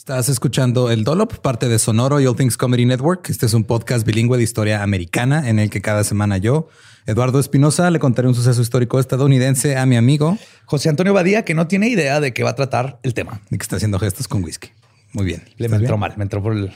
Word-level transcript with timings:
Estás 0.00 0.30
escuchando 0.30 0.90
El 0.90 1.04
Dolop, 1.04 1.40
parte 1.40 1.68
de 1.68 1.78
Sonoro 1.78 2.20
y 2.20 2.26
All 2.26 2.34
Things 2.34 2.56
Comedy 2.56 2.86
Network. 2.86 3.28
Este 3.28 3.44
es 3.44 3.52
un 3.52 3.64
podcast 3.64 4.06
bilingüe 4.06 4.38
de 4.38 4.42
historia 4.42 4.82
americana 4.82 5.46
en 5.46 5.58
el 5.58 5.68
que 5.68 5.82
cada 5.82 6.04
semana 6.04 6.38
yo, 6.38 6.68
Eduardo 7.04 7.38
Espinosa, 7.38 7.90
le 7.90 7.98
contaré 7.98 8.26
un 8.26 8.34
suceso 8.34 8.62
histórico 8.62 8.98
estadounidense 8.98 9.76
a 9.76 9.84
mi 9.84 9.96
amigo 9.96 10.38
José 10.64 10.88
Antonio 10.88 11.12
Badía, 11.12 11.44
que 11.44 11.52
no 11.52 11.66
tiene 11.66 11.90
idea 11.90 12.18
de 12.18 12.32
qué 12.32 12.42
va 12.42 12.48
a 12.48 12.54
tratar 12.54 12.98
el 13.02 13.12
tema. 13.12 13.42
Y 13.50 13.58
que 13.58 13.62
está 13.62 13.76
haciendo 13.76 13.98
gestos 13.98 14.26
con 14.26 14.42
whisky. 14.42 14.70
Muy 15.12 15.26
bien. 15.26 15.42
Le 15.58 15.68
me 15.68 15.76
entró 15.76 15.98
mal, 15.98 16.14
me 16.16 16.22
entró 16.22 16.42
por 16.42 16.56
el, 16.56 16.72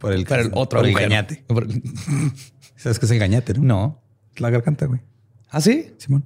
por 0.00 0.12
el, 0.12 0.24
por 0.24 0.40
el 0.40 0.50
otro 0.52 0.80
por 0.80 0.88
el 0.88 0.94
gañate. 0.94 1.44
¿Sabes 2.74 2.98
qué 2.98 3.06
es 3.06 3.12
el 3.12 3.20
gañate? 3.20 3.54
No, 3.54 3.62
no. 3.62 4.02
la 4.38 4.50
garganta, 4.50 4.86
güey. 4.86 5.00
¿Ah, 5.48 5.60
sí? 5.60 5.94
Simón. 5.98 6.24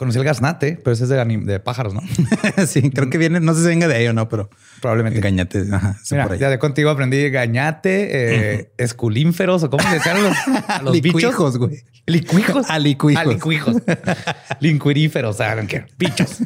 Conocí 0.00 0.16
el 0.16 0.24
gaznate, 0.24 0.80
pero 0.82 0.94
ese 0.94 1.04
es 1.04 1.10
de, 1.10 1.22
de 1.44 1.60
pájaros, 1.60 1.92
¿no? 1.92 2.00
sí, 2.66 2.90
creo 2.90 3.10
que 3.10 3.18
viene, 3.18 3.38
no 3.38 3.52
sé 3.52 3.60
si 3.60 3.66
venga 3.66 3.86
de 3.86 3.96
ahí 3.96 4.06
o 4.06 4.14
no, 4.14 4.30
pero 4.30 4.48
probablemente. 4.80 5.18
El 5.18 5.22
gañate. 5.22 5.66
Ajá, 5.70 5.98
Mira, 6.10 6.36
ya 6.36 6.48
de 6.48 6.58
contigo 6.58 6.88
aprendí 6.88 7.28
gañate, 7.28 8.08
eh, 8.12 8.72
esculínferos 8.78 9.62
o 9.62 9.68
cómo 9.68 9.86
se 9.86 9.96
decían 9.96 10.22
los, 10.22 10.34
los 10.84 10.94
licuijos, 10.94 11.58
güey. 11.58 11.84
Licuijos. 12.06 12.70
Alicuijos. 12.70 13.22
Alicuijos. 13.22 13.76
Lincuiríferos, 14.60 15.34
o 15.34 15.36
sea, 15.36 15.66
¿qué? 15.66 15.84
Pichos. 15.98 16.38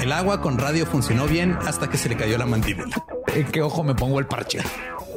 El 0.00 0.12
agua 0.12 0.40
con 0.40 0.58
radio 0.58 0.86
funcionó 0.86 1.26
bien 1.26 1.58
hasta 1.66 1.90
que 1.90 1.98
se 1.98 2.08
le 2.08 2.14
cayó 2.16 2.38
la 2.38 2.46
mandíbula. 2.46 3.02
¿En 3.34 3.46
qué 3.46 3.62
ojo 3.62 3.82
me 3.82 3.96
pongo 3.96 4.20
el 4.20 4.26
parche? 4.26 4.60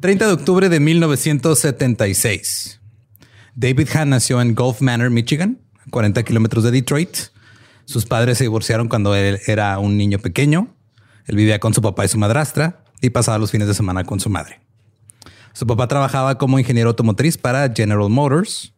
...30 0.00 0.26
de 0.26 0.32
octubre 0.32 0.68
de 0.68 0.78
1976. 0.78 2.80
David 3.56 3.88
Hahn 3.94 4.10
nació 4.10 4.40
en 4.40 4.54
Gulf 4.54 4.80
Manor, 4.80 5.10
Michigan, 5.10 5.58
40 5.90 6.22
kilómetros 6.22 6.62
de 6.62 6.70
Detroit. 6.70 7.16
Sus 7.84 8.06
padres 8.06 8.38
se 8.38 8.44
divorciaron 8.44 8.88
cuando 8.88 9.16
él 9.16 9.40
era 9.46 9.76
un 9.80 9.96
niño 9.96 10.20
pequeño. 10.20 10.72
Él 11.26 11.34
vivía 11.34 11.58
con 11.58 11.74
su 11.74 11.82
papá 11.82 12.04
y 12.04 12.08
su 12.08 12.18
madrastra 12.18 12.84
y 13.00 13.10
pasaba 13.10 13.38
los 13.38 13.50
fines 13.50 13.66
de 13.66 13.74
semana 13.74 14.04
con 14.04 14.20
su 14.20 14.30
madre. 14.30 14.60
Su 15.52 15.66
papá 15.66 15.88
trabajaba 15.88 16.38
como 16.38 16.60
ingeniero 16.60 16.90
automotriz 16.90 17.36
para 17.36 17.72
General 17.74 18.08
Motors. 18.08 18.74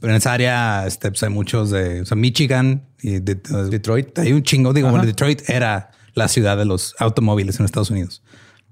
Pero 0.00 0.12
en 0.12 0.18
esa 0.18 0.34
área 0.34 0.86
este, 0.86 1.10
pues 1.10 1.22
hay 1.22 1.30
muchos 1.30 1.70
de 1.70 2.04
Michigan 2.14 2.86
y 3.00 3.20
de, 3.20 3.36
de, 3.36 3.70
Detroit. 3.70 4.18
Hay 4.18 4.34
un 4.34 4.42
chingo. 4.42 4.74
Digo, 4.74 4.90
bueno, 4.90 5.06
Detroit 5.06 5.48
era 5.48 5.92
la 6.12 6.28
ciudad 6.28 6.58
de 6.58 6.66
los 6.66 6.94
automóviles 6.98 7.58
en 7.58 7.64
Estados 7.64 7.90
Unidos 7.90 8.22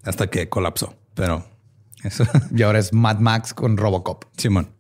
hasta 0.04 0.28
que 0.28 0.48
colapsó. 0.48 0.94
Pero 1.14 1.55
eso. 2.06 2.24
Y 2.54 2.62
ahora 2.62 2.78
es 2.78 2.92
Mad 2.92 3.18
Max 3.18 3.54
con 3.54 3.76
Robocop. 3.76 4.24
Simón. 4.36 4.70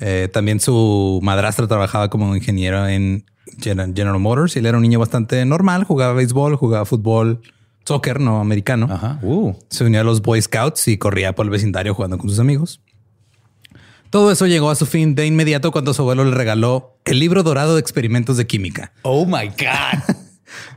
Eh, 0.00 0.28
también 0.32 0.60
su 0.60 1.20
madrastra 1.22 1.66
trabajaba 1.68 2.10
como 2.10 2.34
ingeniero 2.34 2.88
en 2.88 3.24
General 3.60 4.18
Motors 4.18 4.56
y 4.56 4.58
él 4.58 4.66
era 4.66 4.76
un 4.76 4.82
niño 4.82 4.98
bastante 4.98 5.44
normal. 5.44 5.84
Jugaba 5.84 6.12
béisbol, 6.14 6.56
jugaba 6.56 6.84
fútbol, 6.84 7.40
soccer, 7.84 8.20
no 8.20 8.40
americano. 8.40 8.88
Ajá. 8.90 9.18
Uh. 9.22 9.54
Se 9.68 9.84
unió 9.84 10.00
a 10.00 10.04
los 10.04 10.22
Boy 10.22 10.42
Scouts 10.42 10.88
y 10.88 10.98
corría 10.98 11.34
por 11.34 11.46
el 11.46 11.50
vecindario 11.50 11.94
jugando 11.94 12.18
con 12.18 12.28
sus 12.28 12.38
amigos. 12.38 12.80
Todo 14.10 14.30
eso 14.30 14.46
llegó 14.46 14.70
a 14.70 14.74
su 14.74 14.84
fin 14.84 15.14
de 15.14 15.26
inmediato 15.26 15.72
cuando 15.72 15.94
su 15.94 16.02
abuelo 16.02 16.24
le 16.24 16.32
regaló 16.32 16.98
el 17.06 17.18
libro 17.18 17.42
dorado 17.42 17.74
de 17.74 17.80
experimentos 17.80 18.36
de 18.36 18.46
química. 18.46 18.92
Oh 19.02 19.24
my 19.24 19.48
God. 19.48 20.16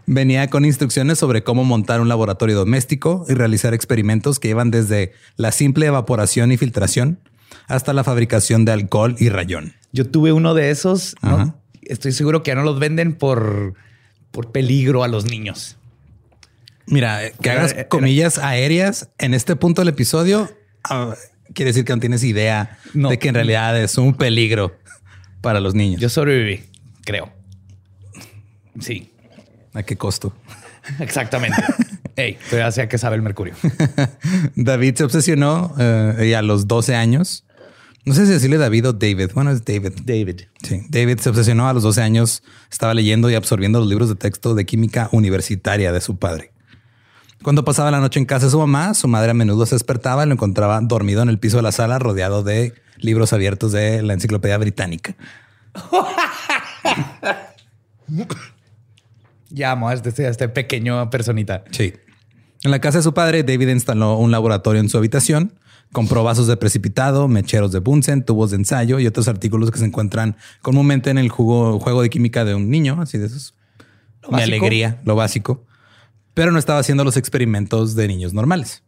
Venía 0.06 0.50
con 0.50 0.66
instrucciones 0.66 1.18
sobre 1.18 1.44
cómo 1.44 1.64
montar 1.64 2.02
un 2.02 2.10
laboratorio 2.10 2.56
doméstico 2.56 3.26
y 3.30 3.34
realizar 3.34 3.74
experimentos 3.74 4.40
que 4.40 4.50
iban 4.50 4.72
desde 4.72 5.14
la 5.38 5.52
simple 5.52 5.86
evaporación 5.88 6.52
y 6.52 6.58
filtración 6.58 7.20
hasta 7.68 7.94
la 7.94 8.04
fabricación 8.04 8.66
de 8.66 8.72
alcohol 8.74 9.16
y 9.20 9.30
rayón. 9.30 9.74
Yo 9.92 10.08
tuve 10.08 10.32
uno 10.32 10.54
de 10.54 10.70
esos. 10.72 11.16
¿no? 11.22 11.60
Estoy 11.82 12.12
seguro 12.12 12.44
que 12.44 12.52
ya 12.52 12.56
no 12.56 12.64
los 12.64 12.80
venden 12.80 13.14
por, 13.16 13.74
por 14.32 14.52
peligro 14.52 15.04
a 15.04 15.08
los 15.08 15.26
niños. 15.26 15.78
Mira, 16.88 17.26
eh, 17.26 17.34
que 17.42 17.50
hagas 17.50 17.72
Era- 17.74 17.88
comillas 17.88 18.38
aéreas 18.38 19.10
en 19.18 19.34
este 19.34 19.56
punto 19.56 19.82
del 19.82 19.90
episodio 19.90 20.50
ah, 20.84 21.16
quiere 21.54 21.70
decir 21.70 21.84
que 21.86 21.94
no 21.94 22.00
tienes 22.00 22.24
idea 22.24 22.78
No. 22.94 23.10
de 23.10 23.18
que 23.18 23.30
en 23.30 23.36
realidad 23.36 23.76
es 23.82 23.98
un 23.98 24.14
peligro 24.14 24.76
para 25.42 25.60
los 25.60 25.74
niños. 25.74 26.00
Yo 26.02 26.10
sobreviví, 26.10 26.64
creo. 27.06 27.32
Sí, 28.80 29.10
¿A 29.76 29.84
qué 29.84 29.98
costo? 29.98 30.34
exactamente. 31.00 31.62
Ey, 32.16 32.38
pero 32.50 32.64
ya 32.64 32.72
sé 32.72 32.88
que 32.88 32.98
sabe 32.98 33.18
el 33.18 33.22
mercurio. 33.22 33.54
David 34.56 34.96
se 34.96 35.04
obsesionó 35.04 35.76
eh, 35.78 36.28
y 36.30 36.34
a 36.34 36.42
los 36.42 36.68
12 36.68 36.96
años. 36.96 37.46
No 38.06 38.14
sé 38.14 38.26
si 38.26 38.32
decirle 38.32 38.58
David 38.58 38.90
o 38.90 38.94
David. 38.94 39.32
Bueno, 39.34 39.52
es 39.52 39.66
David. 39.66 39.94
David. 40.04 40.42
Sí, 40.64 40.82
David 40.90 41.20
se 41.20 41.30
obsesionó 41.30 41.68
a 41.68 41.74
los 41.74 41.84
12 41.84 42.02
años. 42.02 42.44
Estaba 42.72 42.94
leyendo 42.94 43.30
y 43.30 43.36
absorbiendo 43.36 43.80
los 43.80 43.90
libros 43.90 44.10
de 44.10 44.16
texto 44.16 44.56
de 44.56 44.66
química 44.66 45.10
universitaria 45.12 45.92
de 45.92 46.02
su 46.02 46.18
padre. 46.18 46.52
Cuando 47.44 47.66
pasaba 47.66 47.92
la 47.92 48.00
noche 48.00 48.20
en 48.20 48.26
casa 48.26 48.46
de 48.46 48.52
su 48.52 48.60
mamá, 48.60 48.94
su 48.94 49.08
madre 49.08 49.32
a 49.32 49.34
menudo 49.34 49.66
se 49.66 49.76
despertaba 49.76 50.24
y 50.24 50.28
lo 50.28 50.34
encontraba 50.34 50.80
dormido 50.82 51.22
en 51.22 51.30
el 51.30 51.40
piso 51.40 51.58
de 51.58 51.64
la 51.64 51.72
sala, 51.72 52.00
rodeado 52.00 52.44
de 52.44 52.74
libros 52.98 53.34
abiertos 53.34 53.72
de 53.72 54.02
la 54.02 54.14
enciclopedia 54.14 54.58
británica. 54.58 55.16
Ya 59.56 59.72
amo 59.72 59.88
a 59.90 59.94
este, 59.94 60.26
a 60.26 60.30
este 60.30 60.50
pequeño 60.50 61.10
personita. 61.10 61.64
Sí. 61.72 61.94
En 62.64 62.72
la 62.72 62.80
casa 62.80 62.98
de 63.00 63.04
su 63.04 63.14
padre, 63.14 63.44
David 63.44 63.70
instaló 63.70 64.18
un 64.18 64.32
laboratorio 64.32 64.82
en 64.82 64.90
su 64.90 64.98
habitación, 64.98 65.54
compró 65.92 66.24
vasos 66.24 66.48
de 66.48 66.58
precipitado, 66.58 67.28
mecheros 67.28 67.72
de 67.72 67.80
Bunsen, 67.80 68.24
tubos 68.26 68.52
de 68.52 68.58
ensayo 68.58 69.00
y 69.00 69.08
otros 69.08 69.28
artículos 69.28 69.72
que 69.72 69.78
se 69.80 69.86
encuentran 69.86 70.36
comúnmente 70.62 71.10
en 71.10 71.18
el 71.18 71.30
jugo- 71.30 71.80
juego 71.80 72.02
de 72.02 72.10
química 72.10 72.44
de 72.44 72.54
un 72.56 72.70
niño, 72.70 73.00
así 73.02 73.18
de 73.18 73.28
esos. 73.28 73.54
Mi 74.28 74.32
básico. 74.34 74.56
alegría, 74.56 75.02
lo 75.06 75.16
básico. 75.16 75.66
Pero 76.34 76.52
no 76.52 76.60
estaba 76.60 76.80
haciendo 76.80 77.04
los 77.04 77.16
experimentos 77.18 77.96
de 77.96 78.08
niños 78.08 78.34
normales. 78.34 78.84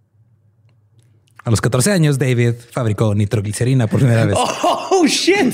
A 1.45 1.49
los 1.51 1.61
14 1.61 1.91
años, 1.93 2.19
David 2.19 2.55
fabricó 2.71 3.15
nitroglicerina 3.15 3.87
por 3.87 3.99
primera 3.99 4.25
vez. 4.25 4.37
Oh, 4.99 5.05
shit. 5.05 5.53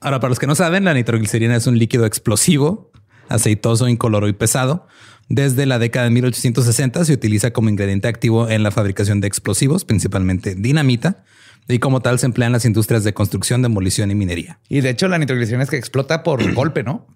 Ahora, 0.00 0.18
para 0.18 0.30
los 0.30 0.38
que 0.38 0.46
no 0.46 0.54
saben, 0.54 0.84
la 0.84 0.94
nitroglicerina 0.94 1.54
es 1.56 1.66
un 1.66 1.78
líquido 1.78 2.06
explosivo, 2.06 2.90
aceitoso, 3.28 3.88
incoloro 3.88 4.28
y 4.28 4.32
pesado. 4.32 4.86
Desde 5.28 5.64
la 5.66 5.78
década 5.78 6.04
de 6.04 6.10
1860 6.10 7.04
se 7.04 7.12
utiliza 7.12 7.52
como 7.52 7.68
ingrediente 7.70 8.08
activo 8.08 8.48
en 8.48 8.62
la 8.62 8.70
fabricación 8.70 9.20
de 9.20 9.28
explosivos, 9.28 9.84
principalmente 9.84 10.54
dinamita, 10.54 11.24
y 11.68 11.78
como 11.78 12.00
tal 12.00 12.18
se 12.18 12.26
emplea 12.26 12.46
en 12.46 12.52
las 12.52 12.64
industrias 12.64 13.04
de 13.04 13.14
construcción, 13.14 13.62
demolición 13.62 14.10
y 14.10 14.14
minería. 14.14 14.58
Y 14.68 14.80
de 14.80 14.90
hecho, 14.90 15.08
la 15.08 15.16
nitroglicerina 15.18 15.62
es 15.62 15.70
que 15.70 15.76
explota 15.76 16.22
por 16.22 16.52
golpe, 16.54 16.82
¿no? 16.82 17.06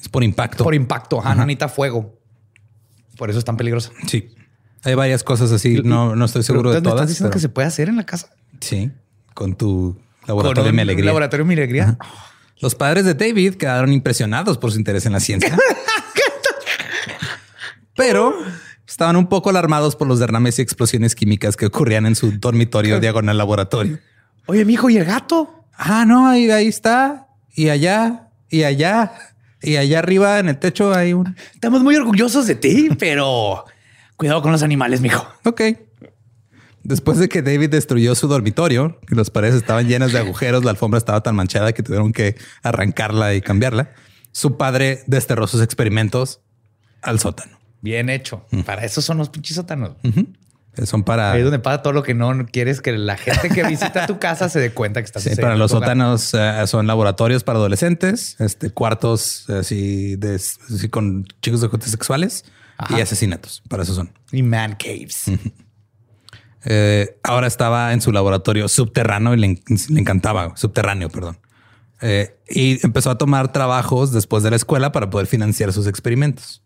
Es 0.00 0.08
por 0.08 0.22
impacto. 0.24 0.64
Por 0.64 0.74
impacto. 0.74 1.18
Ajá, 1.20 1.34
no 1.34 1.44
necesita 1.44 1.68
fuego. 1.68 2.18
Por 3.16 3.30
eso 3.30 3.38
es 3.38 3.44
tan 3.44 3.56
peligroso. 3.56 3.92
sí. 4.06 4.28
Hay 4.84 4.94
varias 4.94 5.24
cosas 5.24 5.50
así. 5.50 5.80
No, 5.82 6.14
no 6.14 6.24
estoy 6.24 6.44
seguro 6.44 6.70
de 6.70 6.78
entonces, 6.78 6.84
¿me 6.86 6.90
todas. 6.92 7.00
¿Estás 7.02 7.08
diciendo 7.08 7.30
pero- 7.30 7.36
que 7.36 7.40
se 7.40 7.48
puede 7.48 7.66
hacer 7.66 7.88
en 7.88 7.96
la 7.96 8.06
casa? 8.06 8.30
Sí, 8.60 8.92
con 9.34 9.56
tu 9.56 9.98
laboratorio 10.28 10.62
de 10.62 10.72
mi 10.72 10.82
alegría. 10.82 11.06
Laboratorio 11.06 11.44
de 11.44 11.48
mi 11.48 11.54
alegría. 11.54 11.98
Los 12.60 12.74
padres 12.74 13.04
de 13.04 13.14
David 13.14 13.54
quedaron 13.54 13.92
impresionados 13.92 14.58
por 14.58 14.72
su 14.72 14.78
interés 14.78 15.06
en 15.06 15.12
la 15.12 15.20
ciencia. 15.20 15.56
Pero 17.96 18.34
estaban 18.86 19.16
un 19.16 19.28
poco 19.28 19.50
alarmados 19.50 19.96
por 19.96 20.08
los 20.08 20.18
derrames 20.18 20.58
y 20.58 20.62
explosiones 20.62 21.14
químicas 21.14 21.56
que 21.56 21.66
ocurrían 21.66 22.06
en 22.06 22.14
su 22.14 22.32
dormitorio 22.38 23.00
diagonal 23.00 23.38
laboratorio. 23.38 23.98
Oye, 24.46 24.64
mi 24.64 24.74
hijo, 24.74 24.88
¿y 24.88 24.96
el 24.96 25.04
gato? 25.04 25.64
Ah, 25.76 26.04
no, 26.04 26.28
ahí, 26.28 26.50
ahí 26.50 26.68
está. 26.68 27.28
Y 27.54 27.68
allá, 27.68 28.30
y 28.48 28.62
allá, 28.62 29.12
y 29.60 29.76
allá 29.76 29.98
arriba 29.98 30.38
en 30.38 30.48
el 30.48 30.58
techo 30.58 30.94
hay 30.94 31.12
un... 31.12 31.36
Estamos 31.54 31.82
muy 31.82 31.96
orgullosos 31.96 32.46
de 32.46 32.54
ti, 32.54 32.90
pero 32.98 33.64
cuidado 34.16 34.42
con 34.42 34.52
los 34.52 34.62
animales, 34.62 35.00
mijo. 35.00 35.26
Ok. 35.44 35.62
Después 36.82 37.18
de 37.18 37.28
que 37.28 37.42
David 37.42 37.70
destruyó 37.70 38.14
su 38.14 38.28
dormitorio, 38.28 38.98
que 39.06 39.14
las 39.14 39.30
paredes 39.30 39.56
estaban 39.56 39.88
llenas 39.88 40.12
de 40.12 40.18
agujeros, 40.18 40.64
la 40.64 40.70
alfombra 40.70 40.98
estaba 40.98 41.22
tan 41.22 41.36
manchada 41.36 41.72
que 41.72 41.82
tuvieron 41.82 42.12
que 42.12 42.36
arrancarla 42.62 43.34
y 43.34 43.40
cambiarla, 43.40 43.90
su 44.32 44.56
padre 44.56 45.02
desterró 45.06 45.46
sus 45.46 45.62
experimentos 45.62 46.40
al 47.02 47.18
sótano. 47.18 47.58
Bien 47.80 48.08
hecho. 48.10 48.44
Para 48.64 48.84
eso 48.84 49.02
son 49.02 49.18
los 49.18 49.28
pinches 49.28 49.56
sótanos. 49.56 49.96
Que 50.74 50.86
Son 50.86 51.02
para, 51.02 51.32
Ahí 51.32 51.38
es 51.38 51.44
donde 51.44 51.58
pasa 51.58 51.82
todo 51.82 51.92
lo 51.92 52.02
que 52.02 52.14
no 52.14 52.46
quieres 52.46 52.80
que 52.80 52.92
la 52.96 53.16
gente 53.16 53.48
que 53.48 53.64
visita 53.64 54.06
tu 54.06 54.18
casa 54.18 54.48
se 54.48 54.60
dé 54.60 54.70
cuenta 54.70 55.00
que 55.00 55.06
estás 55.06 55.24
sí, 55.24 55.34
para 55.36 55.56
los 55.56 55.72
sótanos 55.72 56.34
eh, 56.34 56.66
son 56.66 56.86
laboratorios 56.86 57.42
para 57.42 57.58
adolescentes, 57.58 58.36
este, 58.38 58.70
cuartos 58.70 59.48
así, 59.50 60.16
de, 60.16 60.36
así 60.36 60.88
con 60.88 61.26
chicos 61.42 61.60
de 61.60 61.68
sexuales 61.80 62.44
Ajá. 62.76 62.98
y 62.98 63.00
asesinatos. 63.00 63.62
Para 63.68 63.82
eso 63.82 63.94
son. 63.94 64.12
Y 64.30 64.42
man 64.42 64.76
caves. 64.78 65.24
Eh, 66.64 67.18
ahora 67.22 67.46
estaba 67.46 67.92
en 67.92 68.00
su 68.00 68.12
laboratorio 68.12 68.68
subterráneo 68.68 69.34
y 69.34 69.38
le, 69.38 69.46
en- 69.46 69.60
le 69.90 70.00
encantaba, 70.00 70.56
subterráneo, 70.56 71.08
perdón. 71.08 71.38
Eh, 72.00 72.36
y 72.48 72.84
empezó 72.84 73.10
a 73.10 73.18
tomar 73.18 73.52
trabajos 73.52 74.12
después 74.12 74.42
de 74.42 74.50
la 74.50 74.56
escuela 74.56 74.92
para 74.92 75.10
poder 75.10 75.26
financiar 75.26 75.72
sus 75.72 75.86
experimentos. 75.86 76.62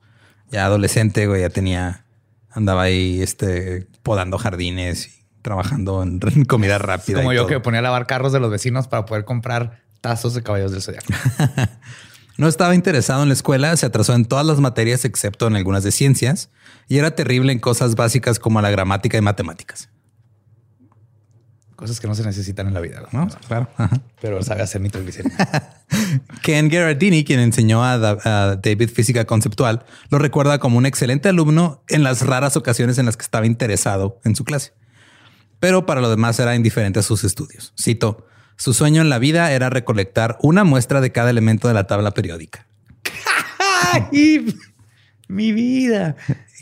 Ya 0.50 0.66
adolescente, 0.66 1.26
güey, 1.26 1.40
ya 1.42 1.48
tenía, 1.50 2.04
andaba 2.50 2.82
ahí 2.82 3.22
este, 3.22 3.86
podando 4.02 4.36
jardines 4.38 5.06
y 5.08 5.24
trabajando 5.40 6.02
en 6.02 6.20
comida 6.46 6.78
rápida. 6.78 7.18
Como 7.18 7.32
yo 7.32 7.40
todo. 7.42 7.48
que 7.48 7.60
ponía 7.60 7.80
a 7.80 7.82
lavar 7.82 8.06
carros 8.06 8.32
de 8.32 8.40
los 8.40 8.50
vecinos 8.50 8.88
para 8.88 9.06
poder 9.06 9.24
comprar 9.24 9.80
tazos 10.02 10.34
de 10.34 10.42
caballos 10.42 10.72
del 10.72 10.82
zodiaco. 10.82 11.06
No 12.38 12.48
estaba 12.48 12.74
interesado 12.74 13.22
en 13.22 13.28
la 13.28 13.34
escuela, 13.34 13.76
se 13.76 13.86
atrasó 13.86 14.14
en 14.14 14.24
todas 14.24 14.46
las 14.46 14.58
materias 14.58 15.04
excepto 15.04 15.46
en 15.46 15.56
algunas 15.56 15.84
de 15.84 15.92
ciencias 15.92 16.50
y 16.88 16.98
era 16.98 17.14
terrible 17.14 17.52
en 17.52 17.58
cosas 17.58 17.94
básicas 17.94 18.38
como 18.38 18.60
la 18.60 18.70
gramática 18.70 19.18
y 19.18 19.20
matemáticas. 19.20 19.90
Cosas 21.76 21.98
que 21.98 22.06
no 22.06 22.14
se 22.14 22.22
necesitan 22.22 22.68
en 22.68 22.74
la 22.74 22.80
vida. 22.80 23.02
¿no? 23.12 23.28
Claro. 23.48 23.68
Ajá. 23.76 24.00
Pero 24.20 24.42
sabe 24.42 24.62
hacer 24.62 24.80
nitroglicerina. 24.80 25.36
Ken 26.42 26.70
Gerardini, 26.70 27.24
quien 27.24 27.40
enseñó 27.40 27.84
a, 27.84 27.94
a 27.94 28.56
David 28.56 28.88
física 28.88 29.24
conceptual, 29.24 29.84
lo 30.08 30.18
recuerda 30.18 30.58
como 30.58 30.78
un 30.78 30.86
excelente 30.86 31.28
alumno 31.28 31.82
en 31.88 32.04
las 32.04 32.24
raras 32.24 32.56
ocasiones 32.56 32.98
en 32.98 33.06
las 33.06 33.16
que 33.16 33.24
estaba 33.24 33.46
interesado 33.46 34.20
en 34.24 34.36
su 34.36 34.44
clase. 34.44 34.74
Pero 35.58 35.84
para 35.84 36.00
lo 36.00 36.08
demás 36.08 36.38
era 36.38 36.54
indiferente 36.54 37.00
a 37.00 37.02
sus 37.02 37.24
estudios. 37.24 37.72
Cito, 37.80 38.26
su 38.56 38.74
sueño 38.74 39.02
en 39.02 39.08
la 39.08 39.18
vida 39.18 39.52
era 39.52 39.70
recolectar 39.70 40.38
una 40.40 40.64
muestra 40.64 41.00
de 41.00 41.12
cada 41.12 41.30
elemento 41.30 41.68
de 41.68 41.74
la 41.74 41.86
tabla 41.86 42.12
periódica. 42.12 42.66
¡Ay! 43.92 44.54
Mi 45.28 45.52
vida. 45.52 46.16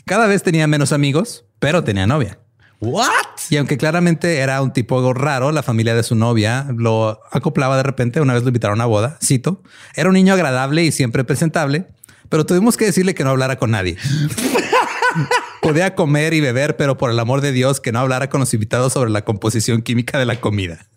Cada 0.05 0.27
vez 0.27 0.43
tenía 0.43 0.67
menos 0.67 0.91
amigos, 0.93 1.45
pero 1.59 1.83
tenía 1.83 2.07
novia. 2.07 2.39
¿What? 2.79 3.09
Y 3.51 3.57
aunque 3.57 3.77
claramente 3.77 4.39
era 4.39 4.59
un 4.61 4.73
tipo 4.73 5.13
raro, 5.13 5.51
la 5.51 5.61
familia 5.61 5.93
de 5.93 6.01
su 6.01 6.15
novia 6.15 6.65
lo 6.75 7.21
acoplaba 7.31 7.77
de 7.77 7.83
repente. 7.83 8.21
Una 8.21 8.33
vez 8.33 8.41
lo 8.41 8.49
invitaron 8.49 8.81
a 8.81 8.85
una 8.85 8.85
boda, 8.87 9.17
cito. 9.23 9.61
Era 9.95 10.09
un 10.09 10.15
niño 10.15 10.33
agradable 10.33 10.83
y 10.83 10.91
siempre 10.91 11.23
presentable, 11.23 11.85
pero 12.29 12.45
tuvimos 12.45 12.77
que 12.77 12.85
decirle 12.85 13.13
que 13.13 13.23
no 13.23 13.29
hablara 13.29 13.57
con 13.57 13.71
nadie. 13.71 13.97
Podía 15.61 15.93
comer 15.93 16.33
y 16.33 16.41
beber, 16.41 16.75
pero 16.75 16.97
por 16.97 17.11
el 17.11 17.19
amor 17.19 17.41
de 17.41 17.51
Dios, 17.51 17.79
que 17.79 17.91
no 17.91 17.99
hablara 17.99 18.29
con 18.29 18.39
los 18.39 18.53
invitados 18.53 18.93
sobre 18.93 19.11
la 19.11 19.23
composición 19.23 19.83
química 19.83 20.17
de 20.17 20.25
la 20.25 20.39
comida. 20.39 20.87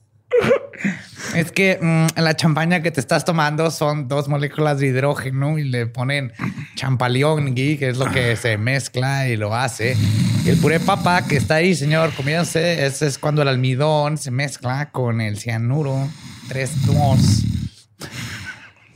Es 1.34 1.50
que 1.50 1.78
mm, 1.80 2.20
la 2.20 2.36
champaña 2.36 2.82
que 2.82 2.90
te 2.90 3.00
estás 3.00 3.24
tomando 3.24 3.70
son 3.70 4.08
dos 4.08 4.28
moléculas 4.28 4.78
de 4.78 4.86
hidrógeno 4.88 5.58
y 5.58 5.64
le 5.64 5.86
ponen 5.86 6.32
champaleón, 6.76 7.54
Gui, 7.54 7.76
que 7.76 7.88
es 7.88 7.96
lo 7.96 8.10
que 8.10 8.36
se 8.36 8.56
mezcla 8.56 9.28
y 9.28 9.36
lo 9.36 9.54
hace. 9.54 9.96
Y 10.44 10.48
el 10.50 10.58
puré 10.58 10.78
papa 10.80 11.26
que 11.26 11.36
está 11.36 11.56
ahí, 11.56 11.74
señor, 11.74 12.12
comiéndose, 12.14 12.84
ese 12.86 13.06
es 13.06 13.18
cuando 13.18 13.42
el 13.42 13.48
almidón 13.48 14.18
se 14.18 14.30
mezcla 14.30 14.90
con 14.90 15.20
el 15.20 15.38
cianuro 15.38 16.08
3-2. 16.48 17.44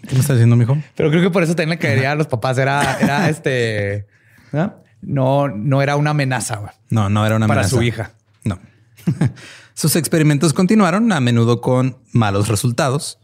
¿Qué 0.06 0.14
me 0.14 0.20
está 0.20 0.32
diciendo, 0.32 0.56
mijo? 0.56 0.78
Pero 0.97 1.11
creo 1.11 1.23
que 1.23 1.30
por 1.30 1.42
eso 1.42 1.54
también 1.54 1.70
le 1.70 1.78
caería 1.78 2.12
a 2.12 2.14
los 2.14 2.26
papás. 2.26 2.56
Era, 2.58 2.99
era 3.00 3.28
este. 3.30 4.06
¿no? 4.52 4.75
No, 5.02 5.49
no 5.49 5.82
era 5.82 5.97
una 5.97 6.11
amenaza. 6.11 6.73
No, 6.90 7.08
no 7.08 7.26
era 7.26 7.37
una 7.37 7.47
para 7.47 7.61
amenaza. 7.61 7.76
su 7.76 7.82
hija. 7.82 8.12
No. 8.44 8.58
Sus 9.78 9.94
experimentos 9.94 10.54
continuaron, 10.54 11.12
a 11.12 11.20
menudo 11.20 11.61
con 11.61 11.99
malos 12.11 12.49
resultados. 12.49 13.20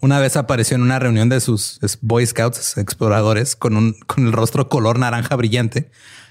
Una 0.00 0.18
vez 0.18 0.38
apareció 0.38 0.76
en 0.76 0.80
una 0.80 0.98
reunión 0.98 1.28
de 1.28 1.40
sus 1.40 1.78
Boy 2.00 2.24
Scouts 2.24 2.78
exploradores 2.78 3.54
con, 3.54 3.76
un, 3.76 3.92
con 4.06 4.26
el 4.26 4.32
rostro 4.32 4.70
color 4.70 4.98
naranja 4.98 5.36
brillante 5.36 5.90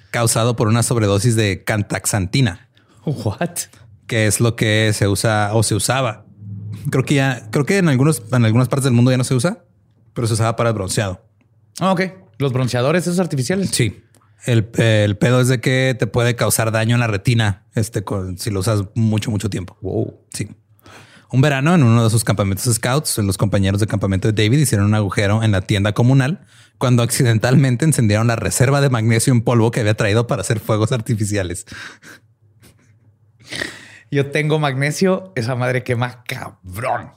causado 0.10 0.56
por 0.56 0.70
una 0.70 0.82
sobredosis 0.82 1.36
de 1.36 1.64
cantaxantina, 1.64 2.68
What? 3.06 3.60
que 4.08 4.26
es 4.26 4.40
lo 4.40 4.56
que 4.56 4.92
se 4.92 5.08
usa 5.08 5.52
o 5.54 5.62
se 5.62 5.76
usaba. 5.76 6.26
Creo 6.90 7.06
que 7.06 7.14
ya, 7.14 7.48
creo 7.52 7.68
que 7.68 7.78
en 7.78 7.90
algunos, 7.90 8.24
en 8.32 8.46
algunas 8.46 8.70
partes 8.70 8.86
del 8.86 8.94
mundo 8.94 9.12
ya 9.12 9.18
no 9.18 9.24
se 9.24 9.36
usa, 9.36 9.66
pero 10.16 10.26
se 10.26 10.34
usaba 10.34 10.56
para 10.56 10.70
el 10.70 10.74
bronceado. 10.74 11.24
Ah, 11.80 11.92
ok. 11.92 12.02
Los 12.40 12.54
bronceadores, 12.54 13.06
esos 13.06 13.20
artificiales. 13.20 13.70
Sí. 13.70 14.02
El, 14.46 14.70
el 14.78 15.18
pedo 15.18 15.42
es 15.42 15.48
de 15.50 15.60
que 15.60 15.96
te 15.98 16.08
puede 16.08 16.36
causar 16.36 16.72
daño 16.72 16.96
en 16.96 17.00
la 17.02 17.08
retina 17.08 17.66
este, 17.76 18.04
con- 18.04 18.38
si 18.38 18.50
lo 18.52 18.62
usas 18.62 18.84
mucho, 18.96 19.32
mucho 19.32 19.50
tiempo. 19.50 19.78
Wow. 19.82 20.22
Sí. 20.34 20.50
Un 21.32 21.42
verano, 21.42 21.76
en 21.76 21.84
uno 21.84 22.04
de 22.04 22.10
sus 22.10 22.24
campamentos 22.24 22.74
scouts, 22.74 23.20
los 23.20 23.38
compañeros 23.38 23.80
de 23.80 23.86
campamento 23.86 24.32
de 24.32 24.44
David 24.44 24.58
hicieron 24.60 24.88
un 24.88 24.96
agujero 24.96 25.44
en 25.44 25.52
la 25.52 25.62
tienda 25.62 25.94
comunal 25.94 26.46
cuando 26.80 27.04
accidentalmente 27.04 27.86
encendieron 27.86 28.26
la 28.28 28.36
reserva 28.36 28.82
de 28.82 28.90
magnesio 28.90 29.32
en 29.34 29.42
polvo 29.44 29.70
que 29.70 29.82
había 29.82 29.94
traído 29.94 30.26
para 30.26 30.42
hacer 30.42 30.60
fuegos 30.60 30.92
artificiales. 30.92 31.66
Yo 34.10 34.32
tengo 34.32 34.58
magnesio, 34.58 35.32
esa 35.36 35.56
madre 35.56 35.84
quema 35.84 36.24
cabrón. 36.24 37.12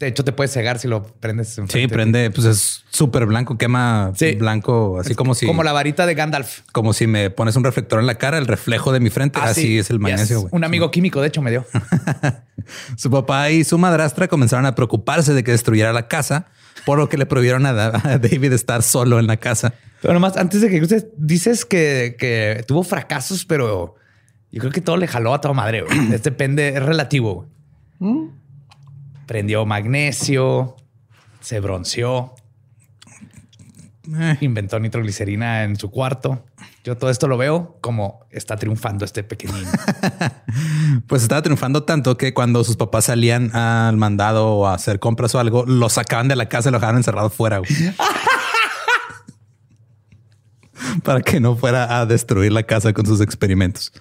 De 0.00 0.06
hecho, 0.06 0.22
te 0.22 0.30
puedes 0.32 0.52
cegar 0.52 0.78
si 0.78 0.86
lo 0.86 1.02
prendes. 1.02 1.60
Sí, 1.68 1.88
prende, 1.88 2.30
pues 2.30 2.46
es 2.46 2.84
súper 2.90 3.26
blanco, 3.26 3.58
quema 3.58 4.12
Sí. 4.14 4.36
blanco, 4.36 5.00
así 5.00 5.16
como 5.16 5.34
si, 5.34 5.44
Como 5.46 5.64
la 5.64 5.72
varita 5.72 6.06
de 6.06 6.14
Gandalf. 6.14 6.60
como 6.70 6.92
si 6.92 7.08
me 7.08 7.30
pones 7.30 7.56
un 7.56 7.64
reflector 7.64 7.98
en 7.98 8.06
la 8.06 8.14
cara, 8.14 8.38
el 8.38 8.46
reflejo 8.46 8.92
de 8.92 9.00
mi 9.00 9.10
frente, 9.10 9.40
Ah, 9.42 9.46
así 9.50 9.62
sí. 9.62 9.78
es 9.78 9.90
el 9.90 9.98
magnesio. 9.98 10.42
Yes. 10.44 10.52
Un 10.52 10.62
amigo 10.62 10.92
químico, 10.92 11.20
de 11.20 11.26
hecho, 11.28 11.42
me 11.42 11.50
dio. 11.50 11.66
Su 12.96 13.10
papá 13.10 13.50
y 13.50 13.64
su 13.64 13.78
madrastra 13.78 14.28
comenzaron 14.28 14.66
a 14.66 14.74
preocuparse 14.74 15.32
de 15.34 15.42
que 15.42 15.52
destruyera 15.52 15.92
la 15.92 16.06
casa, 16.06 16.46
por 16.84 16.98
lo 16.98 17.08
que 17.08 17.16
le 17.16 17.26
prohibieron 17.26 17.66
a, 17.66 17.72
Da- 17.72 18.00
a 18.04 18.18
David 18.18 18.52
estar 18.52 18.82
solo 18.82 19.18
en 19.18 19.26
la 19.26 19.36
casa. 19.38 19.74
Pero 20.02 20.14
nomás, 20.14 20.36
antes 20.36 20.60
de 20.60 20.68
que 20.68 20.80
usted 20.80 21.08
dices 21.16 21.64
que, 21.64 22.14
que 22.18 22.62
tuvo 22.68 22.82
fracasos, 22.84 23.44
pero 23.44 23.96
yo 24.52 24.60
creo 24.60 24.70
que 24.70 24.80
todo 24.80 24.96
le 24.96 25.08
jaló 25.08 25.34
a 25.34 25.40
toda 25.40 25.54
madre. 25.54 25.82
güey. 25.82 25.98
Es 26.14 26.22
depende, 26.22 26.68
es 26.68 26.82
relativo. 26.82 27.48
güey. 27.98 28.28
Prendió 29.28 29.64
magnesio, 29.66 30.74
se 31.40 31.60
bronceó, 31.60 32.34
Eh, 34.16 34.38
inventó 34.40 34.80
nitroglicerina 34.80 35.64
en 35.64 35.76
su 35.76 35.90
cuarto. 35.90 36.46
Yo 36.82 36.96
todo 36.96 37.10
esto 37.10 37.28
lo 37.28 37.36
veo 37.36 37.76
como 37.82 38.20
está 38.30 38.56
triunfando 38.56 39.04
este 39.04 39.22
pequeñín. 39.22 39.66
pues 41.06 41.20
estaba 41.20 41.42
triunfando 41.42 41.82
tanto 41.82 42.16
que 42.16 42.32
cuando 42.32 42.64
sus 42.64 42.76
papás 42.76 43.04
salían 43.04 43.54
al 43.54 43.98
mandado 43.98 44.46
o 44.46 44.66
a 44.66 44.72
hacer 44.72 44.98
compras 44.98 45.34
o 45.34 45.40
algo, 45.40 45.66
lo 45.66 45.90
sacaban 45.90 46.28
de 46.28 46.36
la 46.36 46.48
casa 46.48 46.70
y 46.70 46.72
lo 46.72 46.78
dejaban 46.78 46.96
encerrado 46.96 47.28
fuera. 47.28 47.60
Para 51.04 51.20
que 51.20 51.38
no 51.38 51.54
fuera 51.54 52.00
a 52.00 52.06
destruir 52.06 52.52
la 52.52 52.62
casa 52.62 52.94
con 52.94 53.04
sus 53.04 53.20
experimentos. 53.20 53.92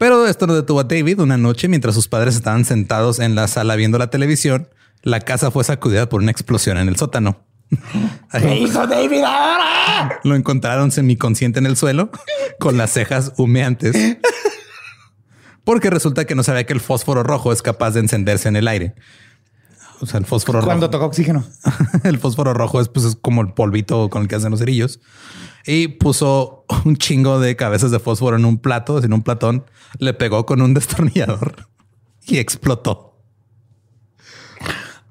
Pero 0.00 0.26
esto 0.26 0.46
no 0.46 0.54
detuvo 0.54 0.80
a 0.80 0.84
David. 0.84 1.20
Una 1.20 1.36
noche, 1.36 1.68
mientras 1.68 1.94
sus 1.94 2.08
padres 2.08 2.34
estaban 2.34 2.64
sentados 2.64 3.20
en 3.20 3.34
la 3.34 3.46
sala 3.48 3.76
viendo 3.76 3.98
la 3.98 4.08
televisión, 4.08 4.66
la 5.02 5.20
casa 5.20 5.50
fue 5.50 5.62
sacudida 5.62 6.08
por 6.08 6.22
una 6.22 6.30
explosión 6.30 6.78
en 6.78 6.88
el 6.88 6.96
sótano. 6.96 7.44
Ahí 8.30 8.64
hizo 8.64 8.86
David 8.86 9.22
ahora? 9.22 10.18
lo 10.24 10.36
encontraron 10.36 10.90
semiconsciente 10.90 11.58
en 11.58 11.66
el 11.66 11.76
suelo 11.76 12.10
con 12.58 12.78
las 12.78 12.92
cejas 12.92 13.34
humeantes. 13.36 13.94
Porque 15.64 15.90
resulta 15.90 16.24
que 16.24 16.34
no 16.34 16.44
sabía 16.44 16.64
que 16.64 16.72
el 16.72 16.80
fósforo 16.80 17.22
rojo 17.22 17.52
es 17.52 17.60
capaz 17.60 17.90
de 17.90 18.00
encenderse 18.00 18.48
en 18.48 18.56
el 18.56 18.68
aire. 18.68 18.94
O 20.02 20.06
sea, 20.06 20.18
el 20.18 20.24
fósforo 20.26 20.62
Cuando 20.62 20.86
rojo. 20.86 20.90
tocó 20.92 21.04
oxígeno. 21.06 21.44
el 22.04 22.18
fósforo 22.18 22.54
rojo 22.54 22.80
es, 22.80 22.88
pues, 22.88 23.04
es 23.04 23.16
como 23.16 23.42
el 23.42 23.52
polvito 23.52 24.08
con 24.08 24.22
el 24.22 24.28
que 24.28 24.34
hacen 24.36 24.50
los 24.50 24.60
cerillos. 24.60 25.00
Y 25.66 25.88
puso 25.88 26.64
un 26.84 26.96
chingo 26.96 27.38
de 27.38 27.54
cabezas 27.56 27.90
de 27.90 27.98
fósforo 27.98 28.36
en 28.36 28.44
un 28.46 28.58
plato, 28.58 29.02
en 29.02 29.12
un 29.12 29.22
platón. 29.22 29.64
Le 29.98 30.14
pegó 30.14 30.46
con 30.46 30.62
un 30.62 30.72
destornillador 30.74 31.66
y 32.26 32.38
explotó. 32.38 33.18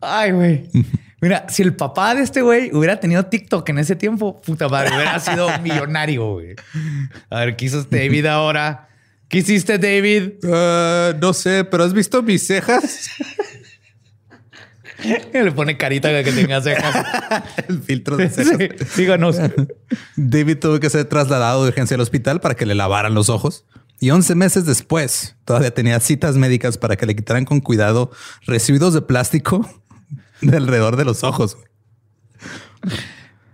Ay, 0.02 0.32
güey. 0.32 0.70
Mira, 1.22 1.46
si 1.50 1.62
el 1.64 1.76
papá 1.76 2.16
de 2.16 2.22
este 2.22 2.42
güey 2.42 2.72
hubiera 2.74 3.00
tenido 3.00 3.26
TikTok 3.26 3.68
en 3.70 3.80
ese 3.80 3.96
tiempo, 3.98 4.42
puta 4.42 4.70
madre, 4.70 4.96
hubiera 4.96 5.20
sido 5.20 5.50
millonario, 5.62 6.32
güey. 6.34 6.56
A 7.30 7.40
ver, 7.42 7.58
¿qué 7.58 7.66
hizo 7.66 7.84
David 7.84 8.26
ahora? 8.26 8.88
¿Qué 9.28 9.40
hiciste, 9.40 9.78
David? 9.78 10.44
Ah, 10.52 11.14
no 11.22 11.34
sé, 11.34 11.64
pero 11.66 11.84
has 11.84 11.94
visto 11.94 12.24
mis 12.24 12.48
cejas? 12.48 13.10
Le 15.34 15.52
pone 15.52 15.78
carita 15.78 16.24
que 16.24 16.32
tenga 16.32 16.62
cejas. 16.62 17.06
el 17.68 17.82
filtro 17.82 18.18
de 18.18 18.30
cejas. 18.30 18.58
Sí, 18.58 18.70
síganos. 18.96 19.38
David 20.16 20.58
tuvo 20.60 20.80
que 20.80 20.90
ser 20.90 21.06
trasladado 21.06 21.64
de 21.64 21.70
urgencia 21.70 21.96
al 21.96 22.02
hospital 22.02 22.42
para 22.42 22.56
que 22.56 22.66
le 22.66 22.76
lavaran 22.76 23.14
los 23.14 23.30
ojos. 23.30 23.66
Y 24.00 24.12
11 24.12 24.36
meses 24.36 24.66
después, 24.66 25.36
todavía 25.44 25.74
tenía 25.74 26.00
citas 26.00 26.36
médicas 26.36 26.78
para 26.78 26.96
que 26.96 27.06
le 27.06 27.16
quitaran 27.16 27.44
con 27.44 27.60
cuidado 27.60 28.12
residuos 28.46 28.94
de 28.94 29.02
plástico 29.02 29.70
de 30.42 30.56
alrededor 30.56 30.96
de 30.96 31.04
los 31.04 31.24
ojos. 31.24 31.58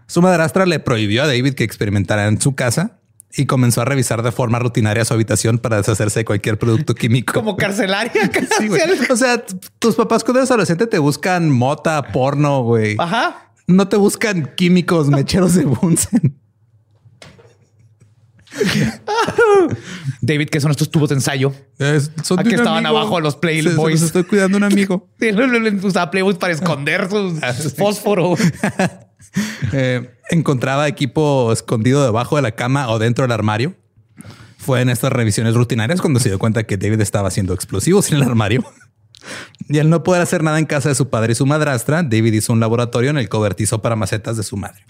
Su 0.05 0.21
madrastra 0.21 0.67
le 0.67 0.79
prohibió 0.79 1.23
a 1.23 1.27
David 1.27 1.55
que 1.55 1.63
experimentara 1.63 2.27
en 2.27 2.39
su 2.39 2.53
casa 2.53 2.99
y 3.37 3.45
comenzó 3.47 3.81
a 3.81 3.85
revisar 3.85 4.23
de 4.23 4.31
forma 4.31 4.59
rutinaria 4.59 5.03
su 5.05 5.13
habitación 5.13 5.57
para 5.59 5.77
deshacerse 5.77 6.19
de 6.21 6.25
cualquier 6.25 6.57
producto 6.57 6.95
químico. 6.95 7.33
Como 7.33 7.57
carcelaria. 7.57 8.31
Sí. 8.59 8.69
O 9.09 9.15
sea, 9.17 9.43
tus 9.79 9.95
papás 9.95 10.23
cuando 10.23 10.39
eres 10.39 10.49
adolescente 10.51 10.87
te 10.87 10.99
buscan 10.99 11.49
mota, 11.51 12.01
porno, 12.11 12.61
güey. 12.63 12.95
Ajá. 12.99 13.51
No 13.67 13.87
te 13.87 13.97
buscan 13.97 14.53
químicos, 14.55 15.09
mecheros 15.09 15.55
de 15.55 15.65
Bunsen. 15.65 16.37
David, 20.21 20.49
¿qué 20.49 20.59
son 20.61 20.71
estos 20.71 20.89
tubos 20.89 21.09
de 21.09 21.15
ensayo? 21.15 21.53
Es- 21.77 22.11
son 22.23 22.37
de 22.37 22.49
un 22.49 22.55
estaban 22.55 22.85
amigo. 22.85 22.99
abajo 22.99 23.19
los 23.19 23.35
Playboys. 23.35 24.01
estoy 24.01 24.23
cuidando 24.23 24.57
un 24.57 24.63
amigo. 24.63 25.09
Usaba 25.83 26.09
Playboys 26.11 26.37
para 26.37 26.53
esconder 26.53 27.09
sus 27.09 27.41
Ah, 27.43 27.53
sí. 27.53 27.69
fósforo. 27.69 28.35
Eh, 29.73 30.09
encontraba 30.29 30.87
equipo 30.87 31.51
escondido 31.51 32.03
debajo 32.03 32.35
de 32.35 32.41
la 32.41 32.51
cama 32.51 32.89
o 32.89 32.99
dentro 32.99 33.23
del 33.23 33.31
armario. 33.31 33.75
Fue 34.57 34.81
en 34.81 34.89
estas 34.89 35.11
revisiones 35.11 35.53
rutinarias 35.55 36.01
cuando 36.01 36.19
se 36.19 36.29
dio 36.29 36.39
cuenta 36.39 36.63
que 36.63 36.77
David 36.77 37.01
estaba 37.01 37.27
haciendo 37.27 37.53
explosivos 37.53 38.11
en 38.11 38.17
el 38.17 38.23
armario. 38.23 38.63
Y 39.67 39.79
al 39.79 39.89
no 39.89 40.03
poder 40.03 40.21
hacer 40.21 40.43
nada 40.43 40.59
en 40.59 40.65
casa 40.65 40.89
de 40.89 40.95
su 40.95 41.09
padre 41.09 41.31
y 41.31 41.35
su 41.35 41.47
madrastra, 41.47 42.03
David 42.03 42.33
hizo 42.33 42.53
un 42.53 42.59
laboratorio 42.59 43.09
en 43.09 43.17
el 43.17 43.27
cobertizo 43.27 43.81
para 43.81 43.95
macetas 43.95 44.37
de 44.37 44.43
su 44.43 44.55
madre. 44.57 44.85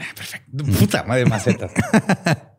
Puta 0.78 1.04
madre, 1.04 1.26
macetas. 1.26 1.72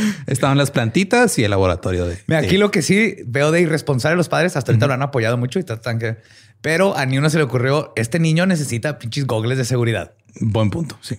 Estaban 0.26 0.58
las 0.58 0.70
plantitas 0.70 1.38
y 1.38 1.44
el 1.44 1.50
laboratorio 1.50 2.06
de. 2.06 2.18
Mira, 2.26 2.40
aquí 2.40 2.56
lo 2.56 2.70
que 2.70 2.82
sí 2.82 3.16
veo 3.26 3.50
de 3.50 3.60
irresponsable 3.60 4.16
los 4.16 4.28
padres, 4.28 4.56
hasta 4.56 4.72
ahorita 4.72 4.86
lo 4.86 4.94
han 4.94 5.02
apoyado 5.02 5.36
mucho 5.36 5.58
y 5.58 5.64
tratan 5.64 5.98
que. 5.98 6.16
Pero 6.60 6.96
a 6.96 7.06
ni 7.06 7.18
uno 7.18 7.30
se 7.30 7.36
le 7.36 7.44
ocurrió, 7.44 7.92
este 7.96 8.18
niño 8.18 8.46
necesita 8.46 8.98
pinches 8.98 9.26
gogles 9.26 9.58
de 9.58 9.64
seguridad. 9.64 10.14
Buen 10.40 10.70
punto, 10.70 10.98
sí. 11.00 11.16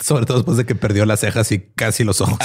Sobre 0.00 0.26
todo 0.26 0.38
después 0.38 0.56
de 0.56 0.66
que 0.66 0.74
perdió 0.74 1.06
las 1.06 1.20
cejas 1.20 1.50
y 1.52 1.60
casi 1.74 2.04
los 2.04 2.20
ojos. 2.20 2.38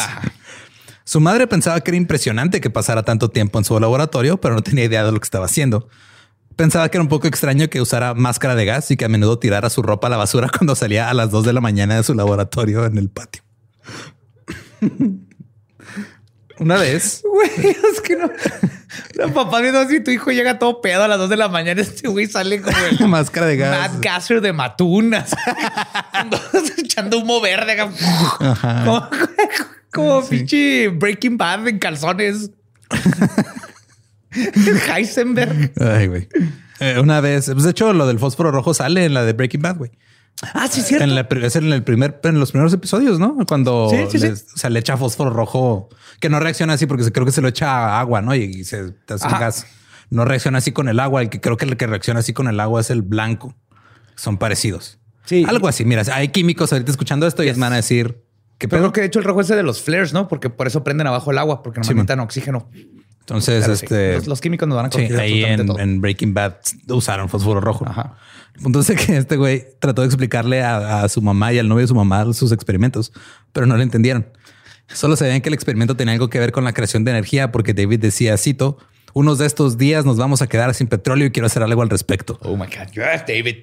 Su 1.03 1.19
madre 1.19 1.47
pensaba 1.47 1.81
que 1.81 1.91
era 1.91 1.97
impresionante 1.97 2.61
que 2.61 2.69
pasara 2.69 3.03
tanto 3.03 3.29
tiempo 3.29 3.59
en 3.59 3.65
su 3.65 3.77
laboratorio, 3.79 4.39
pero 4.39 4.55
no 4.55 4.61
tenía 4.61 4.85
idea 4.85 5.03
de 5.03 5.11
lo 5.11 5.19
que 5.19 5.25
estaba 5.25 5.45
haciendo. 5.45 5.89
Pensaba 6.55 6.89
que 6.89 6.97
era 6.97 7.03
un 7.03 7.09
poco 7.09 7.27
extraño 7.27 7.69
que 7.69 7.81
usara 7.81 8.13
máscara 8.13 8.55
de 8.55 8.65
gas 8.65 8.91
y 8.91 8.97
que 8.97 9.05
a 9.05 9.09
menudo 9.09 9.39
tirara 9.39 9.69
su 9.69 9.81
ropa 9.81 10.07
a 10.07 10.09
la 10.09 10.17
basura 10.17 10.49
cuando 10.57 10.75
salía 10.75 11.09
a 11.09 11.13
las 11.13 11.31
2 11.31 11.45
de 11.45 11.53
la 11.53 11.61
mañana 11.61 11.95
de 11.95 12.03
su 12.03 12.13
laboratorio 12.13 12.85
en 12.85 12.97
el 12.97 13.09
patio. 13.09 13.41
Una 16.61 16.77
vez, 16.77 17.23
Güey, 17.27 17.75
es 17.91 18.01
que 18.01 18.15
no. 18.15 18.29
Los 19.15 19.31
papás 19.31 19.63
viendo 19.63 19.79
así, 19.79 19.99
tu 19.99 20.11
hijo 20.11 20.29
llega 20.31 20.59
todo 20.59 20.79
pedo 20.79 21.03
a 21.03 21.07
las 21.07 21.17
2 21.17 21.29
de 21.29 21.37
la 21.37 21.49
mañana. 21.49 21.81
Este 21.81 22.07
güey 22.07 22.27
sale 22.27 22.61
como 22.61 22.77
el 22.77 23.07
máscara 23.07 23.47
de 23.47 23.57
gas. 23.57 23.91
Matt 23.91 24.03
Gasser 24.03 24.41
de 24.41 24.53
Matunas. 24.53 25.35
echando 26.77 27.17
humo 27.17 27.41
verde. 27.41 27.77
Como, 28.85 29.09
como 29.91 30.29
pinche 30.29 30.89
Breaking 30.89 31.35
Bad 31.35 31.67
en 31.67 31.79
calzones. 31.79 32.51
Heisenberg. 34.95 35.73
Ay, 35.79 36.07
güey. 36.07 36.27
Eh, 36.79 36.99
una 36.99 37.21
vez, 37.21 37.49
pues 37.51 37.63
de 37.63 37.71
hecho, 37.71 37.91
lo 37.93 38.05
del 38.05 38.19
fósforo 38.19 38.51
rojo 38.51 38.75
sale 38.75 39.05
en 39.05 39.15
la 39.15 39.23
de 39.23 39.33
Breaking 39.33 39.61
Bad, 39.63 39.77
güey. 39.77 39.91
Ah, 40.53 40.67
sí, 40.69 40.79
es 40.81 40.88
cierto. 40.88 41.03
En 41.03 41.13
la 41.15 41.27
en 41.29 41.71
el 41.74 41.83
primer, 41.83 42.19
en 42.24 42.39
los 42.39 42.51
primeros 42.51 42.74
episodios, 42.74 43.19
¿no? 43.19 43.38
Cuando 43.48 43.89
Sí, 43.89 43.98
sí, 44.10 44.19
sí. 44.19 44.27
les- 44.27 44.45
o 44.53 44.57
sea, 44.57 44.69
le 44.69 44.79
echa 44.79 44.98
fósforo 44.98 45.29
rojo, 45.29 45.89
que 46.19 46.29
no 46.29 46.39
reacciona 46.39 46.74
así 46.74 46.86
porque 46.88 47.10
creo 47.12 47.25
que 47.25 47.31
se 47.31 47.41
lo 47.41 47.48
echa 47.48 48.00
agua, 48.00 48.21
¿no? 48.21 48.33
Y, 48.36 48.43
y 48.43 48.63
se 48.63 48.91
te 48.91 49.13
hace 49.13 49.27
un 49.27 49.33
gas. 49.33 49.65
No 50.10 50.25
reacciona 50.25 50.57
así 50.57 50.71
con 50.71 50.89
el 50.89 51.00
agua. 51.00 51.21
El 51.21 51.29
que 51.29 51.39
creo 51.39 51.57
que 51.57 51.65
el 51.65 51.77
que 51.77 51.88
reacciona 51.88 52.19
así 52.21 52.33
con 52.33 52.48
el 52.48 52.60
agua 52.60 52.81
es 52.81 52.89
el 52.89 53.01
blanco. 53.01 53.55
Son 54.15 54.38
parecidos. 54.38 55.00
Sí. 55.25 55.45
Algo 55.48 55.67
así. 55.67 55.86
Mira, 55.86 56.03
hay 56.13 56.29
químicos 56.29 56.74
ahorita 56.74 56.91
escuchando 56.91 57.27
esto 57.27 57.43
y 57.43 57.48
Yes. 57.48 57.57
van 57.60 57.74
a 57.74 57.77
decir 57.77 58.24
que 58.57 58.67
Pero 58.67 58.81
creo 58.81 58.91
que 58.93 59.01
de 59.01 59.07
hecho 59.07 59.19
el 59.19 59.25
rojo 59.25 59.41
es 59.41 59.48
de 59.48 59.63
los 59.63 59.81
flares, 59.81 60.12
¿no? 60.13 60.27
Porque 60.27 60.50
por 60.50 60.67
eso 60.67 60.83
prenden 60.83 61.07
abajo 61.07 61.31
el 61.31 61.38
agua, 61.38 61.63
porque 61.63 61.79
no 61.79 61.88
necesitan 61.88 62.19
oxígeno. 62.19 62.69
Entonces, 63.21 63.59
Claro, 63.63 63.75
sí. 63.75 63.85
este. 63.85 64.13
los, 64.15 64.27
los 64.27 64.41
químicos 64.41 64.67
nos 64.67 64.75
van 64.75 64.85
a 64.87 64.91
Sí, 64.91 65.07
ahí 65.15 65.43
en, 65.45 66.01
Breaking 66.01 66.33
Bad 66.33 66.55
usaron 66.89 67.29
fósforo 67.29 67.61
rojo. 67.61 67.85
Ajá. 67.87 68.17
El 68.55 68.61
punto 68.63 68.81
es 68.81 68.87
de 68.87 68.95
que 68.95 69.17
este 69.17 69.37
güey 69.37 69.65
trató 69.79 70.01
de 70.01 70.07
explicarle 70.07 70.61
a, 70.61 71.03
a 71.03 71.09
su 71.09 71.21
mamá 71.21 71.53
y 71.53 71.59
al 71.59 71.67
novio 71.69 71.81
de 71.81 71.87
su 71.87 71.95
mamá 71.95 72.25
sus 72.33 72.51
experimentos, 72.51 73.13
pero 73.53 73.65
no 73.65 73.77
le 73.77 73.83
entendieron. 73.83 74.27
Solo 74.93 75.15
sabían 75.15 75.39
que 75.41 75.47
el 75.49 75.53
experimento 75.53 75.95
tenía 75.95 76.13
algo 76.13 76.29
que 76.29 76.37
ver 76.39 76.51
con 76.51 76.65
la 76.65 76.73
creación 76.73 77.05
de 77.05 77.11
energía, 77.11 77.51
porque 77.51 77.73
David 77.73 77.99
decía, 77.99 78.35
cito, 78.37 78.77
unos 79.13 79.37
de 79.37 79.45
estos 79.45 79.77
días 79.77 80.03
nos 80.05 80.17
vamos 80.17 80.41
a 80.41 80.47
quedar 80.47 80.73
sin 80.73 80.87
petróleo 80.87 81.27
y 81.27 81.31
quiero 81.31 81.45
hacer 81.47 81.63
algo 81.63 81.81
al 81.81 81.89
respecto. 81.89 82.37
Oh 82.43 82.57
my 82.57 82.65
God. 82.65 82.91
Yes, 82.93 83.23
David. 83.27 83.55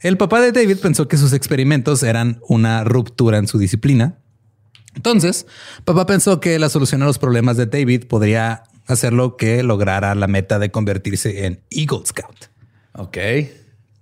El 0.00 0.16
papá 0.16 0.40
de 0.40 0.52
David 0.52 0.78
pensó 0.82 1.08
que 1.08 1.16
sus 1.16 1.32
experimentos 1.32 2.02
eran 2.02 2.40
una 2.48 2.84
ruptura 2.84 3.38
en 3.38 3.46
su 3.46 3.58
disciplina. 3.58 4.18
Entonces, 4.94 5.46
papá 5.84 6.06
pensó 6.06 6.40
que 6.40 6.58
la 6.58 6.68
solución 6.68 7.02
a 7.02 7.06
los 7.06 7.18
problemas 7.18 7.56
de 7.56 7.66
David 7.66 8.04
podría 8.06 8.64
hacerlo 8.86 9.36
que 9.36 9.62
lograra 9.62 10.14
la 10.14 10.26
meta 10.26 10.58
de 10.58 10.70
convertirse 10.70 11.46
en 11.46 11.60
Eagle 11.70 12.06
Scout. 12.06 12.46
Ok. 12.92 13.18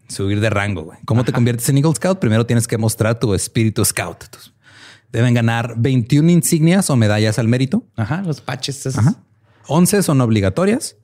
Subir 0.08 0.40
de 0.40 0.50
rango, 0.50 0.82
güey. 0.82 0.98
¿Cómo 1.04 1.24
te 1.24 1.32
conviertes 1.32 1.68
en 1.68 1.78
Eagle 1.78 1.94
Scout? 1.94 2.18
Primero 2.18 2.46
tienes 2.46 2.66
que 2.66 2.78
mostrar 2.78 3.18
tu 3.18 3.34
espíritu 3.34 3.84
Scout. 3.84 4.24
Deben 5.10 5.34
ganar 5.34 5.74
21 5.76 6.30
insignias 6.30 6.88
o 6.90 6.96
medallas 6.96 7.38
al 7.38 7.48
mérito. 7.48 7.86
Ajá, 7.96 8.22
los 8.22 8.40
patches. 8.40 8.86
esos. 8.86 8.98
Ajá. 8.98 9.16
11 9.68 10.02
son 10.02 10.20
obligatorias. 10.20 10.96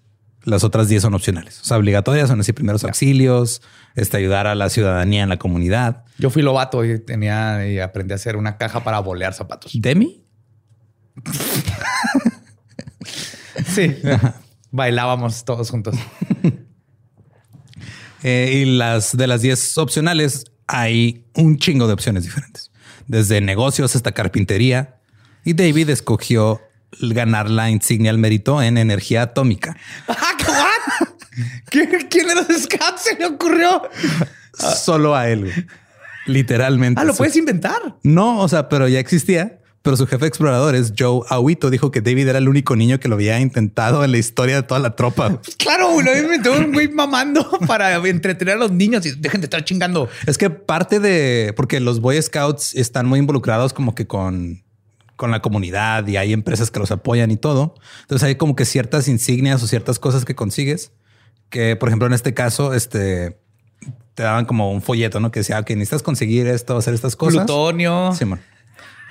Las 0.44 0.64
otras 0.64 0.88
10 0.88 1.02
son 1.02 1.14
opcionales. 1.14 1.60
O 1.60 1.64
sea, 1.64 1.76
obligatorias 1.76 2.28
son 2.28 2.40
así 2.40 2.52
primeros 2.52 2.84
auxilios, 2.84 3.60
este, 3.96 4.16
ayudar 4.16 4.46
a 4.46 4.54
la 4.54 4.70
ciudadanía 4.70 5.22
en 5.22 5.28
la 5.28 5.36
comunidad. 5.36 6.04
Yo 6.18 6.30
fui 6.30 6.42
lobato 6.42 6.84
y 6.84 6.98
tenía 6.98 7.66
y 7.68 7.78
aprendí 7.78 8.12
a 8.12 8.16
hacer 8.16 8.36
una 8.36 8.56
caja 8.58 8.82
para 8.84 8.98
bolear 9.00 9.34
zapatos. 9.34 9.72
Demi, 9.74 10.24
Sí. 13.74 13.96
Bailábamos 14.70 15.44
todos 15.44 15.70
juntos. 15.70 15.94
Eh, 18.24 18.50
y 18.52 18.76
las 18.76 19.16
de 19.16 19.28
las 19.28 19.42
10 19.42 19.78
opcionales 19.78 20.46
hay 20.66 21.24
un 21.34 21.56
chingo 21.56 21.86
de 21.86 21.92
opciones 21.92 22.24
diferentes, 22.24 22.72
desde 23.06 23.40
negocios 23.40 23.94
hasta 23.94 24.10
carpintería. 24.10 24.96
Y 25.44 25.52
David 25.52 25.88
escogió 25.90 26.60
ganar 27.00 27.48
la 27.48 27.70
insignia 27.70 28.10
al 28.10 28.18
mérito 28.18 28.60
en 28.60 28.76
energía 28.76 29.22
atómica. 29.22 29.76
Ah. 30.08 30.34
¿Qué- 31.70 32.08
¿Quién 32.10 32.26
de 32.26 32.34
los 32.34 32.46
scouts 32.64 33.02
se 33.02 33.14
le 33.16 33.26
ocurrió? 33.26 33.82
Solo 34.58 35.14
a 35.14 35.28
él. 35.28 35.68
Literalmente. 36.28 37.00
Ah, 37.00 37.04
lo 37.04 37.14
puedes 37.14 37.36
inventar. 37.36 37.96
No, 38.02 38.40
o 38.40 38.48
sea, 38.48 38.68
pero 38.68 38.88
ya 38.88 39.00
existía. 39.00 39.60
Pero 39.82 39.96
su 39.96 40.06
jefe 40.06 40.22
de 40.24 40.28
exploradores, 40.28 40.92
Joe 40.98 41.22
Awito, 41.30 41.70
dijo 41.70 41.90
que 41.90 42.00
David 42.00 42.28
era 42.28 42.38
el 42.38 42.48
único 42.48 42.74
niño 42.74 42.98
que 42.98 43.08
lo 43.08 43.14
había 43.14 43.38
intentado 43.40 44.04
en 44.04 44.10
la 44.10 44.18
historia 44.18 44.56
de 44.56 44.62
toda 44.64 44.80
la 44.80 44.96
tropa. 44.96 45.40
Claro, 45.56 45.92
güey, 45.92 46.04
lo 46.04 46.18
inventó 46.18 46.52
un 46.52 46.72
güey 46.72 46.88
mamando 46.88 47.48
para 47.66 47.94
entretener 47.96 48.56
a 48.56 48.58
los 48.58 48.72
niños 48.72 49.06
y 49.06 49.12
dejen 49.12 49.40
de 49.40 49.46
estar 49.46 49.64
chingando. 49.64 50.08
Es 50.26 50.36
que 50.36 50.50
parte 50.50 50.98
de 50.98 51.54
porque 51.56 51.78
los 51.78 52.00
Boy 52.00 52.20
Scouts 52.20 52.74
están 52.74 53.06
muy 53.06 53.20
involucrados 53.20 53.72
como 53.72 53.94
que 53.94 54.06
con, 54.06 54.64
con 55.14 55.30
la 55.30 55.40
comunidad 55.40 56.06
y 56.08 56.16
hay 56.16 56.32
empresas 56.32 56.72
que 56.72 56.80
los 56.80 56.90
apoyan 56.90 57.30
y 57.30 57.36
todo. 57.36 57.76
Entonces 58.02 58.26
hay 58.26 58.34
como 58.34 58.56
que 58.56 58.64
ciertas 58.64 59.06
insignias 59.06 59.62
o 59.62 59.68
ciertas 59.68 60.00
cosas 60.00 60.24
que 60.24 60.34
consigues 60.34 60.90
que, 61.50 61.76
por 61.76 61.88
ejemplo, 61.88 62.06
en 62.06 62.14
este 62.14 62.34
caso, 62.34 62.74
este 62.74 63.38
te 64.18 64.24
daban 64.24 64.46
como 64.46 64.72
un 64.72 64.82
folleto, 64.82 65.20
¿no? 65.20 65.30
Que 65.30 65.38
decía 65.38 65.62
que 65.62 65.76
necesitas 65.76 66.02
conseguir 66.02 66.48
esto, 66.48 66.76
hacer 66.76 66.92
estas 66.92 67.14
cosas. 67.14 67.44
Plutonio. 67.44 68.10
Sí, 68.18 68.24
man. 68.24 68.40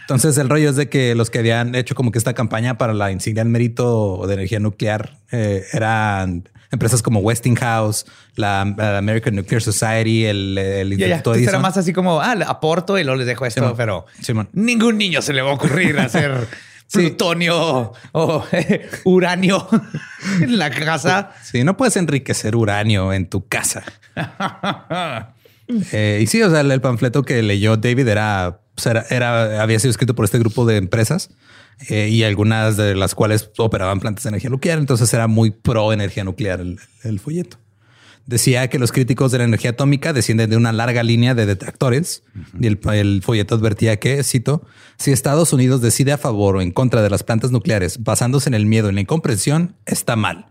Entonces 0.02 0.38
el 0.38 0.50
rollo 0.50 0.70
es 0.70 0.76
de 0.76 0.90
que 0.90 1.16
los 1.16 1.30
que 1.30 1.40
habían 1.40 1.76
hecho 1.76 1.96
como 1.96 2.12
que 2.12 2.18
esta 2.18 2.34
campaña 2.34 2.78
para 2.78 2.94
la 2.94 3.10
insignia 3.10 3.42
al 3.42 3.48
mérito 3.48 4.28
de 4.28 4.34
energía 4.34 4.60
nuclear 4.60 5.16
eh, 5.32 5.64
eran 5.72 6.50
empresas 6.72 7.02
como 7.02 7.22
Westinghouse, 7.22 8.06
la, 8.36 8.66
la 8.78 8.98
American 8.98 9.34
Nuclear 9.36 9.62
Society, 9.62 10.26
el, 10.26 10.58
el 10.58 10.90
ya. 10.98 11.08
Instituto 11.08 11.36
Entonces 11.36 11.48
era 11.48 11.60
más 11.60 11.78
así 11.78 11.94
como, 11.94 12.20
ah, 12.20 12.34
aporto 12.48 13.00
y 13.00 13.06
luego 13.06 13.18
les 13.18 13.28
dejo 13.28 13.46
esto, 13.46 13.62
Simón. 13.62 13.76
pero 13.78 14.06
Simón. 14.22 14.50
ningún 14.52 14.98
niño 14.98 15.22
se 15.22 15.32
le 15.32 15.42
va 15.42 15.52
a 15.52 15.54
ocurrir 15.54 15.98
hacer 16.02 16.48
Sí. 16.90 17.00
plutonio 17.00 17.92
o 18.14 18.44
uranio 19.06 19.68
en 20.42 20.58
la 20.58 20.70
casa. 20.70 21.32
Sí, 21.44 21.64
no 21.64 21.76
puedes 21.78 21.96
enriquecer 21.96 22.58
uranio 22.58 23.12
en 23.14 23.26
tu 23.28 23.46
casa. 23.48 23.84
Eh, 25.92 26.22
y 26.24 26.28
sí, 26.28 26.42
o 26.42 26.50
sea, 26.50 26.62
el, 26.62 26.72
el 26.72 26.80
panfleto 26.80 27.24
que 27.24 27.42
leyó 27.44 27.76
David 27.76 28.08
era, 28.08 28.62
pues, 28.74 28.86
era, 28.88 29.06
era- 29.10 29.62
había 29.62 29.78
sido 29.80 29.92
escrito 29.92 30.16
por 30.16 30.24
este 30.24 30.40
grupo 30.40 30.66
de 30.66 30.78
empresas 30.78 31.30
eh, 31.90 32.08
y 32.10 32.24
algunas 32.24 32.78
de 32.78 32.96
las 32.96 33.16
cuales 33.16 33.50
operaban 33.58 34.00
plantas 34.00 34.24
de 34.24 34.30
energía 34.30 34.50
nuclear. 34.50 34.80
Entonces 34.80 35.14
era 35.14 35.28
muy 35.28 35.52
pro 35.52 35.92
energía 35.92 36.24
nuclear 36.24 36.62
el, 36.62 36.80
el 37.04 37.20
folleto. 37.20 37.58
Decía 38.28 38.70
que 38.70 38.80
los 38.80 38.94
críticos 38.94 39.34
de 39.34 39.40
la 39.40 39.44
energía 39.44 39.72
atómica 39.72 40.14
descienden 40.14 40.50
de 40.50 40.56
una 40.56 40.72
larga 40.72 41.04
línea 41.04 41.36
de 41.36 41.46
detractores 41.46 42.24
y 42.58 42.68
el, 42.68 42.80
el 42.94 43.22
folleto 43.22 43.56
advertía 43.56 44.00
que, 44.00 44.24
cito, 44.24 44.66
si 44.98 45.12
Estados 45.12 45.52
Unidos 45.52 45.82
decide 45.82 46.14
a 46.14 46.18
favor 46.18 46.56
o 46.56 46.62
en 46.62 46.72
contra 46.72 47.02
de 47.02 47.10
las 47.10 47.24
plantas 47.24 47.52
nucleares 47.52 48.04
basándose 48.06 48.50
en 48.50 48.54
el 48.54 48.66
miedo 48.66 48.90
y 48.90 48.94
la 48.94 49.02
incomprensión, 49.02 49.76
está 49.86 50.16
mal. 50.16 50.46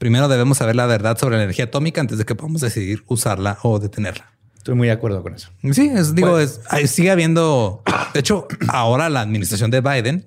Primero 0.00 0.28
debemos 0.28 0.56
saber 0.56 0.76
la 0.76 0.86
verdad 0.86 1.18
sobre 1.18 1.36
la 1.36 1.42
energía 1.42 1.66
atómica 1.66 2.00
antes 2.00 2.16
de 2.16 2.24
que 2.24 2.34
podamos 2.34 2.62
decidir 2.62 3.04
usarla 3.06 3.58
o 3.62 3.78
detenerla. 3.78 4.32
Estoy 4.56 4.74
muy 4.74 4.88
de 4.88 4.94
acuerdo 4.94 5.22
con 5.22 5.34
eso. 5.34 5.50
Sí, 5.72 5.90
es, 5.94 6.14
digo, 6.14 6.38
es, 6.38 6.62
sigue 6.86 7.10
habiendo. 7.10 7.82
De 8.14 8.20
hecho, 8.20 8.48
ahora 8.68 9.10
la 9.10 9.20
administración 9.20 9.70
de 9.70 9.82
Biden 9.82 10.24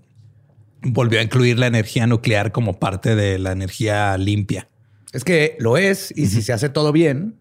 volvió 0.83 1.19
a 1.19 1.23
incluir 1.23 1.57
la 1.57 1.65
energía 1.65 2.05
nuclear 2.05 2.51
como 2.51 2.77
parte 2.77 3.15
de 3.15 3.39
la 3.39 3.51
energía 3.51 4.15
limpia. 4.19 4.69
Es 5.11 5.23
que 5.23 5.55
lo 5.57 5.75
es 5.75 6.13
y 6.15 6.27
si 6.27 6.43
se 6.43 6.53
hace 6.53 6.69
todo 6.69 6.91
bien, 6.91 7.39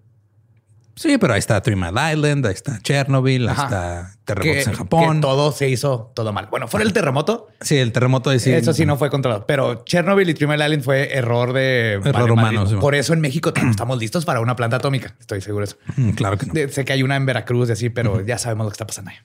Sí, 0.94 1.16
pero 1.18 1.32
ahí 1.32 1.38
está 1.38 1.60
Three 1.62 1.74
Mile 1.74 2.12
Island, 2.12 2.44
ahí 2.46 2.52
está 2.52 2.78
Chernobyl, 2.82 3.48
ahí 3.48 3.54
está 3.56 4.14
terremotos 4.26 4.64
que, 4.64 4.70
en 4.70 4.76
Japón. 4.76 5.14
que 5.16 5.20
todo 5.22 5.50
se 5.52 5.68
hizo 5.70 6.12
todo 6.14 6.32
mal. 6.34 6.48
Bueno, 6.50 6.68
fuera 6.68 6.84
el 6.84 6.92
terremoto, 6.92 7.48
Sí, 7.62 7.76
el 7.78 7.92
terremoto 7.92 8.28
de 8.30 8.38
sí. 8.38 8.52
eso 8.52 8.72
sí 8.74 8.84
no 8.84 8.96
fue 8.98 9.08
controlado, 9.08 9.46
pero 9.46 9.84
Chernobyl 9.84 10.28
y 10.28 10.34
Three 10.34 10.46
Mile 10.46 10.64
Island 10.64 10.84
fue 10.84 11.16
error 11.16 11.52
de 11.54 11.94
Error 11.94 12.30
humano, 12.30 12.66
sí. 12.66 12.74
Por 12.76 12.94
eso 12.94 13.14
en 13.14 13.20
México 13.20 13.52
estamos 13.70 13.98
listos 13.98 14.24
para 14.26 14.40
una 14.40 14.54
planta 14.54 14.76
atómica. 14.76 15.14
Estoy 15.18 15.40
seguro 15.40 15.64
de 15.66 15.70
eso. 15.72 15.76
Mm, 15.96 16.10
Claro 16.10 16.36
que 16.36 16.46
no. 16.46 16.72
Sé 16.72 16.84
que 16.84 16.92
hay 16.92 17.02
una 17.02 17.16
en 17.16 17.24
Veracruz 17.26 17.70
y 17.70 17.72
así, 17.72 17.88
pero 17.88 18.24
ya 18.24 18.36
sabemos 18.38 18.66
lo 18.66 18.70
que 18.70 18.74
está 18.74 18.86
pasando 18.86 19.10
ahí. 19.12 19.16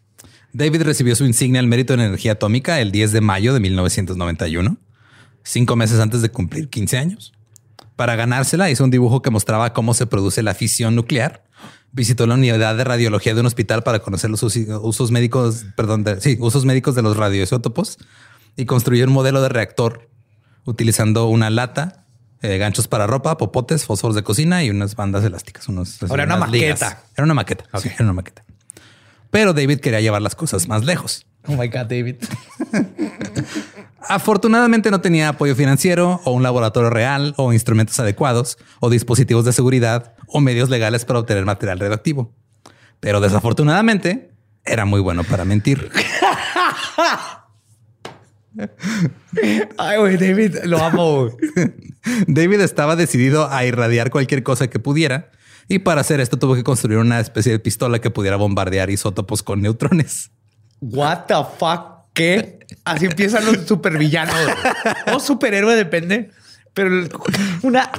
David 0.54 0.84
recibió 0.84 1.16
su 1.16 1.26
insignia 1.26 1.60
al 1.60 1.68
mérito 1.68 1.94
en 1.94 2.00
energía 2.00 2.32
atómica 2.34 2.80
el 2.80 2.92
10 2.92 3.12
de 3.12 3.22
mayo 3.22 3.54
de 3.54 3.60
1991, 3.60 4.78
cinco 5.44 5.76
meses 5.76 6.00
antes 6.00 6.22
de 6.22 6.30
cumplir 6.30 6.70
15 6.70 6.98
años. 6.98 7.34
Para 7.98 8.16
ganársela 8.16 8.70
hizo 8.70 8.84
un 8.84 8.90
dibujo 8.92 9.22
que 9.22 9.30
mostraba 9.32 9.74
cómo 9.74 9.94
se 9.94 10.08
produce 10.08 10.44
la 10.44 10.54
fisión 10.54 10.96
nuclear. 10.96 11.44
Visitó 11.92 12.28
la 12.28 12.36
unidad 12.36 12.76
de 12.76 12.84
radiología 12.84 13.34
de 13.34 13.40
un 13.42 13.46
hospital 13.48 13.82
para 13.84 14.00
conocer 14.00 14.30
los 14.30 14.44
usos 14.44 15.12
médicos, 15.12 15.66
perdón, 15.76 16.04
de- 16.04 16.22
sí, 16.22 16.38
usos 16.40 16.66
médicos 16.66 16.96
de 16.96 17.02
los 17.02 17.18
radioisótopos 17.18 17.98
y 18.56 18.66
construyó 18.66 19.06
un 19.06 19.14
modelo 19.14 19.42
de 19.42 19.50
reactor 19.50 20.10
utilizando 20.66 21.28
una 21.28 21.50
lata, 21.50 22.06
eh, 22.42 22.58
ganchos 22.58 22.88
para 22.88 23.08
ropa, 23.08 23.38
popotes, 23.38 23.86
fósforos 23.86 24.16
de 24.16 24.24
cocina 24.24 24.64
y 24.64 24.70
unas 24.70 24.96
bandas 24.96 25.24
elásticas. 25.24 25.68
Unos, 25.70 26.04
Ahora, 26.04 26.26
una 26.26 26.46
ligas. 26.48 26.82
maqueta. 26.82 27.04
Era 27.16 27.24
una 27.24 27.34
maqueta. 27.34 27.64
sí, 27.80 27.90
era 27.90 28.04
una 28.04 28.14
maqueta. 28.14 28.44
Pero 29.32 29.54
David 29.54 29.80
quería 29.80 30.02
llevar 30.02 30.22
las 30.22 30.36
cosas 30.36 30.68
más 30.68 30.84
lejos. 30.86 31.26
Oh 31.48 31.54
my 31.54 31.68
God, 31.68 31.86
David. 31.88 32.16
Afortunadamente 34.10 34.92
no 34.92 35.02
tenía 35.02 35.30
apoyo 35.30 35.56
financiero 35.56 36.22
o 36.24 36.32
un 36.32 36.44
laboratorio 36.44 36.90
real 36.90 37.34
o 37.38 37.54
instrumentos 37.54 38.00
adecuados 38.00 38.58
o 38.80 38.90
dispositivos 38.90 39.46
de 39.46 39.54
seguridad 39.54 40.14
o 40.28 40.40
medios 40.40 40.70
legales 40.70 41.06
para 41.06 41.20
obtener 41.20 41.46
material 41.46 41.80
radioactivo. 41.80 42.34
Pero 43.00 43.20
desafortunadamente 43.20 44.32
era 44.66 44.86
muy 44.86 45.00
bueno 45.00 45.24
para 45.24 45.46
mentir. 45.46 45.90
Ay, 49.78 49.98
güey, 50.00 50.18
David, 50.18 50.64
lo 50.64 50.84
amo. 50.84 51.30
David 52.28 52.62
estaba 52.62 52.96
decidido 52.96 53.52
a 53.52 53.66
irradiar 53.66 54.10
cualquier 54.10 54.44
cosa 54.44 54.68
que 54.68 54.80
pudiera 54.80 55.32
y 55.68 55.80
para 55.80 56.02
hacer 56.02 56.20
esto 56.20 56.38
tuvo 56.40 56.56
que 56.56 56.64
construir 56.64 56.98
una 57.00 57.20
especie 57.20 57.52
de 57.52 57.60
pistola 57.60 58.00
que 58.00 58.10
pudiera 58.10 58.38
bombardear 58.38 58.90
isótopos 58.90 59.44
con 59.44 59.62
neutrones. 59.62 60.32
What 60.80 61.26
the 61.28 61.36
fuck? 61.58 61.97
¿Qué? 62.18 62.58
Así 62.84 63.06
empiezan 63.06 63.46
los 63.46 63.68
supervillanos. 63.68 64.36
O 65.14 65.20
superhéroe, 65.20 65.76
depende. 65.76 66.32
Pero 66.74 67.08
una... 67.62 67.92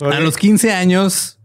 A 0.00 0.20
los 0.20 0.36
15 0.36 0.72
años 0.72 1.38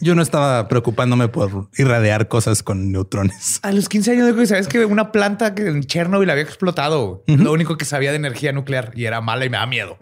yo 0.00 0.14
no 0.14 0.22
estaba 0.22 0.68
preocupándome 0.68 1.28
por 1.28 1.68
irradiar 1.76 2.28
cosas 2.28 2.62
con 2.62 2.90
neutrones. 2.90 3.58
A 3.62 3.72
los 3.72 3.90
15 3.90 4.12
años, 4.12 4.34
güey, 4.34 4.46
sabes 4.46 4.68
que 4.68 4.84
una 4.84 5.12
planta 5.12 5.54
que 5.54 5.66
en 5.66 5.82
Chernobyl 5.82 6.30
había 6.30 6.44
explotado. 6.44 7.24
Lo 7.26 7.52
único 7.52 7.76
que 7.76 7.84
sabía 7.84 8.10
de 8.10 8.16
energía 8.16 8.52
nuclear 8.52 8.92
y 8.94 9.04
era 9.04 9.20
mala 9.20 9.44
y 9.44 9.50
me 9.50 9.58
da 9.58 9.66
miedo. 9.66 9.98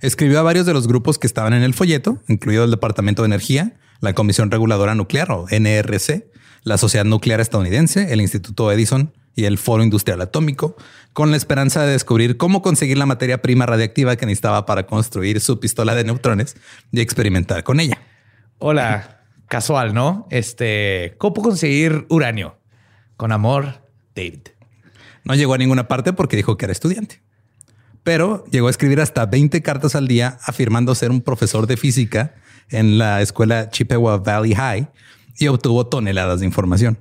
Escribió 0.00 0.40
a 0.40 0.42
varios 0.42 0.66
de 0.66 0.74
los 0.74 0.86
grupos 0.86 1.18
que 1.18 1.26
estaban 1.26 1.54
en 1.54 1.62
el 1.62 1.72
folleto, 1.72 2.22
incluido 2.28 2.64
el 2.64 2.70
Departamento 2.70 3.22
de 3.22 3.26
Energía, 3.26 3.74
la 4.00 4.12
Comisión 4.14 4.50
Reguladora 4.50 4.94
Nuclear 4.94 5.30
o 5.30 5.46
NRC, 5.50 6.29
la 6.62 6.78
Sociedad 6.78 7.04
Nuclear 7.04 7.40
Estadounidense, 7.40 8.12
el 8.12 8.20
Instituto 8.20 8.70
Edison 8.70 9.12
y 9.34 9.44
el 9.44 9.58
Foro 9.58 9.82
Industrial 9.82 10.20
Atómico, 10.20 10.76
con 11.12 11.30
la 11.30 11.36
esperanza 11.36 11.84
de 11.84 11.92
descubrir 11.92 12.36
cómo 12.36 12.62
conseguir 12.62 12.98
la 12.98 13.06
materia 13.06 13.42
prima 13.42 13.66
radiactiva 13.66 14.16
que 14.16 14.26
necesitaba 14.26 14.66
para 14.66 14.86
construir 14.86 15.40
su 15.40 15.60
pistola 15.60 15.94
de 15.94 16.04
neutrones 16.04 16.56
y 16.92 17.00
experimentar 17.00 17.64
con 17.64 17.80
ella. 17.80 17.98
Hola, 18.58 19.22
casual, 19.46 19.94
¿no? 19.94 20.26
Este, 20.30 21.14
¿cómo 21.18 21.34
conseguir 21.36 22.06
uranio? 22.08 22.58
Con 23.16 23.32
amor, 23.32 23.82
David. 24.14 24.48
No 25.24 25.34
llegó 25.34 25.54
a 25.54 25.58
ninguna 25.58 25.88
parte 25.88 26.12
porque 26.12 26.36
dijo 26.36 26.56
que 26.56 26.66
era 26.66 26.72
estudiante. 26.72 27.22
Pero 28.02 28.44
llegó 28.50 28.68
a 28.68 28.70
escribir 28.70 29.00
hasta 29.00 29.26
20 29.26 29.62
cartas 29.62 29.94
al 29.94 30.08
día 30.08 30.38
afirmando 30.44 30.94
ser 30.94 31.10
un 31.10 31.20
profesor 31.20 31.66
de 31.66 31.76
física 31.76 32.34
en 32.70 32.98
la 32.98 33.20
escuela 33.20 33.68
Chippewa 33.68 34.18
Valley 34.18 34.54
High 34.54 34.88
y 35.40 35.48
obtuvo 35.48 35.86
toneladas 35.86 36.40
de 36.40 36.46
información. 36.46 36.98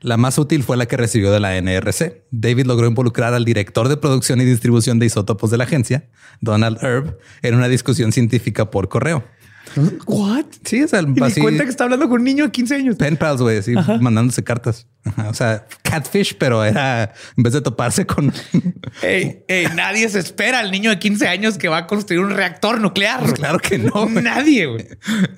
La 0.00 0.16
más 0.16 0.36
útil 0.38 0.64
fue 0.64 0.76
la 0.76 0.86
que 0.86 0.96
recibió 0.96 1.30
de 1.30 1.38
la 1.38 1.56
NRC. 1.60 2.24
David 2.32 2.66
logró 2.66 2.88
involucrar 2.88 3.34
al 3.34 3.44
director 3.44 3.88
de 3.88 3.96
producción 3.96 4.40
y 4.40 4.44
distribución 4.44 4.98
de 4.98 5.06
isótopos 5.06 5.52
de 5.52 5.58
la 5.58 5.64
agencia, 5.64 6.08
Donald 6.40 6.82
Erb, 6.82 7.18
en 7.42 7.54
una 7.54 7.68
discusión 7.68 8.10
científica 8.10 8.68
por 8.70 8.88
correo. 8.88 9.22
¿What? 10.06 10.44
Sí, 10.64 10.82
o 10.82 10.88
sea, 10.88 11.00
Y 11.02 11.22
así- 11.22 11.40
cuenta 11.40 11.64
que 11.64 11.70
está 11.70 11.84
hablando 11.84 12.08
con 12.08 12.18
un 12.20 12.24
niño 12.24 12.44
de 12.44 12.50
15 12.50 12.74
años. 12.74 12.96
pen 12.96 13.16
pals, 13.16 13.40
güey, 13.40 13.58
así 13.58 13.74
mandándose 14.00 14.42
cartas. 14.44 14.86
Ajá, 15.04 15.28
O 15.30 15.34
sea, 15.34 15.66
catfish, 15.82 16.36
pero 16.38 16.64
era 16.64 17.12
en 17.36 17.42
vez 17.42 17.52
de 17.54 17.60
toparse 17.60 18.06
con. 18.06 18.32
Ey, 19.02 19.44
ey, 19.48 19.66
nadie 19.74 20.08
se 20.08 20.18
espera 20.20 20.60
al 20.60 20.70
niño 20.70 20.90
de 20.90 20.98
15 20.98 21.26
años 21.26 21.58
que 21.58 21.68
va 21.68 21.78
a 21.78 21.86
construir 21.86 22.20
un 22.22 22.30
reactor 22.30 22.80
nuclear. 22.80 23.20
Pues 23.20 23.32
claro 23.34 23.58
que 23.58 23.78
no. 23.78 24.06
Nadie, 24.08 24.66
güey. 24.66 24.86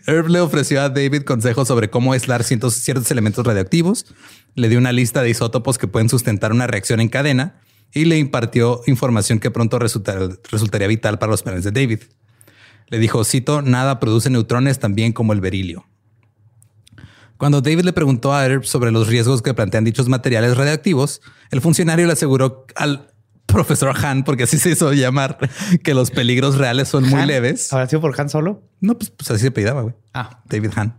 Herb 0.06 0.28
le 0.28 0.40
ofreció 0.40 0.82
a 0.82 0.88
David 0.90 1.22
consejos 1.22 1.68
sobre 1.68 1.88
cómo 1.88 2.12
aislar 2.12 2.42
cientos- 2.44 2.74
ciertos 2.74 3.10
elementos 3.10 3.46
radioactivos. 3.46 4.06
Le 4.54 4.68
dio 4.68 4.78
una 4.78 4.92
lista 4.92 5.22
de 5.22 5.30
isótopos 5.30 5.78
que 5.78 5.86
pueden 5.88 6.08
sustentar 6.08 6.52
una 6.52 6.66
reacción 6.66 7.00
en 7.00 7.08
cadena 7.08 7.60
y 7.92 8.04
le 8.04 8.18
impartió 8.18 8.82
información 8.86 9.38
que 9.38 9.50
pronto 9.50 9.78
resultar- 9.78 10.38
resultaría 10.50 10.88
vital 10.88 11.18
para 11.18 11.30
los 11.30 11.42
planes 11.42 11.64
de 11.64 11.70
David. 11.70 12.00
Le 12.88 12.98
dijo, 12.98 13.24
cito, 13.24 13.62
nada 13.62 14.00
produce 14.00 14.30
neutrones 14.30 14.78
tan 14.78 14.94
bien 14.94 15.12
como 15.12 15.32
el 15.32 15.40
berilio. 15.40 15.86
Cuando 17.36 17.60
David 17.60 17.84
le 17.84 17.92
preguntó 17.92 18.32
a 18.32 18.44
Herb 18.44 18.64
sobre 18.64 18.92
los 18.92 19.08
riesgos 19.08 19.42
que 19.42 19.54
plantean 19.54 19.84
dichos 19.84 20.08
materiales 20.08 20.56
radioactivos, 20.56 21.20
el 21.50 21.60
funcionario 21.60 22.06
le 22.06 22.12
aseguró 22.12 22.66
al 22.76 23.12
profesor 23.46 23.94
Han, 24.04 24.24
porque 24.24 24.44
así 24.44 24.58
se 24.58 24.70
hizo 24.70 24.92
llamar, 24.92 25.38
que 25.82 25.94
los 25.94 26.10
peligros 26.10 26.56
reales 26.56 26.88
son 26.88 27.08
muy 27.08 27.20
Han, 27.20 27.26
leves. 27.28 27.72
¿Habrá 27.72 27.88
sido 27.88 28.00
por 28.00 28.18
Han 28.20 28.28
solo? 28.28 28.62
No, 28.80 28.96
pues, 28.96 29.10
pues 29.10 29.30
así 29.30 29.42
se 29.42 29.50
pedaba, 29.50 29.82
güey. 29.82 29.94
Ah. 30.12 30.42
David 30.46 30.70
Hahn. 30.76 30.96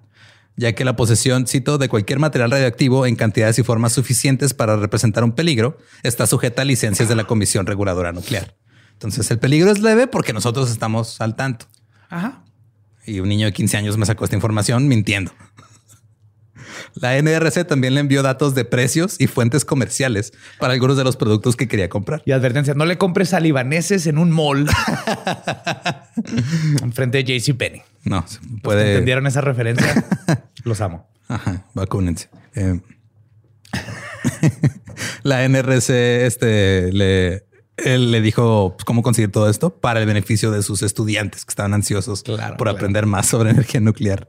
Ya 0.57 0.73
que 0.73 0.85
la 0.85 0.95
posesión, 0.95 1.47
cito, 1.47 1.77
de 1.77 1.89
cualquier 1.89 2.19
material 2.19 2.51
radioactivo 2.51 3.05
en 3.05 3.15
cantidades 3.15 3.59
y 3.59 3.63
formas 3.63 3.93
suficientes 3.93 4.53
para 4.53 4.77
representar 4.77 5.23
un 5.23 5.33
peligro 5.33 5.77
está 6.03 6.27
sujeta 6.27 6.61
a 6.61 6.65
licencias 6.65 7.09
de 7.09 7.15
la 7.15 7.25
Comisión 7.25 7.65
Reguladora 7.65 8.13
Nuclear. 8.13 8.55
Entonces 8.93 9.29
el 9.31 9.39
peligro 9.39 9.69
es 9.71 9.79
leve 9.79 10.07
porque 10.07 10.31
nosotros 10.31 10.71
estamos 10.71 11.19
al 11.19 11.35
tanto. 11.35 11.65
Ajá. 12.15 12.41
Y 13.05 13.19
un 13.19 13.27
niño 13.27 13.45
de 13.45 13.51
15 13.51 13.75
años 13.75 13.97
me 13.97 14.05
sacó 14.05 14.23
esta 14.23 14.37
información 14.37 14.87
mintiendo. 14.87 15.33
La 16.95 17.17
NRC 17.17 17.67
también 17.67 17.93
le 17.93 17.99
envió 17.99 18.23
datos 18.23 18.55
de 18.55 18.63
precios 18.63 19.17
y 19.19 19.27
fuentes 19.27 19.65
comerciales 19.65 20.31
para 20.57 20.73
algunos 20.73 20.95
de 20.95 21.03
los 21.03 21.17
productos 21.17 21.57
que 21.57 21.67
quería 21.67 21.89
comprar. 21.89 22.23
Y 22.25 22.31
advertencia, 22.31 22.73
no 22.73 22.85
le 22.85 22.97
compres 22.97 23.33
a 23.33 23.41
libaneses 23.41 24.07
en 24.07 24.17
un 24.17 24.31
mall 24.31 24.65
enfrente 26.81 27.21
de 27.21 27.39
JCPenney. 27.39 27.81
No, 28.05 28.25
se 28.25 28.39
Puede... 28.63 28.91
¿Entendieron 28.91 29.27
esa 29.27 29.41
referencia? 29.41 30.05
Los 30.63 30.79
amo. 30.79 31.09
Ajá, 31.27 31.65
vacúnense. 31.73 32.29
Eh, 32.55 32.79
la 35.23 35.47
NRC 35.47 35.89
este, 36.25 36.93
le, 36.93 37.45
él 37.77 38.11
le 38.11 38.21
dijo 38.21 38.73
pues, 38.77 38.85
cómo 38.85 39.01
conseguir 39.03 39.31
todo 39.31 39.49
esto 39.49 39.69
para 39.77 39.99
el 39.99 40.05
beneficio 40.05 40.51
de 40.51 40.63
sus 40.63 40.81
estudiantes 40.81 41.45
que 41.45 41.49
estaban 41.51 41.73
ansiosos 41.73 42.23
Claro, 42.23 42.57
por 42.57 42.65
claro. 42.67 42.77
aprender 42.77 43.05
más 43.05 43.25
sobre 43.27 43.49
energía 43.51 43.81
nuclear. 43.81 44.27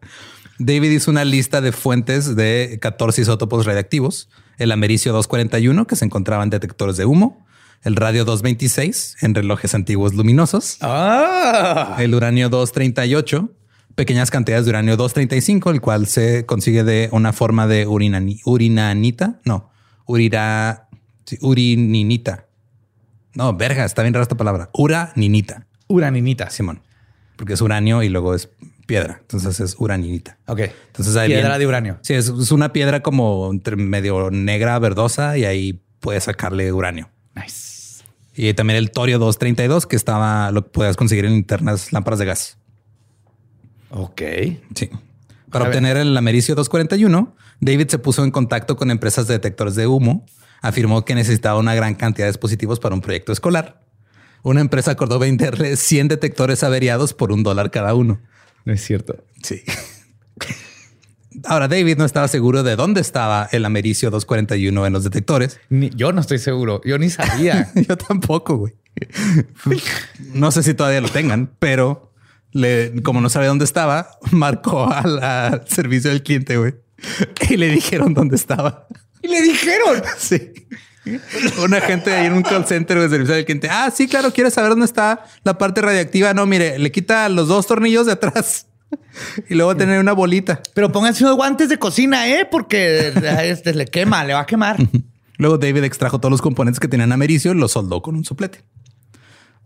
David 0.58 0.90
hizo 0.90 1.10
una 1.10 1.24
lista 1.24 1.60
de 1.60 1.70
fuentes 1.72 2.34
de 2.34 2.78
14 2.80 3.22
isótopos 3.22 3.66
radiactivos, 3.66 4.28
el 4.58 4.72
americio 4.72 5.12
241 5.12 5.86
que 5.86 5.96
se 5.96 6.04
encontraba 6.06 6.42
en 6.42 6.50
detectores 6.50 6.96
de 6.96 7.04
humo, 7.04 7.46
el 7.82 7.94
radio 7.94 8.24
226 8.24 9.16
en 9.20 9.34
relojes 9.34 9.74
antiguos 9.74 10.14
luminosos, 10.14 10.78
Ah, 10.80 11.96
el 11.98 12.14
uranio 12.14 12.48
238, 12.48 13.52
pequeñas 13.94 14.30
cantidades 14.30 14.64
de 14.64 14.70
uranio 14.70 14.96
235, 14.96 15.70
el 15.70 15.80
cual 15.82 16.06
se 16.06 16.46
consigue 16.46 16.84
de 16.84 17.10
una 17.12 17.32
forma 17.34 17.66
de 17.66 17.86
urinani- 17.86 18.40
urinanita. 18.46 19.40
No, 19.44 19.70
urira, 20.06 20.88
sí, 21.26 21.36
urininita. 21.42 22.45
No, 23.36 23.54
verga, 23.56 23.84
está 23.84 24.02
bien 24.02 24.14
rara 24.14 24.22
esta 24.22 24.36
palabra. 24.36 24.70
Uraninita, 24.72 25.66
uraninita. 25.86 26.50
Simón, 26.50 26.82
porque 27.36 27.52
es 27.52 27.60
uranio 27.60 28.02
y 28.02 28.08
luego 28.08 28.34
es 28.34 28.48
piedra. 28.86 29.18
Entonces 29.20 29.60
es 29.60 29.76
uraninita. 29.78 30.38
Ok. 30.46 30.60
Entonces 30.86 31.14
ahí 31.16 31.28
Piedra 31.28 31.58
de 31.58 31.66
uranio. 31.66 31.98
Sí, 32.02 32.14
es, 32.14 32.28
es 32.28 32.50
una 32.50 32.72
piedra 32.72 33.02
como 33.02 33.50
entre 33.52 33.76
medio 33.76 34.30
negra, 34.30 34.78
verdosa 34.78 35.36
y 35.36 35.44
ahí 35.44 35.82
puedes 36.00 36.24
sacarle 36.24 36.72
uranio. 36.72 37.10
Nice. 37.34 38.04
Y 38.34 38.52
también 38.54 38.78
el 38.78 38.90
torio 38.90 39.18
232 39.18 39.86
que 39.86 39.96
estaba, 39.96 40.50
lo 40.50 40.70
puedes 40.70 40.96
conseguir 40.96 41.24
en 41.24 41.32
linternas 41.32 41.92
lámparas 41.92 42.18
de 42.18 42.26
gas. 42.26 42.58
Ok. 43.90 44.22
Sí. 44.74 44.90
Para 45.50 45.66
obtener 45.66 45.96
el 45.96 46.16
americio 46.16 46.54
241, 46.54 47.34
David 47.60 47.88
se 47.88 47.98
puso 47.98 48.24
en 48.24 48.30
contacto 48.30 48.76
con 48.76 48.90
empresas 48.90 49.26
de 49.26 49.34
detectores 49.34 49.74
de 49.74 49.86
humo. 49.86 50.26
Afirmó 50.62 51.04
que 51.04 51.14
necesitaba 51.14 51.58
una 51.58 51.74
gran 51.74 51.94
cantidad 51.94 52.26
de 52.26 52.32
dispositivos 52.32 52.80
para 52.80 52.94
un 52.94 53.00
proyecto 53.00 53.32
escolar. 53.32 53.82
Una 54.42 54.60
empresa 54.60 54.92
acordó 54.92 55.18
venderle 55.18 55.76
100 55.76 56.08
detectores 56.08 56.62
averiados 56.62 57.14
por 57.14 57.32
un 57.32 57.42
dólar 57.42 57.70
cada 57.70 57.94
uno. 57.94 58.20
No 58.64 58.72
es 58.72 58.82
cierto. 58.84 59.16
Sí. 59.42 59.62
Ahora, 61.44 61.68
David 61.68 61.98
no 61.98 62.04
estaba 62.04 62.28
seguro 62.28 62.62
de 62.62 62.76
dónde 62.76 63.00
estaba 63.00 63.48
el 63.52 63.64
americio 63.66 64.10
241 64.10 64.86
en 64.86 64.92
los 64.92 65.04
detectores. 65.04 65.60
Ni- 65.68 65.90
yo 65.90 66.12
no 66.12 66.20
estoy 66.20 66.38
seguro. 66.38 66.80
Yo 66.84 66.98
ni 66.98 67.10
sabía. 67.10 67.70
Yo 67.88 67.96
tampoco, 67.98 68.56
güey. 68.56 68.74
No 70.32 70.50
sé 70.50 70.62
si 70.62 70.72
todavía 70.72 71.02
lo 71.02 71.08
tengan, 71.10 71.50
pero 71.58 72.12
le, 72.52 73.02
como 73.02 73.20
no 73.20 73.28
sabía 73.28 73.48
dónde 73.48 73.66
estaba, 73.66 74.08
marcó 74.30 74.90
al, 74.90 75.22
al 75.22 75.68
servicio 75.68 76.10
del 76.10 76.22
cliente, 76.22 76.56
güey. 76.56 76.74
Y 77.50 77.58
le 77.58 77.68
dijeron 77.68 78.14
dónde 78.14 78.36
estaba. 78.36 78.86
Y 79.26 79.30
le 79.30 79.42
dijeron. 79.42 80.02
Sí. 80.18 80.52
Un 81.62 81.72
agente 81.72 82.12
ahí 82.12 82.26
en 82.26 82.32
un 82.32 82.42
call 82.42 82.66
center 82.66 82.98
de 82.98 83.08
servicio 83.08 83.34
al 83.36 83.44
cliente. 83.44 83.68
Ah, 83.70 83.92
sí, 83.94 84.08
claro, 84.08 84.32
¿quieres 84.32 84.54
saber 84.54 84.70
dónde 84.70 84.86
está 84.86 85.24
la 85.44 85.56
parte 85.56 85.80
radiactiva? 85.80 86.34
No, 86.34 86.46
mire, 86.46 86.80
le 86.80 86.90
quita 86.90 87.28
los 87.28 87.46
dos 87.46 87.68
tornillos 87.68 88.06
de 88.06 88.12
atrás 88.12 88.66
y 89.48 89.54
luego 89.54 89.76
tener 89.76 90.00
una 90.00 90.12
bolita. 90.12 90.60
Pero 90.74 90.90
pónganse 90.90 91.22
unos 91.22 91.36
guantes 91.36 91.68
de 91.68 91.78
cocina, 91.78 92.28
¿eh? 92.28 92.48
Porque 92.50 93.12
a 93.22 93.44
este 93.44 93.72
le 93.72 93.86
quema, 93.86 94.24
le 94.24 94.34
va 94.34 94.40
a 94.40 94.46
quemar. 94.46 94.78
Luego 95.38 95.58
David 95.58 95.84
extrajo 95.84 96.18
todos 96.18 96.32
los 96.32 96.42
componentes 96.42 96.80
que 96.80 96.88
tenían 96.88 97.12
americio 97.12 97.52
y 97.52 97.54
los 97.54 97.72
soldó 97.72 98.02
con 98.02 98.16
un 98.16 98.24
soplete. 98.24 98.64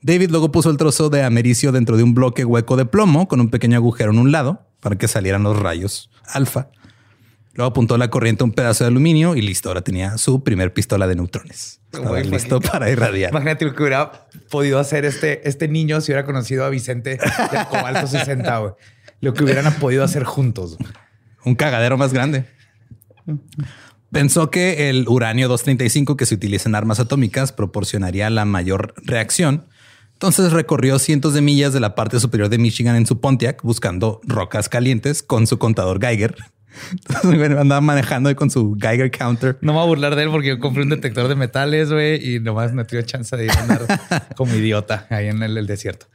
David 0.02 0.30
luego 0.30 0.52
puso 0.52 0.68
el 0.68 0.76
trozo 0.76 1.08
de 1.08 1.22
americio 1.22 1.72
dentro 1.72 1.96
de 1.96 2.02
un 2.02 2.12
bloque 2.12 2.44
hueco 2.44 2.76
de 2.76 2.84
plomo 2.84 3.28
con 3.28 3.40
un 3.40 3.48
pequeño 3.48 3.76
agujero 3.76 4.10
en 4.10 4.18
un 4.18 4.30
lado 4.32 4.66
para 4.80 4.96
que 4.96 5.08
salieran 5.08 5.42
los 5.42 5.58
rayos 5.58 6.10
alfa. 6.26 6.68
Luego 7.60 7.72
apuntó 7.72 7.98
la 7.98 8.08
corriente 8.08 8.42
a 8.42 8.46
un 8.46 8.52
pedazo 8.52 8.84
de 8.84 8.88
aluminio 8.88 9.36
y 9.36 9.42
listo. 9.42 9.68
Ahora 9.68 9.82
tenía 9.82 10.16
su 10.16 10.42
primer 10.42 10.72
pistola 10.72 11.06
de 11.06 11.14
neutrones. 11.14 11.82
Estaba 11.92 12.18
listo 12.18 12.56
imagínate- 12.56 12.70
para 12.70 12.90
irradiar. 12.90 13.30
Imagínate 13.32 13.66
lo 13.66 13.74
que 13.74 13.82
hubiera 13.82 14.28
podido 14.50 14.78
hacer 14.78 15.04
este, 15.04 15.46
este 15.46 15.68
niño 15.68 16.00
si 16.00 16.10
hubiera 16.10 16.24
conocido 16.24 16.64
a 16.64 16.70
Vicente 16.70 17.18
de 17.18 17.66
Cobalto 17.68 18.06
60, 18.06 18.58
güey. 18.60 18.72
Lo 19.20 19.34
que 19.34 19.44
hubieran 19.44 19.70
podido 19.74 20.02
hacer 20.02 20.24
juntos. 20.24 20.78
Un 21.44 21.54
cagadero 21.54 21.98
más 21.98 22.14
grande. 22.14 22.46
Pensó 24.10 24.50
que 24.50 24.88
el 24.88 25.06
uranio 25.06 25.46
235 25.48 26.16
que 26.16 26.24
se 26.24 26.36
utiliza 26.36 26.66
en 26.66 26.74
armas 26.76 26.98
atómicas 26.98 27.52
proporcionaría 27.52 28.30
la 28.30 28.46
mayor 28.46 28.94
reacción. 29.04 29.66
Entonces 30.14 30.52
recorrió 30.52 30.98
cientos 30.98 31.34
de 31.34 31.42
millas 31.42 31.74
de 31.74 31.80
la 31.80 31.94
parte 31.94 32.20
superior 32.20 32.48
de 32.48 32.56
Michigan 32.56 32.96
en 32.96 33.04
su 33.04 33.20
Pontiac 33.20 33.62
buscando 33.62 34.22
rocas 34.24 34.70
calientes 34.70 35.22
con 35.22 35.46
su 35.46 35.58
contador 35.58 36.00
Geiger. 36.00 36.36
Entonces, 36.92 37.58
andaba 37.58 37.80
manejando 37.80 38.34
con 38.36 38.50
su 38.50 38.76
Geiger 38.80 39.10
counter. 39.10 39.58
No 39.60 39.72
me 39.72 39.78
voy 39.78 39.84
a 39.84 39.88
burlar 39.88 40.16
de 40.16 40.22
él 40.22 40.30
porque 40.30 40.48
yo 40.48 40.58
compré 40.58 40.82
un 40.82 40.88
detector 40.88 41.28
de 41.28 41.34
metales, 41.34 41.92
güey, 41.92 42.34
y 42.36 42.40
nomás 42.40 42.72
me 42.72 42.84
dio 42.84 43.02
chance 43.02 43.36
de 43.36 43.44
ir 43.46 43.50
a 43.52 43.60
andar 43.60 43.86
como 44.36 44.54
idiota 44.54 45.06
ahí 45.10 45.28
en 45.28 45.42
el, 45.42 45.56
el 45.56 45.66
desierto. 45.66 46.06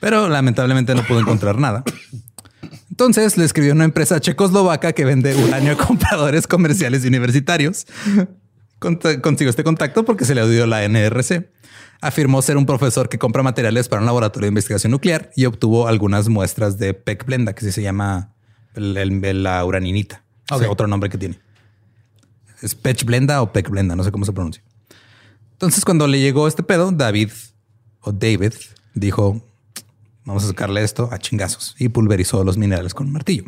pero 0.00 0.28
lamentablemente 0.28 0.94
no 0.94 1.02
pudo 1.04 1.20
encontrar 1.20 1.58
nada. 1.58 1.84
Entonces 2.90 3.38
le 3.38 3.44
escribió 3.44 3.72
a 3.72 3.74
una 3.74 3.84
empresa 3.84 4.20
checoslovaca 4.20 4.92
que 4.92 5.04
vende 5.04 5.34
uranio 5.34 5.72
a 5.72 5.76
compradores 5.76 6.46
comerciales 6.46 7.04
y 7.04 7.08
universitarios. 7.08 7.86
Consiguió 8.78 9.48
este 9.48 9.64
contacto 9.64 10.04
porque 10.04 10.24
se 10.24 10.34
le 10.34 10.48
dio 10.48 10.66
la 10.66 10.86
NRC. 10.86 11.50
Afirmó 12.00 12.42
ser 12.42 12.56
un 12.56 12.66
profesor 12.66 13.08
que 13.08 13.18
compra 13.18 13.42
materiales 13.42 13.88
para 13.88 14.00
un 14.00 14.06
laboratorio 14.06 14.46
de 14.46 14.48
investigación 14.48 14.90
nuclear 14.90 15.30
y 15.36 15.46
obtuvo 15.46 15.86
algunas 15.86 16.28
muestras 16.28 16.76
de 16.78 16.92
PEC 16.94 17.24
Blenda, 17.24 17.54
que 17.54 17.64
sí 17.64 17.72
se 17.72 17.80
llama 17.80 18.34
el- 18.74 19.42
la 19.42 19.64
uraninita. 19.64 20.22
O 20.50 20.58
sea, 20.58 20.70
otro 20.70 20.86
nombre 20.86 21.08
que 21.10 21.18
tiene. 21.18 21.38
¿Es 22.60 22.74
Pech 22.74 23.04
Blenda 23.04 23.42
o 23.42 23.52
PEC 23.52 23.68
Blenda? 23.70 23.96
No 23.96 24.04
sé 24.04 24.12
cómo 24.12 24.24
se 24.24 24.32
pronuncia. 24.32 24.62
Entonces, 25.52 25.84
cuando 25.84 26.06
le 26.06 26.20
llegó 26.20 26.46
este 26.48 26.62
pedo, 26.62 26.90
David 26.92 27.30
o 28.00 28.12
David 28.12 28.52
dijo: 28.94 29.44
Vamos 30.24 30.44
a 30.44 30.48
sacarle 30.48 30.82
esto 30.82 31.08
a 31.12 31.18
chingazos 31.18 31.74
y 31.78 31.88
pulverizó 31.88 32.44
los 32.44 32.56
minerales 32.56 32.94
con 32.94 33.06
un 33.08 33.12
martillo, 33.12 33.44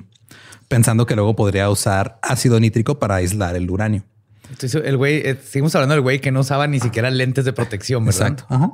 pensando 0.68 1.06
que 1.06 1.14
luego 1.14 1.36
podría 1.36 1.70
usar 1.70 2.18
ácido 2.22 2.58
nítrico 2.58 2.98
para 2.98 3.16
aislar 3.16 3.54
el 3.56 3.70
uranio. 3.70 4.04
Entonces, 4.50 4.82
el 4.84 4.96
güey, 4.96 5.16
eh, 5.24 5.40
seguimos 5.44 5.74
hablando 5.74 5.94
del 5.94 6.02
güey 6.02 6.20
que 6.20 6.30
no 6.32 6.40
usaba 6.40 6.66
ni 6.66 6.80
siquiera 6.80 7.10
lentes 7.10 7.44
de 7.44 7.52
protección, 7.52 8.04
¿verdad? 8.04 8.28
Exacto. 8.32 8.46
Ajá. 8.54 8.72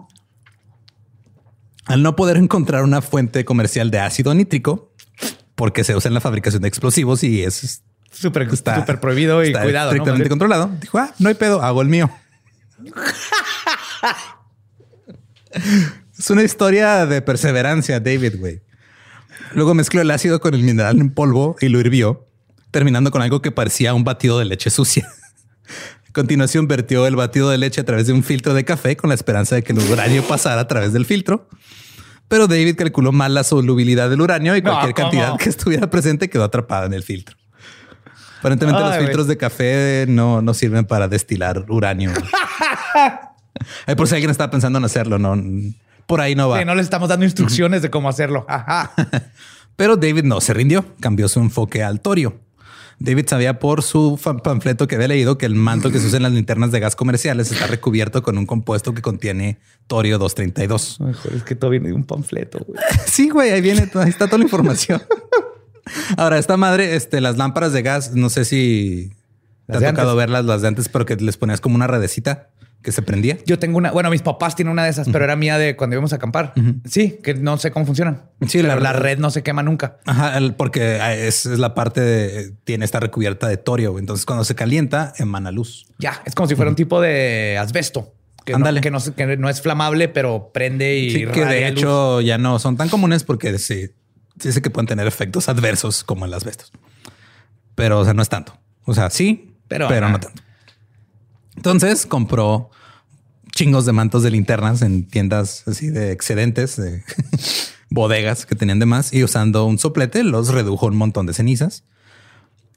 Al 1.87 2.03
no 2.03 2.15
poder 2.17 2.37
encontrar 2.37 2.85
una 2.85 3.03
fuente 3.03 3.45
comercial 3.45 3.91
de 3.91 3.99
ácido 3.99 4.33
nítrico, 4.35 4.90
porque 5.61 5.85
se 5.85 5.95
usa 5.95 6.09
en 6.09 6.15
la 6.15 6.23
fabricación 6.23 6.63
de 6.63 6.69
explosivos 6.69 7.23
y 7.23 7.43
es 7.43 7.83
Súper 8.81 8.99
prohibido 8.99 9.45
y 9.45 9.49
está 9.49 9.61
cuidado. 9.61 9.91
¿no? 9.91 9.93
estrictamente 9.93 10.31
controlado. 10.31 10.71
Dijo, 10.81 10.97
ah, 10.97 11.13
no 11.19 11.29
hay 11.29 11.35
pedo, 11.35 11.61
hago 11.61 11.83
el 11.83 11.89
mío. 11.89 12.11
es 16.19 16.31
una 16.31 16.45
historia 16.45 17.05
de 17.05 17.21
perseverancia, 17.21 18.01
David, 18.01 18.37
güey. 18.39 18.63
Luego 19.53 19.75
mezcló 19.75 20.01
el 20.01 20.11
ácido 20.11 20.41
con 20.41 20.55
el 20.55 20.63
mineral 20.63 20.99
en 20.99 21.13
polvo 21.13 21.57
y 21.61 21.69
lo 21.69 21.79
hirvió, 21.79 22.27
terminando 22.71 23.11
con 23.11 23.21
algo 23.21 23.43
que 23.43 23.53
parecía 23.53 23.93
un 23.93 24.05
batido 24.05 24.39
de 24.39 24.47
leche 24.47 24.71
sucia. 24.71 25.07
A 26.09 26.13
continuación 26.15 26.69
vertió 26.69 27.07
el 27.07 27.17
batido 27.17 27.51
de 27.51 27.59
leche 27.59 27.83
a 27.83 27.85
través 27.85 28.07
de 28.07 28.15
un 28.15 28.23
filtro 28.23 28.55
de 28.55 28.65
café 28.65 28.97
con 28.97 29.09
la 29.09 29.15
esperanza 29.15 29.57
de 29.57 29.63
que 29.63 29.75
el 29.75 29.81
uranio 29.81 30.27
pasara 30.27 30.63
a 30.63 30.69
través 30.69 30.95
del 30.95 31.05
filtro. 31.05 31.51
Pero 32.31 32.47
David 32.47 32.77
calculó 32.77 33.11
mal 33.11 33.35
la 33.35 33.43
solubilidad 33.43 34.09
del 34.09 34.21
uranio 34.21 34.55
y 34.55 34.63
cualquier 34.63 34.95
cantidad 34.95 35.37
que 35.37 35.49
estuviera 35.49 35.91
presente 35.91 36.31
quedó 36.31 36.45
atrapada 36.45 36.87
en 36.87 36.93
el 36.93 37.03
filtro. 37.03 37.37
Aparentemente 38.39 38.81
Ay, 38.81 38.89
los 38.89 38.99
filtros 38.99 39.27
de 39.27 39.37
café 39.37 40.05
no, 40.09 40.41
no 40.41 40.55
sirven 40.55 40.85
para 40.85 41.09
destilar 41.09 41.65
uranio. 41.69 42.13
Ay, 43.87 43.97
por 43.97 44.07
si 44.07 44.15
alguien 44.15 44.31
está 44.31 44.49
pensando 44.49 44.79
en 44.79 44.85
hacerlo, 44.85 45.19
no. 45.19 45.37
Por 46.07 46.21
ahí 46.21 46.37
no 46.37 46.49
va. 46.49 46.61
Sí, 46.61 46.65
no 46.65 46.77
le 46.77 46.83
estamos 46.83 47.09
dando 47.09 47.25
instrucciones 47.25 47.83
de 47.83 47.91
cómo 47.91 48.09
hacerlo. 48.09 48.47
Ajá. 48.49 48.93
Pero 49.75 49.97
David 49.97 50.23
no 50.23 50.41
se 50.41 50.55
rindió, 50.55 50.85
cambió 51.01 51.27
su 51.27 51.41
enfoque 51.41 51.83
al 51.83 52.01
torio. 52.01 52.39
David 53.03 53.25
sabía 53.29 53.59
por 53.59 53.83
su 53.83 54.21
panfleto 54.45 54.87
que 54.87 54.95
había 54.97 55.09
leído 55.09 55.39
que 55.39 55.47
el 55.47 55.55
manto 55.55 55.91
que 55.91 55.99
se 55.99 56.07
usa 56.07 56.19
en 56.19 56.23
las 56.25 56.33
linternas 56.33 56.71
de 56.71 56.81
gas 56.81 56.95
comerciales 56.97 57.51
está 57.51 57.67
recubierto 57.67 58.23
con 58.23 58.37
un 58.37 58.45
compuesto 58.45 58.93
que 58.93 59.01
contiene 59.01 59.59
torio 59.87 60.19
232. 60.19 61.01
Mejor 61.01 61.33
es 61.35 61.43
que 61.43 61.55
todo 61.55 61.71
viene 61.71 61.89
de 61.89 61.95
un 61.95 62.05
panfleto. 62.05 62.59
güey. 62.67 62.79
Sí, 63.07 63.31
güey, 63.31 63.51
ahí 63.53 63.63
viene, 63.63 63.91
ahí 63.95 64.11
está 64.11 64.27
toda 64.27 64.37
la 64.39 64.45
información. 64.45 65.03
Ahora, 66.19 66.39
esta 66.39 66.57
madre, 66.59 66.95
este, 66.95 67.21
las 67.23 67.37
lámparas 67.39 67.73
de 67.73 67.83
gas, 67.83 68.15
no 68.15 68.29
sé 68.29 68.45
si 68.45 69.11
te 69.67 69.73
Las 69.75 69.83
ha 69.83 69.87
tocado 69.91 70.11
antes. 70.11 70.19
verlas, 70.19 70.45
las 70.45 70.63
de 70.63 70.69
antes, 70.69 70.89
pero 70.91 71.07
que 71.07 71.17
les 71.17 71.37
ponías 71.39 71.61
como 71.63 71.77
una 71.77 71.87
redecita 71.87 72.50
que 72.83 72.93
se 72.93 73.03
prendía. 73.03 73.37
Yo 73.47 73.59
tengo 73.59 73.77
una, 73.79 73.91
bueno, 73.91 74.11
mis 74.11 74.23
papás 74.23 74.57
tienen 74.57 74.73
una 74.73 74.85
de 74.85 74.91
esas, 74.91 75.09
pero 75.11 75.25
era 75.25 75.37
mía 75.37 75.59
de 75.59 75.77
cuando 75.77 75.95
íbamos 75.95 76.13
a 76.13 76.17
acampar. 76.17 76.55
Sí, 76.89 77.19
que 77.23 77.35
no 77.35 77.59
sé 77.59 77.71
cómo 77.71 77.85
funcionan. 77.87 78.23
Sí, 78.47 78.63
la 78.63 78.77
la 78.77 78.93
red 78.95 79.19
no 79.19 79.31
se 79.31 79.43
quema 79.43 79.63
nunca. 79.63 79.99
Ajá, 80.07 80.39
el- 80.39 80.55
porque 80.55 80.99
ah, 81.01 81.15
es, 81.15 81.45
es 81.47 81.59
la 81.59 81.75
parte 81.75 82.01
de, 82.01 82.53
tiene 82.65 82.85
esta 82.85 82.99
recubierta 83.01 83.49
de 83.49 83.57
torio. 83.59 83.99
Entonces, 83.99 84.25
cuando 84.25 84.45
se 84.45 84.55
calienta, 84.55 85.13
emana 85.19 85.51
luz. 85.53 85.87
Ya, 85.99 86.23
es 86.25 86.35
como 86.35 86.49
si 86.49 86.55
fuera 86.55 86.71
un 86.71 86.77
tipo 86.77 87.01
de 87.01 87.59
asbesto. 87.59 88.15
Que, 88.47 88.53
no, 88.57 88.81
que, 88.81 88.91
no, 88.91 88.99
que 89.15 89.37
no 89.37 89.51
es 89.51 89.61
flamable, 89.61 90.09
pero 90.09 90.51
prende 90.53 90.97
y 90.97 91.11
Sí, 91.11 91.27
que 91.27 91.45
de 91.45 91.71
luz. 91.71 91.79
hecho 91.81 92.21
ya 92.23 92.39
no 92.39 92.59
son 92.59 92.79
tan 92.79 92.89
comunes 92.89 93.23
porque 93.23 93.59
sí, 93.59 93.91
sí 94.39 94.53
sé 94.53 94.63
que 94.63 94.71
pueden 94.71 94.87
tener 94.87 95.07
efectos 95.07 95.51
adversos 95.51 96.03
como 96.03 96.25
el 96.25 96.33
asbestos. 96.33 96.73
Pero, 97.75 98.01
o 98.01 98.05
sea, 98.05 98.15
no 98.15 98.23
es 98.23 98.29
tanto. 98.31 98.59
O 98.87 98.95
sea, 98.95 99.11
sí, 99.11 99.55
pero, 99.69 99.87
Pero, 99.89 100.09
no 100.09 100.19
tanto. 100.19 100.43
Entonces 101.57 102.07
compró 102.07 102.71
chingos 103.53 103.85
de 103.87 103.93
mantos 103.93 104.23
de 104.23 104.31
linternas 104.31 104.83
en 104.83 105.07
tiendas 105.07 105.67
así 105.67 105.89
de 105.89 106.13
excedentes, 106.13 106.77
de 106.77 107.03
bodegas 107.91 108.47
que 108.47 108.55
tenían 108.55 108.79
de 108.79 108.87
más 108.87 109.13
y 109.13 109.25
usando 109.25 109.67
un 109.67 109.79
soplete 109.79 110.25
los 110.25 110.49
redujo 110.49 110.87
un 110.87 110.97
montón 110.97 111.27
de 111.27 111.35
cenizas. 111.35 111.85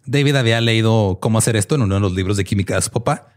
David 0.06 0.36
había 0.36 0.60
leído 0.60 1.20
cómo 1.22 1.38
hacer 1.38 1.56
esto 1.56 1.76
en 1.76 1.84
uno 1.84 1.96
de 1.96 2.02
los 2.02 2.14
libros 2.14 2.36
de 2.38 2.44
química 2.44 2.76
de 2.76 2.82
su 2.82 2.92
papá. 2.92 3.34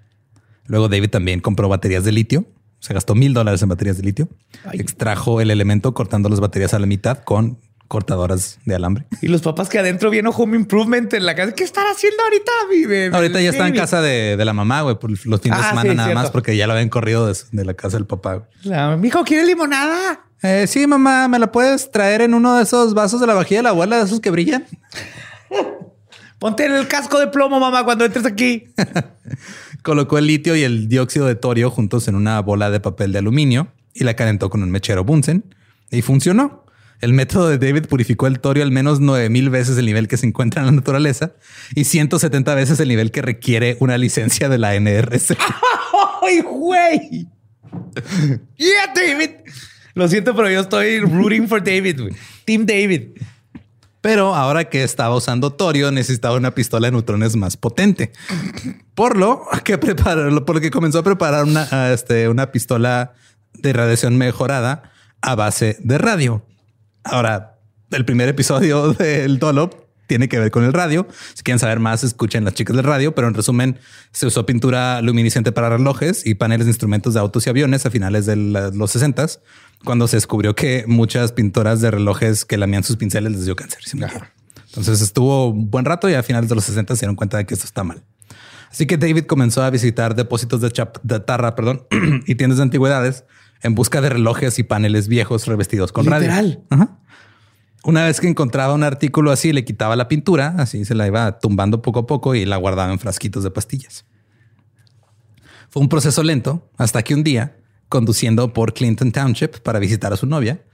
Luego 0.64 0.88
David 0.88 1.10
también 1.10 1.40
compró 1.40 1.68
baterías 1.68 2.04
de 2.04 2.12
litio. 2.12 2.44
Se 2.80 2.92
gastó 2.92 3.14
mil 3.14 3.34
dólares 3.34 3.62
en 3.62 3.68
baterías 3.68 3.96
de 3.96 4.02
litio. 4.02 4.28
Ay. 4.64 4.80
Extrajo 4.80 5.40
el 5.40 5.50
elemento 5.50 5.94
cortando 5.94 6.28
las 6.28 6.40
baterías 6.40 6.74
a 6.74 6.78
la 6.78 6.86
mitad 6.86 7.18
con 7.18 7.60
cortadoras 7.88 8.58
de 8.64 8.74
alambre. 8.74 9.06
Y 9.22 9.28
los 9.28 9.42
papás 9.42 9.68
que 9.68 9.78
adentro 9.78 10.10
viendo 10.10 10.30
Home 10.30 10.56
Improvement 10.56 11.12
en 11.14 11.24
la 11.26 11.34
casa. 11.34 11.52
¿Qué 11.52 11.64
están 11.64 11.84
haciendo 11.90 12.22
ahorita, 12.24 12.52
mi 12.70 12.84
bebé? 12.86 13.16
Ahorita 13.16 13.40
ya 13.40 13.50
está 13.50 13.66
en 13.68 13.74
casa 13.74 14.00
de, 14.02 14.36
de 14.36 14.44
la 14.44 14.52
mamá, 14.52 14.82
güey, 14.82 14.98
por 14.98 15.10
los 15.10 15.20
fines 15.40 15.58
de 15.58 15.64
Ah, 15.64 15.68
semana 15.70 15.90
sí, 15.90 15.96
nada 15.96 16.08
cierto. 16.08 16.22
más, 16.22 16.30
porque 16.30 16.56
ya 16.56 16.66
lo 16.66 16.72
habían 16.72 16.88
corrido 16.88 17.26
de, 17.26 17.36
de 17.52 17.64
la 17.64 17.74
casa 17.74 17.96
del 17.96 18.06
papá. 18.06 18.48
La- 18.62 18.96
Mijo, 18.96 19.22
¿quiere 19.24 19.46
limonada? 19.46 20.20
Eh, 20.42 20.66
sí, 20.66 20.86
mamá, 20.86 21.28
¿me 21.28 21.38
la 21.38 21.50
puedes 21.50 21.90
traer 21.90 22.20
en 22.20 22.34
uno 22.34 22.56
de 22.56 22.62
esos 22.64 22.92
vasos 22.94 23.20
de 23.20 23.26
la 23.26 23.34
vajilla 23.34 23.60
de 23.60 23.62
la 23.64 23.70
abuela, 23.70 23.98
de 23.98 24.04
esos 24.04 24.20
que 24.20 24.30
brillan? 24.30 24.66
Ponte 26.38 26.66
el 26.66 26.86
casco 26.86 27.18
de 27.18 27.28
plomo, 27.28 27.58
mamá, 27.58 27.84
cuando 27.84 28.04
entres 28.04 28.26
aquí. 28.26 28.66
Colocó 29.82 30.18
el 30.18 30.26
litio 30.26 30.54
y 30.56 30.62
el 30.64 30.88
dióxido 30.88 31.26
de 31.26 31.34
torio 31.34 31.70
juntos 31.70 32.08
en 32.08 32.14
una 32.14 32.40
bola 32.40 32.70
de 32.70 32.80
papel 32.80 33.12
de 33.12 33.20
aluminio 33.20 33.68
y 33.94 34.04
la 34.04 34.14
calentó 34.14 34.50
con 34.50 34.62
un 34.62 34.70
mechero 34.70 35.04
Bunsen 35.04 35.54
y 35.90 36.02
funcionó. 36.02 36.65
El 37.00 37.12
método 37.12 37.48
de 37.48 37.58
David 37.58 37.86
purificó 37.86 38.26
el 38.26 38.40
torio 38.40 38.62
al 38.62 38.70
menos 38.70 39.00
9000 39.00 39.50
veces 39.50 39.78
el 39.78 39.86
nivel 39.86 40.08
que 40.08 40.16
se 40.16 40.26
encuentra 40.26 40.62
en 40.62 40.66
la 40.66 40.72
naturaleza 40.72 41.32
y 41.74 41.84
170 41.84 42.54
veces 42.54 42.80
el 42.80 42.88
nivel 42.88 43.10
que 43.10 43.22
requiere 43.22 43.76
una 43.80 43.98
licencia 43.98 44.48
de 44.48 44.58
la 44.58 44.74
NRC. 44.74 45.36
¡Ay, 46.22 46.40
güey! 46.40 47.28
¡Yeah, 48.56 48.92
David! 48.94 49.30
Lo 49.94 50.08
siento, 50.08 50.34
pero 50.36 50.50
yo 50.50 50.60
estoy 50.60 51.00
rooting 51.00 51.48
for 51.48 51.62
David, 51.62 52.00
güey. 52.00 52.14
Team 52.44 52.66
David. 52.66 53.18
Pero 54.02 54.34
ahora 54.34 54.66
que 54.66 54.84
estaba 54.84 55.16
usando 55.16 55.54
torio, 55.54 55.90
necesitaba 55.90 56.36
una 56.36 56.54
pistola 56.54 56.86
de 56.86 56.92
neutrones 56.92 57.34
más 57.34 57.56
potente. 57.56 58.12
Por 58.94 59.16
lo 59.16 59.42
que 59.64 59.78
preparó, 59.78 60.44
por 60.44 60.56
lo 60.56 60.60
que 60.60 60.70
comenzó 60.70 60.98
a 60.98 61.02
preparar 61.02 61.44
una, 61.44 61.92
este, 61.92 62.28
una 62.28 62.52
pistola 62.52 63.14
de 63.54 63.72
radiación 63.72 64.16
mejorada 64.16 64.92
a 65.22 65.34
base 65.34 65.76
de 65.80 65.98
radio. 65.98 66.44
Ahora, 67.06 67.58
el 67.90 68.04
primer 68.04 68.28
episodio 68.28 68.92
del 68.94 69.38
Dolop 69.38 69.74
tiene 70.06 70.28
que 70.28 70.38
ver 70.38 70.50
con 70.52 70.62
el 70.64 70.72
radio. 70.72 71.06
Si 71.34 71.42
quieren 71.42 71.58
saber 71.58 71.80
más, 71.80 72.04
escuchen 72.04 72.44
las 72.44 72.54
chicas 72.54 72.76
del 72.76 72.84
radio, 72.84 73.14
pero 73.14 73.26
en 73.26 73.34
resumen, 73.34 73.78
se 74.12 74.26
usó 74.26 74.46
pintura 74.46 75.02
luminiscente 75.02 75.50
para 75.50 75.68
relojes 75.70 76.24
y 76.24 76.34
paneles 76.34 76.66
de 76.66 76.70
instrumentos 76.70 77.14
de 77.14 77.20
autos 77.20 77.46
y 77.46 77.50
aviones 77.50 77.86
a 77.86 77.90
finales 77.90 78.24
de 78.26 78.36
los 78.36 78.90
60 78.92 79.26
cuando 79.84 80.06
se 80.06 80.16
descubrió 80.16 80.54
que 80.54 80.84
muchas 80.86 81.32
pintoras 81.32 81.80
de 81.80 81.90
relojes 81.90 82.44
que 82.44 82.56
lamían 82.56 82.84
sus 82.84 82.96
pinceles 82.96 83.32
les 83.32 83.44
dio 83.46 83.56
cáncer. 83.56 83.80
murieron. 83.94 84.28
Entonces 84.68 85.00
estuvo 85.00 85.48
un 85.48 85.70
buen 85.70 85.84
rato 85.84 86.08
y 86.08 86.14
a 86.14 86.22
finales 86.22 86.48
de 86.48 86.54
los 86.54 86.64
60 86.64 86.94
se 86.94 87.00
dieron 87.00 87.16
cuenta 87.16 87.36
de 87.38 87.46
que 87.46 87.54
esto 87.54 87.66
está 87.66 87.82
mal. 87.82 88.04
Así 88.70 88.86
que 88.86 88.96
David 88.98 89.24
comenzó 89.24 89.62
a 89.62 89.70
visitar 89.70 90.14
depósitos 90.14 90.60
de, 90.60 90.68
chap- 90.70 91.00
de 91.02 91.18
tarra 91.20 91.54
perdón, 91.56 91.86
y 92.26 92.34
tiendas 92.36 92.58
de 92.58 92.62
antigüedades 92.64 93.24
en 93.62 93.74
busca 93.74 94.00
de 94.00 94.10
relojes 94.10 94.58
y 94.58 94.62
paneles 94.62 95.08
viejos 95.08 95.46
revestidos 95.46 95.92
con 95.92 96.06
radio. 96.06 96.28
Literal. 96.28 96.60
Ajá. 96.70 96.98
Una 97.86 98.04
vez 98.04 98.20
que 98.20 98.26
encontraba 98.26 98.74
un 98.74 98.82
artículo 98.82 99.30
así, 99.30 99.52
le 99.52 99.64
quitaba 99.64 99.94
la 99.94 100.08
pintura, 100.08 100.56
así 100.58 100.84
se 100.84 100.96
la 100.96 101.06
iba 101.06 101.38
tumbando 101.38 101.82
poco 101.82 102.00
a 102.00 102.06
poco 102.06 102.34
y 102.34 102.44
la 102.44 102.56
guardaba 102.56 102.92
en 102.92 102.98
frasquitos 102.98 103.44
de 103.44 103.52
pastillas. 103.52 104.04
Fue 105.68 105.82
un 105.82 105.88
proceso 105.88 106.22
lento 106.24 106.68
hasta 106.76 107.04
que 107.04 107.14
un 107.14 107.22
día, 107.22 107.58
conduciendo 107.88 108.52
por 108.52 108.74
Clinton 108.74 109.12
Township 109.12 109.60
para 109.62 109.78
visitar 109.78 110.12
a 110.12 110.16
su 110.16 110.26
novia, 110.26 110.64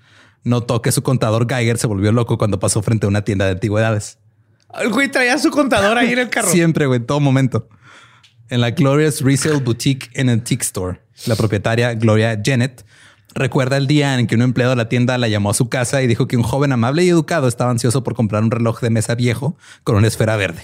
notó 0.42 0.80
que 0.80 0.90
su 0.90 1.02
contador 1.02 1.46
Geiger 1.46 1.76
se 1.76 1.86
volvió 1.86 2.12
loco 2.12 2.38
cuando 2.38 2.58
pasó 2.58 2.80
frente 2.80 3.04
a 3.04 3.10
una 3.10 3.22
tienda 3.22 3.44
de 3.44 3.52
antigüedades. 3.52 4.18
El 4.80 4.90
güey 4.90 5.10
traía 5.10 5.36
su 5.38 5.50
contador 5.50 5.98
ahí 5.98 6.12
en 6.12 6.18
el 6.18 6.30
carro. 6.30 6.48
Siempre, 6.52 6.86
güey, 6.86 7.00
en 7.00 7.06
todo 7.06 7.20
momento. 7.20 7.68
En 8.48 8.62
la 8.62 8.70
Glorious 8.70 9.20
Resale 9.20 9.60
Boutique 9.60 10.08
and 10.18 10.30
Antique 10.30 10.62
Store, 10.62 11.00
la 11.26 11.36
propietaria 11.36 11.94
Gloria 11.94 12.40
Janet 12.44 12.84
recuerda 13.34 13.76
el 13.78 13.86
día 13.86 14.18
en 14.18 14.26
que 14.26 14.34
un 14.34 14.42
empleado 14.42 14.70
de 14.70 14.76
la 14.76 14.88
tienda 14.88 15.16
la 15.18 15.28
llamó 15.28 15.50
a 15.50 15.54
su 15.54 15.68
casa 15.68 16.02
y 16.02 16.06
dijo 16.06 16.28
que 16.28 16.36
un 16.36 16.42
joven 16.42 16.72
amable 16.72 17.04
y 17.04 17.08
educado 17.08 17.48
estaba 17.48 17.70
ansioso 17.70 18.04
por 18.04 18.14
comprar 18.14 18.42
un 18.42 18.50
reloj 18.50 18.80
de 18.80 18.90
mesa 18.90 19.14
viejo 19.14 19.56
con 19.84 19.96
una 19.96 20.06
esfera 20.08 20.36
verde, 20.36 20.62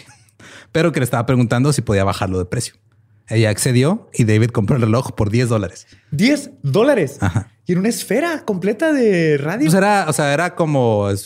pero 0.73 0.93
que 0.93 1.01
le 1.01 1.05
estaba 1.05 1.25
preguntando 1.27 1.73
si 1.73 1.81
podía 1.83 2.05
bajarlo 2.05 2.39
de 2.39 2.45
precio. 2.45 2.75
Ella 3.31 3.51
accedió 3.51 4.09
y 4.15 4.25
David 4.25 4.51
compró 4.51 4.77
el 4.77 4.83
reloj 4.83 5.13
por 5.13 5.31
10 5.31 5.49
dólares. 5.51 5.87
10 6.13 6.51
dólares. 6.63 7.19
Ajá. 7.21 7.51
Y 7.67 7.73
en 7.73 7.81
una 7.81 7.89
esfera 7.91 8.45
completa 8.47 8.93
de 8.95 9.37
radio. 9.37 9.67
Pues 9.67 9.75
era, 9.75 10.07
o 10.09 10.13
sea, 10.15 10.33
era 10.33 10.55
como, 10.55 11.11
eh, 11.11 11.17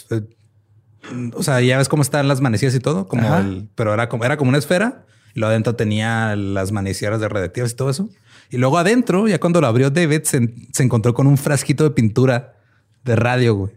o 1.34 1.42
sea, 1.42 1.60
ya 1.60 1.78
ves 1.78 1.88
cómo 1.88 2.02
están 2.02 2.28
las 2.28 2.40
manecillas 2.40 2.74
y 2.74 2.80
todo, 2.80 3.06
como 3.08 3.36
el- 3.36 3.68
pero 3.74 3.92
era 3.94 4.08
como, 4.08 4.24
era 4.24 4.36
como 4.36 4.48
una 4.48 4.58
esfera 4.58 5.04
y 5.34 5.40
luego 5.40 5.50
adentro 5.50 5.74
tenía 5.76 6.34
las 6.36 6.72
manecillas 6.72 7.20
de 7.20 7.28
radiactivas 7.28 7.72
y 7.72 7.74
todo 7.74 7.90
eso. 7.90 8.08
Y 8.52 8.58
luego 8.58 8.78
adentro, 8.78 9.26
ya 9.26 9.40
cuando 9.40 9.60
lo 9.60 9.66
abrió 9.66 9.90
David, 9.90 10.22
se, 10.24 10.54
se 10.72 10.82
encontró 10.82 11.14
con 11.14 11.26
un 11.26 11.38
frasquito 11.38 11.84
de 11.84 11.90
pintura 11.90 12.54
de 13.02 13.16
radio, 13.16 13.54
güey. 13.54 13.72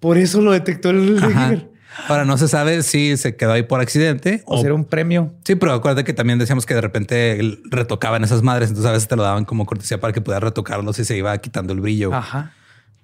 Por 0.00 0.18
eso 0.18 0.40
lo 0.40 0.52
detectó 0.52 0.90
el. 0.90 1.20
Geiger. 1.20 1.68
Ahora 2.08 2.24
no 2.24 2.36
se 2.38 2.46
sabe 2.46 2.82
si 2.82 3.16
se 3.16 3.36
quedó 3.36 3.52
ahí 3.52 3.62
por 3.62 3.80
accidente 3.80 4.42
O 4.44 4.60
será 4.60 4.74
un 4.74 4.84
premio. 4.84 5.32
Sí, 5.44 5.54
pero 5.54 5.72
acuérdate 5.72 6.04
que 6.04 6.12
también 6.12 6.38
decíamos 6.38 6.66
que 6.66 6.74
de 6.74 6.80
repente 6.80 7.58
retocaban 7.70 8.22
esas 8.22 8.42
madres, 8.42 8.68
entonces 8.68 8.88
a 8.88 8.92
veces 8.92 9.08
te 9.08 9.16
lo 9.16 9.22
daban 9.22 9.44
como 9.44 9.66
cortesía 9.66 9.98
para 9.98 10.12
que 10.12 10.20
pudieras 10.20 10.42
retocarlo 10.42 10.92
si 10.92 11.04
se 11.04 11.16
iba 11.16 11.36
quitando 11.38 11.72
el 11.72 11.80
brillo. 11.80 12.12
Ajá. 12.12 12.52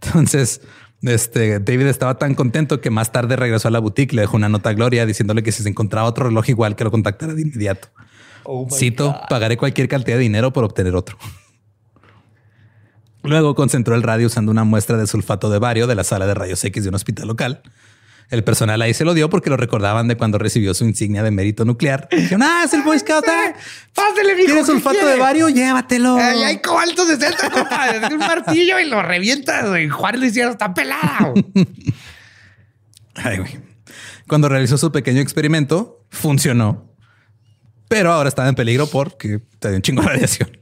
Entonces, 0.01 0.61
este 1.03 1.59
David 1.59 1.87
estaba 1.87 2.19
tan 2.19 2.35
contento 2.35 2.81
que 2.81 2.91
más 2.91 3.11
tarde 3.11 3.35
regresó 3.35 3.69
a 3.69 3.71
la 3.71 3.79
boutique, 3.79 4.15
le 4.15 4.23
dejó 4.23 4.37
una 4.37 4.49
nota 4.49 4.71
a 4.71 4.75
Gloria 4.75 5.07
diciéndole 5.07 5.43
que 5.43 5.53
si 5.53 5.63
se 5.63 5.69
encontraba 5.69 6.07
otro 6.07 6.27
reloj 6.27 6.49
igual 6.51 6.77
que 6.77 6.85
lo 6.85 6.91
contactara 6.91 7.35
de 7.35 7.43
inmediato. 7.43 7.89
Oh 8.45 8.69
Cito, 8.71 9.13
God. 9.13 9.29
pagaré 9.29 9.57
cualquier 9.57 9.89
cantidad 9.89 10.17
de 10.17 10.23
dinero 10.23 10.53
por 10.53 10.65
obtener 10.65 10.95
otro. 10.95 11.17
Luego 13.25 13.55
concentró 13.55 13.95
el 13.95 14.03
radio 14.03 14.27
usando 14.27 14.51
una 14.51 14.65
muestra 14.65 14.97
de 14.97 15.07
sulfato 15.07 15.49
de 15.51 15.59
bario 15.59 15.87
de 15.87 15.95
la 15.95 16.05
sala 16.05 16.27
de 16.27 16.35
rayos 16.35 16.63
X 16.65 16.83
de 16.83 16.89
un 16.89 16.95
hospital 16.97 17.29
local. 17.29 17.63
El 18.31 18.43
personal 18.45 18.81
ahí 18.81 18.95
se 18.95 19.05
lo 19.05 19.13
dio 19.15 19.29
porque 19.29 19.51
lo 19.51 19.57
recordaban 19.59 20.09
de 20.09 20.17
cuando 20.17 20.39
recibió 20.39 20.73
su 20.75 20.85
insignia 20.87 21.23
de 21.23 21.31
mérito 21.31 21.65
nuclear. 21.67 22.09
Dijeron, 22.11 22.43
ah, 22.43 22.63
es 22.65 22.73
el 22.73 22.83
Boy 22.83 22.99
Scout. 22.99 23.25
ah, 23.29 23.53
Pásale, 23.95 24.35
mijo. 24.35 24.47
¿Quieres 24.47 24.67
¿qué 24.67 24.73
sulfato 24.73 24.99
quiere? 24.99 25.13
de 25.15 25.21
bario? 25.21 25.49
Llévatelo. 25.51 26.17
Ay, 26.17 26.43
hay 26.43 26.63
cobalto 26.63 27.05
60, 27.05 27.51
compa. 27.51 27.89
Es 27.91 28.11
un 28.11 28.19
martillo 28.19 28.81
y 28.81 28.89
lo 28.89 29.03
revientas. 29.03 29.69
güey. 29.69 29.89
Juárez 29.89 30.21
lo 30.21 30.27
hicieron, 30.27 30.53
está 30.53 30.73
pelada. 30.73 31.33
güey. 31.33 31.45
Ay, 33.15 33.39
güey. 33.39 33.61
Cuando 34.27 34.49
realizó 34.49 34.79
su 34.79 34.91
pequeño 34.91 35.21
experimento, 35.21 36.07
funcionó, 36.09 36.92
pero 37.93 38.11
ahora 38.11 38.31
estaba 38.31 38.49
en 38.49 38.55
peligro 38.55 38.87
porque 38.87 39.43
tenía 39.59 39.77
un 39.77 39.83
chingo 39.83 40.01
de 40.01 40.09
radiación. 40.09 40.57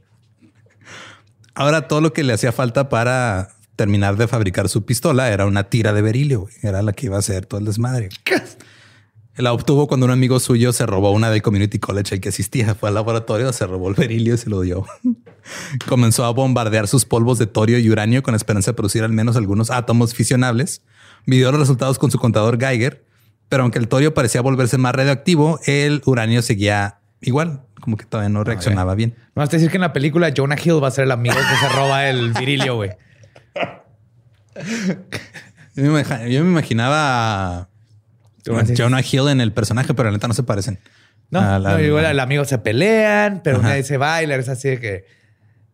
Ahora 1.55 1.87
todo 1.87 2.01
lo 2.01 2.11
que 2.11 2.23
le 2.23 2.33
hacía 2.33 2.51
falta 2.51 2.89
para 2.89 3.51
terminar 3.77 4.17
de 4.17 4.27
fabricar 4.27 4.67
su 4.67 4.83
pistola 4.83 5.31
era 5.31 5.45
una 5.45 5.69
tira 5.69 5.93
de 5.93 6.01
berilio. 6.01 6.41
güey. 6.41 6.53
Era 6.61 6.81
la 6.81 6.91
que 6.91 7.05
iba 7.05 7.15
a 7.15 7.19
hacer 7.19 7.45
todo 7.45 7.61
el 7.61 7.65
desmadre. 7.65 8.09
La 9.37 9.53
obtuvo 9.53 9.87
cuando 9.87 10.07
un 10.07 10.11
amigo 10.11 10.41
suyo 10.41 10.73
se 10.73 10.85
robó 10.85 11.11
una 11.11 11.29
del 11.31 11.41
community 11.41 11.79
college 11.79 12.15
al 12.15 12.19
que 12.19 12.27
asistía. 12.27 12.75
Fue 12.75 12.89
al 12.89 12.95
laboratorio, 12.95 13.53
se 13.53 13.65
robó 13.65 13.87
el 13.87 13.95
berilio 13.95 14.33
y 14.33 14.37
se 14.37 14.49
lo 14.49 14.59
dio. 14.59 14.85
Comenzó 15.87 16.25
a 16.25 16.31
bombardear 16.31 16.89
sus 16.89 17.05
polvos 17.05 17.39
de 17.39 17.47
torio 17.47 17.79
y 17.79 17.89
uranio 17.89 18.23
con 18.23 18.35
esperanza 18.35 18.71
de 18.71 18.75
producir 18.75 19.03
al 19.03 19.13
menos 19.13 19.37
algunos 19.37 19.71
átomos 19.71 20.13
fisionables. 20.13 20.81
Midió 21.25 21.49
los 21.51 21.61
resultados 21.61 21.97
con 21.97 22.11
su 22.11 22.19
contador 22.19 22.59
Geiger, 22.59 23.05
pero 23.47 23.63
aunque 23.63 23.79
el 23.79 23.87
torio 23.87 24.13
parecía 24.13 24.41
volverse 24.41 24.77
más 24.77 24.93
radioactivo, 24.93 25.61
el 25.65 26.01
uranio 26.05 26.41
seguía 26.41 27.00
igual, 27.21 27.61
como 27.79 27.97
que 27.97 28.05
todavía 28.05 28.29
no 28.29 28.43
reaccionaba 28.43 28.95
bien. 28.95 29.15
No 29.35 29.41
vas 29.41 29.49
a 29.49 29.51
decir 29.53 29.69
que 29.69 29.77
en 29.77 29.81
la 29.81 29.93
película 29.93 30.31
Jonah 30.35 30.55
Hill 30.63 30.83
va 30.83 30.87
a 30.89 30.91
ser 30.91 31.05
el 31.05 31.11
amigo 31.11 31.35
que 31.35 31.67
se 31.67 31.69
roba 31.75 32.07
el 32.09 32.33
virilio, 32.39 32.75
güey. 32.75 32.91
Yo 35.75 35.83
me, 35.91 36.03
imag- 36.03 36.27
yo 36.29 36.43
me 36.43 36.49
imaginaba 36.51 37.59
a 37.61 37.67
Jonah 38.77 39.01
Hill 39.01 39.29
en 39.29 39.41
el 39.41 39.53
personaje, 39.53 39.93
pero 39.93 40.09
la 40.09 40.13
neta 40.17 40.27
no 40.27 40.33
se 40.33 40.43
parecen. 40.43 40.79
No, 41.29 41.39
A 41.39 41.59
la- 41.59 41.73
no, 41.73 41.79
igual 41.79 42.05
el 42.05 42.19
amigo 42.19 42.43
se 42.45 42.57
pelean, 42.57 43.41
pero 43.43 43.61
nadie 43.61 43.83
se 43.83 43.97
le 43.97 44.35
es 44.35 44.49
así 44.49 44.69
de 44.69 44.79
que 44.79 45.05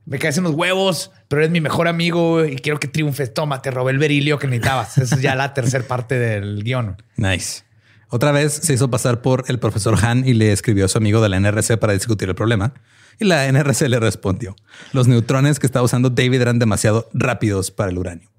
me 0.05 0.19
caes 0.19 0.37
en 0.37 0.43
los 0.43 0.53
huevos, 0.53 1.11
pero 1.27 1.41
eres 1.41 1.51
mi 1.51 1.59
mejor 1.61 1.87
amigo 1.87 2.45
y 2.45 2.55
quiero 2.57 2.79
que 2.79 2.87
triunfes. 2.87 3.33
Toma, 3.33 3.61
te 3.61 3.71
robé 3.71 3.91
el 3.91 3.97
berilio 3.97 4.37
que 4.39 4.47
necesitabas. 4.47 4.97
Esa 4.99 5.15
es 5.15 5.21
ya 5.21 5.35
la 5.35 5.53
tercera 5.53 5.83
parte 5.85 6.17
del 6.19 6.63
guion. 6.63 7.01
Nice. 7.17 7.63
Otra 8.09 8.31
vez 8.31 8.53
se 8.53 8.73
hizo 8.73 8.89
pasar 8.89 9.21
por 9.21 9.43
el 9.47 9.59
profesor 9.59 9.97
Han 10.03 10.27
y 10.27 10.33
le 10.33 10.51
escribió 10.51 10.85
a 10.85 10.87
su 10.87 10.97
amigo 10.97 11.21
de 11.21 11.29
la 11.29 11.39
NRC 11.39 11.77
para 11.77 11.93
discutir 11.93 12.29
el 12.29 12.35
problema. 12.35 12.73
Y 13.19 13.25
la 13.25 13.51
NRC 13.51 13.89
le 13.89 13.99
respondió. 13.99 14.55
Los 14.93 15.07
neutrones 15.07 15.59
que 15.59 15.65
estaba 15.65 15.83
usando 15.83 16.09
David 16.09 16.41
eran 16.41 16.59
demasiado 16.59 17.09
rápidos 17.13 17.71
para 17.71 17.89
el 17.91 17.97
uranio. 17.97 18.29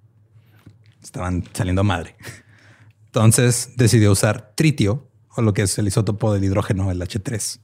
Estaban 1.02 1.44
saliendo 1.52 1.80
a 1.80 1.84
madre. 1.84 2.16
Entonces 3.06 3.70
decidió 3.76 4.12
usar 4.12 4.52
tritio, 4.54 5.08
o 5.34 5.42
lo 5.42 5.52
que 5.52 5.62
es 5.62 5.78
el 5.78 5.88
isótopo 5.88 6.32
del 6.32 6.44
hidrógeno, 6.44 6.90
el 6.90 7.00
H3, 7.00 7.60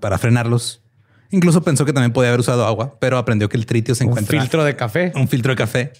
para 0.00 0.18
frenarlos. 0.18 0.82
Incluso 1.30 1.62
pensó 1.62 1.84
que 1.84 1.92
también 1.92 2.12
podía 2.12 2.28
haber 2.28 2.40
usado 2.40 2.66
agua, 2.66 2.96
pero 3.00 3.18
aprendió 3.18 3.48
que 3.48 3.56
el 3.56 3.66
tritio 3.66 3.94
se 3.94 4.04
Un 4.04 4.10
encuentra 4.10 4.40
filtro 4.40 4.64
de 4.64 4.76
café. 4.76 5.12
un 5.16 5.26
filtro 5.28 5.52
de 5.52 5.56
café. 5.56 5.92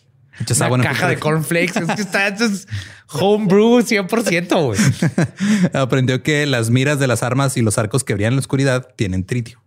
Agua 0.60 0.74
Una 0.78 0.84
el 0.84 0.90
caja 0.90 1.08
de 1.08 1.18
cornflakes. 1.18 1.78
Es 1.80 1.86
que 1.96 2.02
está, 2.02 2.26
esto 2.28 2.44
es 2.44 2.66
homebrew 3.12 3.80
100%, 3.80 4.64
güey. 4.64 4.80
Aprendió 5.72 6.22
que 6.22 6.46
las 6.46 6.70
miras 6.70 6.98
de 6.98 7.06
las 7.06 7.22
armas 7.22 7.56
y 7.56 7.62
los 7.62 7.78
arcos 7.78 8.04
que 8.04 8.14
brillan 8.14 8.32
en 8.32 8.36
la 8.36 8.40
oscuridad 8.40 8.88
tienen 8.96 9.24
tritio. 9.24 9.60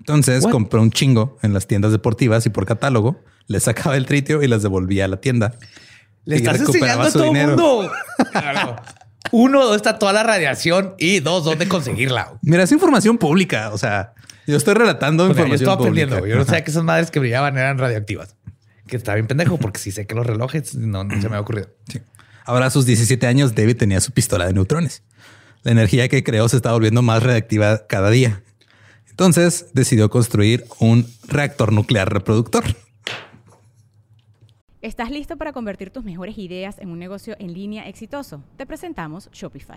Entonces 0.00 0.44
What? 0.44 0.52
compró 0.52 0.82
un 0.82 0.90
chingo 0.90 1.36
en 1.42 1.52
las 1.52 1.66
tiendas 1.66 1.92
deportivas 1.92 2.46
y 2.46 2.50
por 2.50 2.64
catálogo 2.64 3.20
le 3.48 3.60
sacaba 3.60 3.96
el 3.96 4.06
tritio 4.06 4.42
y 4.42 4.48
las 4.48 4.62
devolvía 4.62 5.04
a 5.04 5.08
la 5.08 5.16
tienda. 5.20 5.54
Le 6.24 6.36
Y 6.36 6.38
estás 6.38 6.60
enseñando 6.60 7.02
a 7.04 7.10
todo 7.12 7.24
el 7.34 7.46
mundo. 7.48 7.90
Claro. 8.32 8.76
Uno, 9.32 9.62
¿dónde 9.62 9.76
está 9.76 9.98
toda 9.98 10.12
la 10.12 10.22
radiación? 10.22 10.94
Y 10.98 11.18
dos, 11.20 11.44
¿dónde 11.44 11.66
conseguirla? 11.66 12.34
Mira, 12.42 12.62
es 12.62 12.70
información 12.70 13.18
pública. 13.18 13.70
O 13.72 13.78
sea, 13.78 14.14
yo 14.46 14.56
estoy 14.56 14.74
relatando 14.74 15.24
O 15.24 15.26
sea, 15.26 15.34
yo 15.34 15.40
información 15.40 15.62
estaba 15.62 15.76
pública. 15.78 16.04
aprendiendo. 16.04 16.18
güey. 16.20 16.30
Yo 16.30 16.38
no 16.38 16.44
sabía 16.44 16.62
que 16.62 16.70
esas 16.70 16.84
madres 16.84 17.10
que 17.10 17.18
brillaban 17.18 17.58
eran 17.58 17.76
radioactivas. 17.78 18.36
Que 18.86 18.96
está 18.96 19.14
bien 19.14 19.26
pendejo 19.26 19.58
porque 19.58 19.78
sí 19.78 19.90
sé 19.90 20.06
que 20.06 20.14
los 20.14 20.26
relojes 20.26 20.74
no, 20.74 21.04
no 21.04 21.14
se 21.14 21.28
me 21.28 21.36
había 21.36 21.40
ocurrido. 21.40 21.68
Sí. 21.88 22.00
Ahora 22.44 22.66
a 22.66 22.70
sus 22.70 22.86
17 22.86 23.26
años, 23.26 23.54
David 23.54 23.76
tenía 23.76 24.00
su 24.00 24.12
pistola 24.12 24.46
de 24.46 24.52
neutrones. 24.52 25.02
La 25.62 25.72
energía 25.72 26.08
que 26.08 26.22
creó 26.22 26.48
se 26.48 26.56
estaba 26.56 26.74
volviendo 26.74 27.02
más 27.02 27.22
reactiva 27.22 27.86
cada 27.88 28.10
día. 28.10 28.42
Entonces 29.10 29.66
decidió 29.72 30.10
construir 30.10 30.64
un 30.78 31.06
reactor 31.26 31.72
nuclear 31.72 32.12
reproductor. 32.12 32.64
¿Estás 34.82 35.10
listo 35.10 35.36
para 35.36 35.52
convertir 35.52 35.90
tus 35.90 36.04
mejores 36.04 36.38
ideas 36.38 36.78
en 36.78 36.90
un 36.90 37.00
negocio 37.00 37.34
en 37.40 37.52
línea 37.52 37.88
exitoso? 37.88 38.44
Te 38.56 38.66
presentamos 38.66 39.28
Shopify. 39.32 39.76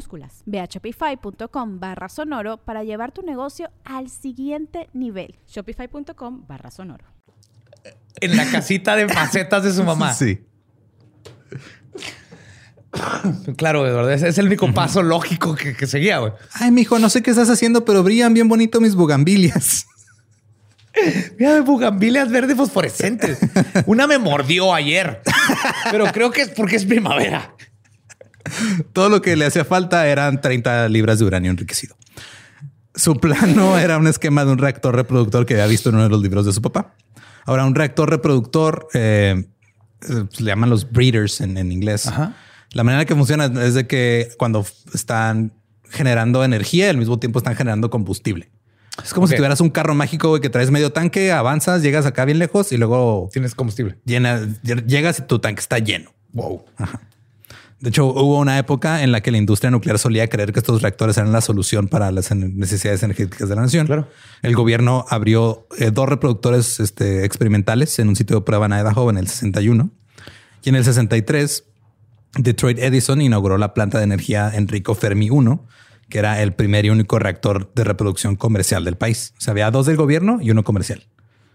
minúsculas. 0.01 0.43
Ve 0.45 0.59
a 0.59 0.65
shopify.com 0.65 1.79
barra 1.79 2.09
sonoro 2.09 2.57
para 2.57 2.83
llevar 2.83 3.11
tu 3.11 3.21
negocio 3.21 3.69
al 3.83 4.09
siguiente 4.09 4.89
nivel. 4.93 5.35
Shopify.com 5.47 6.45
barra 6.47 6.71
sonoro. 6.71 7.05
En 8.19 8.35
la 8.35 8.49
casita 8.49 8.95
de 8.95 9.07
macetas 9.07 9.63
de 9.63 9.73
su 9.73 9.83
mamá. 9.83 10.13
Sí. 10.21 10.39
Claro, 13.55 13.87
Eduardo. 13.87 14.11
Ese 14.11 14.27
es 14.27 14.37
el 14.37 14.47
único 14.47 14.71
paso 14.73 15.01
lógico 15.01 15.55
que, 15.55 15.73
que 15.75 15.87
seguía, 15.87 16.17
güey. 16.19 16.33
Ay, 16.53 16.71
mijo, 16.71 16.99
no 16.99 17.09
sé 17.09 17.23
qué 17.23 17.31
estás 17.31 17.49
haciendo, 17.49 17.85
pero 17.85 18.03
brillan 18.03 18.33
bien 18.33 18.49
bonito 18.49 18.81
mis 18.81 18.95
bugambilias. 18.95 19.85
Mira, 21.39 21.61
bugambilias 21.61 22.29
verdes 22.29 22.57
fosforescentes. 22.57 23.39
Una 23.85 24.07
me 24.07 24.17
mordió 24.17 24.73
ayer, 24.73 25.21
pero 25.89 26.11
creo 26.11 26.31
que 26.31 26.41
es 26.41 26.49
porque 26.49 26.75
es 26.75 26.85
primavera. 26.85 27.55
Todo 28.93 29.09
lo 29.09 29.21
que 29.21 29.35
le 29.35 29.45
hacía 29.45 29.65
falta 29.65 30.07
eran 30.07 30.41
30 30.41 30.89
libras 30.89 31.19
de 31.19 31.25
uranio 31.25 31.51
enriquecido. 31.51 31.95
Su 32.95 33.15
plano 33.15 33.77
era 33.79 33.97
un 33.97 34.07
esquema 34.07 34.45
de 34.45 34.51
un 34.51 34.57
reactor 34.57 34.95
reproductor 34.95 35.45
que 35.45 35.53
había 35.55 35.67
visto 35.67 35.89
en 35.89 35.95
uno 35.95 36.03
de 36.05 36.09
los 36.09 36.21
libros 36.21 36.45
de 36.45 36.53
su 36.53 36.61
papá. 36.61 36.95
Ahora, 37.45 37.65
un 37.65 37.75
reactor 37.75 38.09
reproductor 38.09 38.87
eh, 38.93 39.45
eh, 40.01 40.25
se 40.29 40.43
le 40.43 40.51
llaman 40.51 40.69
los 40.69 40.91
breeders 40.91 41.41
en, 41.41 41.57
en 41.57 41.71
inglés. 41.71 42.07
Ajá. 42.07 42.35
La 42.73 42.83
manera 42.83 43.05
que 43.05 43.15
funciona 43.15 43.45
es 43.65 43.73
de 43.73 43.87
que 43.87 44.29
cuando 44.37 44.65
están 44.93 45.53
generando 45.89 46.43
energía, 46.43 46.89
al 46.89 46.97
mismo 46.97 47.19
tiempo 47.19 47.39
están 47.39 47.55
generando 47.55 47.89
combustible. 47.89 48.49
Es 49.03 49.13
como 49.13 49.27
si 49.27 49.35
tuvieras 49.35 49.61
un 49.61 49.69
carro 49.69 49.95
mágico 49.95 50.29
güey, 50.29 50.41
que 50.41 50.49
traes 50.49 50.69
medio 50.69 50.91
tanque, 50.91 51.31
avanzas, 51.31 51.81
llegas 51.81 52.05
acá 52.05 52.25
bien 52.25 52.39
lejos 52.39 52.71
y 52.71 52.77
luego 52.77 53.29
Tienes 53.31 53.55
combustible. 53.55 53.97
llenas, 54.05 54.61
llegas 54.63 55.19
y 55.19 55.23
tu 55.23 55.39
tanque 55.39 55.59
está 55.59 55.79
lleno. 55.79 56.13
Wow. 56.33 56.65
De 57.81 57.89
hecho, 57.89 58.05
hubo 58.05 58.37
una 58.37 58.59
época 58.59 59.01
en 59.01 59.11
la 59.11 59.21
que 59.21 59.31
la 59.31 59.39
industria 59.39 59.71
nuclear 59.71 59.97
solía 59.97 60.27
creer 60.27 60.53
que 60.53 60.59
estos 60.59 60.83
reactores 60.83 61.17
eran 61.17 61.31
la 61.31 61.41
solución 61.41 61.87
para 61.87 62.11
las 62.11 62.31
necesidades 62.31 63.01
energéticas 63.01 63.49
de 63.49 63.55
la 63.55 63.61
nación. 63.63 63.87
Claro. 63.87 64.07
El 64.43 64.55
gobierno 64.55 65.03
abrió 65.09 65.67
eh, 65.79 65.89
dos 65.91 66.07
reproductores 66.07 66.79
este, 66.79 67.25
experimentales 67.25 67.97
en 67.97 68.09
un 68.09 68.15
sitio 68.15 68.35
de 68.35 68.41
prueba 68.43 68.67
en 68.67 68.73
Idaho 68.73 69.09
en 69.09 69.17
el 69.17 69.27
61. 69.27 69.89
Y 70.63 70.69
en 70.69 70.75
el 70.75 70.85
63, 70.85 71.63
Detroit 72.37 72.77
Edison 72.77 73.19
inauguró 73.19 73.57
la 73.57 73.73
planta 73.73 73.97
de 73.97 74.03
energía 74.03 74.51
Enrico 74.53 74.93
Fermi 74.93 75.31
1, 75.31 75.65
que 76.07 76.19
era 76.19 76.39
el 76.43 76.53
primer 76.53 76.85
y 76.85 76.91
único 76.91 77.17
reactor 77.17 77.73
de 77.73 77.83
reproducción 77.83 78.35
comercial 78.35 78.85
del 78.85 78.95
país. 78.95 79.33
O 79.39 79.41
sea, 79.41 79.53
había 79.53 79.71
dos 79.71 79.87
del 79.87 79.97
gobierno 79.97 80.37
y 80.39 80.51
uno 80.51 80.63
comercial. 80.63 81.07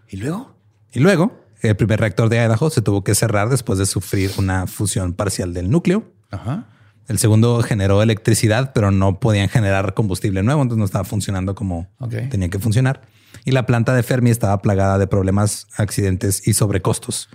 ¿Y 0.09 0.17
luego? 0.17 0.57
Y 0.91 0.99
luego, 0.99 1.39
el 1.61 1.77
primer 1.77 2.01
reactor 2.01 2.27
de 2.27 2.43
Idaho 2.43 2.69
se 2.69 2.81
tuvo 2.81 3.05
que 3.05 3.15
cerrar 3.15 3.47
después 3.47 3.79
de 3.79 3.85
sufrir 3.85 4.31
una 4.37 4.67
fusión 4.67 5.13
parcial 5.13 5.53
del 5.53 5.69
núcleo. 5.69 6.16
Ajá. 6.31 6.67
El 7.07 7.19
segundo 7.19 7.61
generó 7.63 8.03
electricidad, 8.03 8.73
pero 8.73 8.91
no 8.91 9.19
podían 9.19 9.47
generar 9.47 9.93
combustible 9.93 10.43
nuevo, 10.43 10.61
entonces 10.61 10.79
no 10.79 10.85
estaba 10.85 11.05
funcionando 11.05 11.55
como 11.55 11.87
tenía 12.29 12.49
que 12.49 12.59
funcionar. 12.59 13.01
Y 13.45 13.51
la 13.51 13.65
planta 13.65 13.93
de 13.95 14.03
Fermi 14.03 14.29
estaba 14.29 14.61
plagada 14.61 14.97
de 14.97 15.07
problemas, 15.07 15.67
accidentes 15.77 16.45
y 16.45 16.53
sobrecostos. 16.53 17.29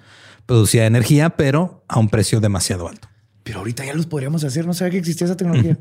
Producía 0.45 0.85
energía, 0.85 1.31
pero 1.31 1.85
a 1.89 1.99
un 1.99 2.11
precio 2.11 2.41
demasiado 2.41 2.87
alto. 2.87 3.09
Pero 3.45 3.61
ahorita 3.61 3.85
ya 3.85 3.95
los 3.95 4.07
podríamos 4.07 4.45
hacer. 4.45 4.67
No 4.67 4.75
sabía 4.75 4.93
que 4.93 4.99
existía 4.99 5.27
esa 5.27 5.37
tecnología. 5.37 5.79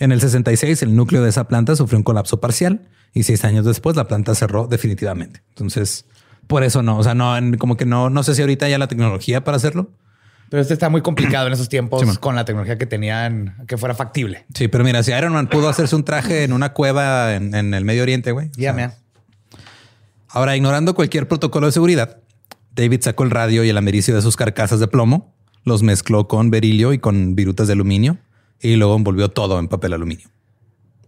En 0.00 0.10
el 0.10 0.20
66, 0.20 0.82
el 0.82 0.96
núcleo 0.96 1.22
de 1.22 1.28
esa 1.28 1.46
planta 1.46 1.76
sufrió 1.76 1.98
un 1.98 2.02
colapso 2.02 2.40
parcial 2.40 2.88
y 3.12 3.22
seis 3.22 3.44
años 3.44 3.64
después 3.64 3.94
la 3.94 4.08
planta 4.08 4.34
cerró 4.34 4.66
definitivamente. 4.66 5.42
Entonces, 5.50 6.06
por 6.48 6.64
eso 6.64 6.82
no, 6.82 6.98
o 6.98 7.04
sea, 7.04 7.14
no, 7.14 7.36
como 7.58 7.76
que 7.76 7.86
no, 7.86 8.10
no 8.10 8.22
sé 8.24 8.34
si 8.34 8.40
ahorita 8.40 8.68
ya 8.68 8.78
la 8.78 8.88
tecnología 8.88 9.44
para 9.44 9.56
hacerlo, 9.56 9.92
Pero 10.50 10.60
este 10.62 10.74
está 10.74 10.88
muy 10.88 11.00
complicado 11.02 11.46
en 11.48 11.52
esos 11.52 11.68
tiempos 11.68 12.02
Sí, 12.08 12.16
con 12.18 12.36
la 12.36 12.44
tecnología 12.44 12.78
que 12.78 12.86
tenían, 12.86 13.56
que 13.66 13.76
fuera 13.76 13.94
factible. 13.94 14.44
Sí, 14.54 14.68
pero 14.68 14.84
mira, 14.84 15.02
si 15.02 15.10
Iron 15.12 15.32
Man 15.32 15.48
pudo 15.48 15.68
hacerse 15.68 15.96
un 15.96 16.04
traje 16.04 16.44
en 16.44 16.52
una 16.52 16.72
cueva 16.72 17.34
en, 17.34 17.54
en 17.54 17.74
el 17.74 17.84
Medio 17.84 18.02
Oriente, 18.02 18.30
güey. 18.32 18.50
Ya, 18.56 18.72
man. 18.72 18.92
Ahora, 20.28 20.56
ignorando 20.56 20.94
cualquier 20.94 21.28
protocolo 21.28 21.66
de 21.66 21.72
seguridad, 21.72 22.18
David 22.74 23.00
sacó 23.02 23.24
el 23.24 23.30
radio 23.30 23.64
y 23.64 23.68
el 23.68 23.76
americio 23.78 24.14
de 24.14 24.22
sus 24.22 24.36
carcasas 24.36 24.80
de 24.80 24.88
plomo, 24.88 25.34
los 25.64 25.82
mezcló 25.82 26.26
con 26.28 26.50
berilio 26.50 26.92
y 26.92 26.98
con 26.98 27.34
virutas 27.36 27.66
de 27.68 27.72
aluminio 27.74 28.18
y 28.60 28.76
luego 28.76 28.96
envolvió 28.96 29.30
todo 29.30 29.58
en 29.58 29.68
papel 29.68 29.92
aluminio. 29.92 30.28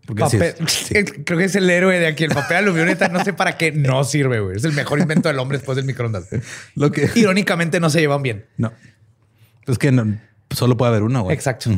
Porque 0.07 0.23
así 0.23 0.37
Papel- 0.39 0.55
es. 0.65 0.73
Sí. 0.73 0.95
Creo 1.25 1.39
que 1.39 1.45
es 1.47 1.57
el 1.57 1.69
héroe 1.69 1.99
de 1.99 2.07
aquí. 2.07 2.23
El 2.25 2.31
papel 2.31 2.59
aluminio 2.59 2.97
no 3.11 3.25
sé 3.25 3.33
para 3.33 3.59
qué 3.59 3.73
no 3.73 4.05
sirve, 4.05 4.39
güey. 4.39 4.57
Es 4.57 4.65
el 4.65 4.73
mejor 4.73 5.01
invento 5.01 5.29
del 5.29 5.39
hombre 5.41 5.59
después 5.59 5.75
del 5.75 5.85
microondas. 5.85 6.29
Lo 6.77 6.93
que 6.93 7.11
Irónicamente 7.17 7.81
no 7.81 7.91
se 7.91 8.01
llevan 8.01 8.23
bien. 8.23 8.47
no 8.57 8.73
es 9.67 9.79
que 9.79 9.93
no- 9.93 10.19
solo 10.51 10.77
puede 10.77 10.91
haber 10.91 11.03
uno. 11.03 11.23
güey. 11.25 11.35
Exacto. 11.35 11.71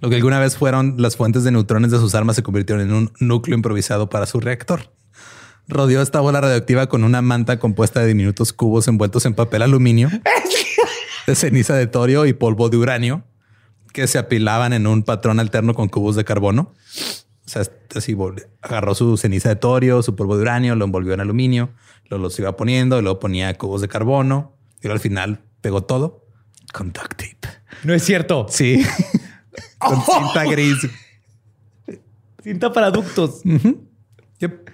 Lo 0.00 0.10
que 0.10 0.16
alguna 0.16 0.38
vez 0.38 0.56
fueron 0.56 0.96
las 0.98 1.16
fuentes 1.16 1.42
de 1.44 1.50
neutrones 1.52 1.90
de 1.90 1.98
sus 1.98 2.14
armas 2.14 2.36
se 2.36 2.42
convirtieron 2.42 2.84
en 2.86 2.92
un 2.94 3.12
núcleo 3.18 3.56
improvisado 3.56 4.10
para 4.10 4.26
su 4.26 4.38
reactor. 4.40 4.92
Rodeó 5.68 6.02
esta 6.02 6.20
bola 6.20 6.40
radioactiva 6.40 6.88
con 6.88 7.04
una 7.04 7.22
manta 7.22 7.58
compuesta 7.58 8.00
de 8.00 8.08
diminutos 8.08 8.52
cubos 8.52 8.88
envueltos 8.88 9.24
en 9.24 9.34
papel 9.34 9.62
aluminio, 9.62 10.10
de 11.26 11.34
ceniza 11.34 11.74
de 11.76 11.86
torio 11.86 12.26
y 12.26 12.32
polvo 12.32 12.68
de 12.68 12.76
uranio, 12.76 13.24
que 13.92 14.06
se 14.06 14.18
apilaban 14.18 14.72
en 14.72 14.86
un 14.86 15.02
patrón 15.02 15.40
alterno 15.40 15.74
con 15.74 15.88
cubos 15.88 16.16
de 16.16 16.24
carbono. 16.24 16.72
O 17.46 17.48
sea, 17.48 17.62
así 17.96 18.14
vol- 18.14 18.46
agarró 18.62 18.94
su 18.94 19.16
ceniza 19.16 19.48
de 19.48 19.56
torio, 19.56 20.02
su 20.02 20.14
polvo 20.14 20.36
de 20.36 20.42
uranio, 20.42 20.74
lo 20.76 20.84
envolvió 20.84 21.14
en 21.14 21.20
aluminio, 21.20 21.70
lo 22.08 22.18
los 22.18 22.38
iba 22.38 22.56
poniendo, 22.56 22.98
y 22.98 23.02
luego 23.02 23.18
ponía 23.20 23.56
cubos 23.56 23.80
de 23.80 23.88
carbono 23.88 24.56
y 24.80 24.84
luego 24.86 24.94
al 24.94 25.00
final 25.00 25.40
pegó 25.60 25.82
todo 25.84 26.26
con 26.72 26.92
duct 26.92 27.14
tape. 27.16 27.48
No 27.84 27.94
es 27.94 28.04
cierto. 28.04 28.46
Sí. 28.48 28.84
Con 29.78 29.96
cinta 30.04 30.44
gris. 30.44 30.76
Cinta 32.42 32.72
para 32.72 32.90
ductos. 32.90 33.42
Yep. 34.38 34.70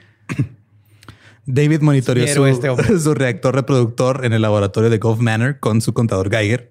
David 1.47 1.81
monitoreó 1.81 2.27
su, 2.27 2.45
este 2.47 2.69
su 2.99 3.15
reactor 3.15 3.55
reproductor 3.55 4.25
en 4.25 4.33
el 4.33 4.43
laboratorio 4.43 4.91
de 4.91 4.99
Gulf 4.99 5.21
Manor 5.21 5.61
con 5.61 5.81
su 5.81 5.95
contador 5.95 6.29
Geiger 6.31 6.71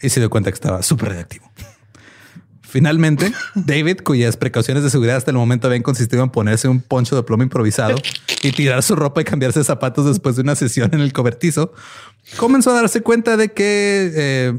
y 0.00 0.08
se 0.08 0.20
dio 0.20 0.30
cuenta 0.30 0.50
que 0.50 0.54
estaba 0.54 0.82
súper 0.82 1.10
reactivo. 1.10 1.50
Finalmente, 2.70 3.32
David, 3.54 4.00
cuyas 4.04 4.36
precauciones 4.36 4.82
de 4.82 4.90
seguridad 4.90 5.16
hasta 5.16 5.30
el 5.30 5.36
momento 5.38 5.66
habían 5.66 5.82
consistido 5.82 6.22
en 6.22 6.28
ponerse 6.30 6.68
un 6.68 6.80
poncho 6.80 7.16
de 7.16 7.22
plomo 7.22 7.42
improvisado 7.42 7.96
y 8.42 8.52
tirar 8.52 8.82
su 8.82 8.94
ropa 8.94 9.22
y 9.22 9.24
cambiarse 9.24 9.64
zapatos 9.64 10.04
después 10.06 10.36
de 10.36 10.42
una 10.42 10.54
sesión 10.54 10.90
en 10.92 11.00
el 11.00 11.12
cobertizo, 11.14 11.72
comenzó 12.36 12.70
a 12.70 12.74
darse 12.74 13.00
cuenta 13.00 13.36
de 13.38 13.48
que 13.52 14.12
eh, 14.14 14.56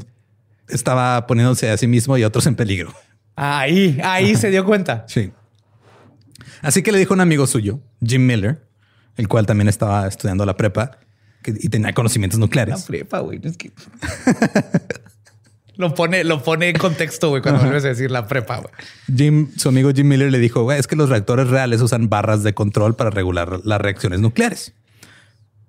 estaba 0.68 1.26
poniéndose 1.28 1.70
a 1.70 1.76
sí 1.76 1.86
mismo 1.86 2.18
y 2.18 2.24
a 2.24 2.26
otros 2.26 2.46
en 2.46 2.56
peligro. 2.56 2.92
Ahí, 3.36 3.98
ahí 4.02 4.34
se 4.36 4.50
dio 4.50 4.64
cuenta. 4.64 5.04
Sí. 5.08 5.32
Así 6.62 6.82
que 6.82 6.92
le 6.92 6.98
dijo 6.98 7.14
a 7.14 7.16
un 7.16 7.20
amigo 7.22 7.46
suyo, 7.46 7.80
Jim 8.04 8.26
Miller, 8.26 8.66
el 9.16 9.28
cual 9.28 9.46
también 9.46 9.68
estaba 9.68 10.06
estudiando 10.06 10.44
la 10.44 10.56
prepa 10.56 10.98
que- 11.42 11.54
y 11.58 11.68
tenía 11.70 11.92
conocimientos 11.94 12.38
La 12.38 12.44
nucleares. 12.44 12.82
prepa, 12.82 13.20
güey. 13.20 13.40
Es 13.42 13.56
que... 13.56 13.70
lo 15.80 15.94
pone, 15.94 16.22
lo 16.24 16.42
pone 16.42 16.68
en 16.68 16.76
contexto, 16.78 17.30
güey, 17.30 17.42
cuando 17.42 17.62
vuelves 17.62 17.84
a 17.84 17.88
decir 17.88 18.10
la 18.10 18.28
prepa, 18.28 18.58
güey. 18.58 18.72
Jim, 19.16 19.48
su 19.56 19.68
amigo 19.70 19.90
Jim 19.94 20.06
Miller 20.06 20.30
le 20.30 20.38
dijo, 20.38 20.62
"Güey, 20.62 20.78
es 20.78 20.86
que 20.86 20.94
los 20.96 21.08
reactores 21.08 21.48
reales 21.48 21.80
usan 21.80 22.08
barras 22.08 22.42
de 22.42 22.54
control 22.54 22.94
para 22.94 23.10
regular 23.10 23.60
las 23.64 23.80
reacciones 23.80 24.20
nucleares. 24.20 24.74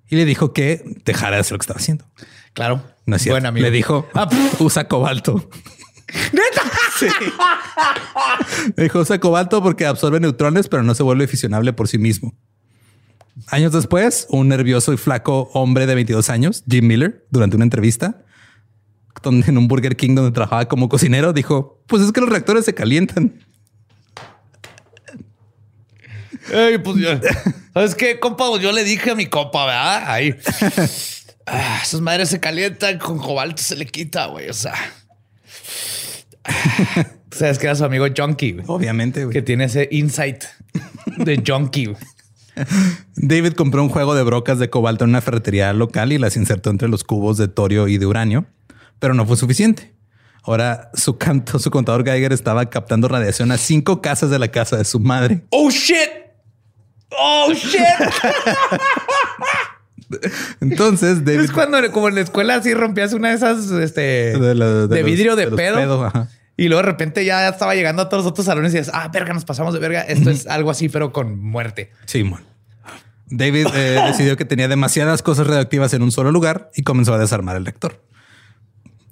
Y 0.08 0.16
le 0.16 0.24
dijo 0.26 0.52
que 0.52 0.82
dejara 1.04 1.36
de 1.36 1.40
hacer 1.40 1.52
lo 1.52 1.58
que 1.58 1.62
estaba 1.62 1.78
haciendo. 1.80 2.04
Claro. 2.52 2.82
No 3.06 3.16
es 3.16 3.22
cierto. 3.22 3.34
Buen 3.34 3.46
amigo. 3.46 3.64
Le 3.64 3.70
dijo, 3.70 4.06
Ah, 4.14 4.28
usa 4.58 4.86
cobalto. 4.86 5.48
Sí. 6.98 7.06
Le 8.76 8.82
dijo, 8.84 9.00
usa 9.00 9.18
cobalto 9.18 9.62
porque 9.62 9.86
absorbe 9.86 10.20
neutrones, 10.20 10.68
pero 10.68 10.82
no 10.82 10.94
se 10.94 11.02
vuelve 11.02 11.26
fisionable 11.26 11.72
por 11.72 11.88
sí 11.88 11.98
mismo. 11.98 12.34
Años 13.48 13.72
después, 13.72 14.26
un 14.28 14.48
nervioso 14.48 14.92
y 14.92 14.98
flaco 14.98 15.50
hombre 15.54 15.86
de 15.86 15.94
22 15.94 16.28
años, 16.30 16.64
Jim 16.68 16.86
Miller, 16.86 17.26
durante 17.30 17.56
una 17.56 17.64
entrevista, 17.64 18.22
donde 19.22 19.46
en 19.48 19.58
un 19.58 19.68
Burger 19.68 19.96
King 19.96 20.14
donde 20.14 20.32
trabajaba 20.32 20.66
como 20.66 20.88
cocinero, 20.88 21.32
dijo, 21.32 21.82
pues 21.86 22.02
es 22.02 22.12
que 22.12 22.20
los 22.20 22.30
reactores 22.30 22.64
se 22.64 22.74
calientan. 22.74 23.32
Ey, 26.52 26.78
pues 26.78 26.96
yo- 26.98 27.20
¿Sabes 27.72 27.94
qué, 27.94 28.18
compa? 28.18 28.48
Pues 28.50 28.62
yo 28.62 28.72
le 28.72 28.84
dije 28.84 29.10
a 29.10 29.14
mi 29.14 29.26
compa, 29.26 29.64
¿verdad? 29.66 30.04
Ahí. 30.10 30.34
Ah, 31.46 31.80
esas 31.82 32.00
madres 32.00 32.28
se 32.28 32.40
calientan, 32.40 32.98
con 32.98 33.18
cobalto 33.18 33.62
se 33.62 33.74
le 33.76 33.86
quita, 33.86 34.26
güey. 34.26 34.48
O 34.48 34.52
sea. 34.54 34.74
Sabes 37.30 37.58
que 37.58 37.66
era 37.66 37.74
su 37.74 37.84
amigo 37.84 38.06
Junkie, 38.16 38.52
güey, 38.52 38.64
Obviamente, 38.68 39.24
güey. 39.24 39.32
que 39.32 39.42
tiene 39.42 39.64
ese 39.64 39.88
insight 39.90 40.44
de 41.18 41.42
Junkie. 41.46 41.86
güey. 41.86 41.96
David 43.16 43.54
compró 43.54 43.82
un 43.82 43.88
juego 43.88 44.14
de 44.14 44.22
brocas 44.22 44.58
de 44.58 44.68
cobalto 44.68 45.04
en 45.04 45.10
una 45.10 45.20
ferretería 45.22 45.72
local 45.72 46.12
y 46.12 46.18
las 46.18 46.36
insertó 46.36 46.68
entre 46.70 46.88
los 46.88 47.02
cubos 47.04 47.38
de 47.38 47.48
torio 47.48 47.88
y 47.88 47.96
de 47.96 48.04
uranio, 48.06 48.44
pero 49.02 49.14
no 49.14 49.26
fue 49.26 49.36
suficiente. 49.36 49.92
Ahora 50.44 50.90
su 50.94 51.18
canto, 51.18 51.58
su 51.58 51.70
contador 51.72 52.04
Geiger 52.04 52.32
estaba 52.32 52.70
captando 52.70 53.08
radiación 53.08 53.50
a 53.50 53.58
cinco 53.58 54.00
casas 54.00 54.30
de 54.30 54.38
la 54.38 54.48
casa 54.48 54.76
de 54.76 54.84
su 54.84 55.00
madre. 55.00 55.42
Oh 55.50 55.70
shit. 55.70 56.08
Oh 57.10 57.52
shit. 57.52 57.80
Entonces 60.60 61.24
David 61.24 61.40
es 61.40 61.50
cuando, 61.52 61.78
como 61.90 62.08
en 62.08 62.14
la 62.14 62.20
escuela, 62.20 62.56
así 62.56 62.74
rompías 62.74 63.12
una 63.12 63.30
de 63.30 63.34
esas 63.34 63.70
este, 63.70 64.38
De 64.38 64.54
la- 64.54 64.66
de 64.66 64.88
de, 64.88 64.96
los- 65.00 65.04
vidrio 65.10 65.36
de, 65.36 65.48
pedo. 65.48 66.12
Y 66.56 66.68
luego 66.68 66.82
de 66.82 66.88
repente 66.90 67.24
ya 67.24 67.48
estaba 67.48 67.74
llegando 67.74 68.02
a 68.02 68.08
todos 68.08 68.24
los 68.24 68.30
otros 68.30 68.46
salones 68.46 68.74
y 68.74 68.78
dices, 68.78 68.92
ah, 68.94 69.08
verga, 69.08 69.32
nos 69.32 69.44
pasamos 69.44 69.72
de 69.74 69.80
verga. 69.80 70.02
Esto 70.02 70.30
es 70.30 70.46
algo 70.46 70.70
así, 70.70 70.88
pero 70.88 71.12
con 71.12 71.40
muerte. 71.40 71.90
Simón. 72.04 72.42
David 73.26 73.68
eh, 73.74 74.00
decidió 74.06 74.36
que 74.36 74.44
tenía 74.44 74.68
demasiadas 74.68 75.22
cosas 75.22 75.46
radioactivas 75.46 75.94
en 75.94 76.02
un 76.02 76.12
solo 76.12 76.30
lugar 76.30 76.70
y 76.76 76.82
comenzó 76.82 77.14
a 77.14 77.18
desarmar 77.18 77.56
el 77.56 77.64
lector. 77.64 78.02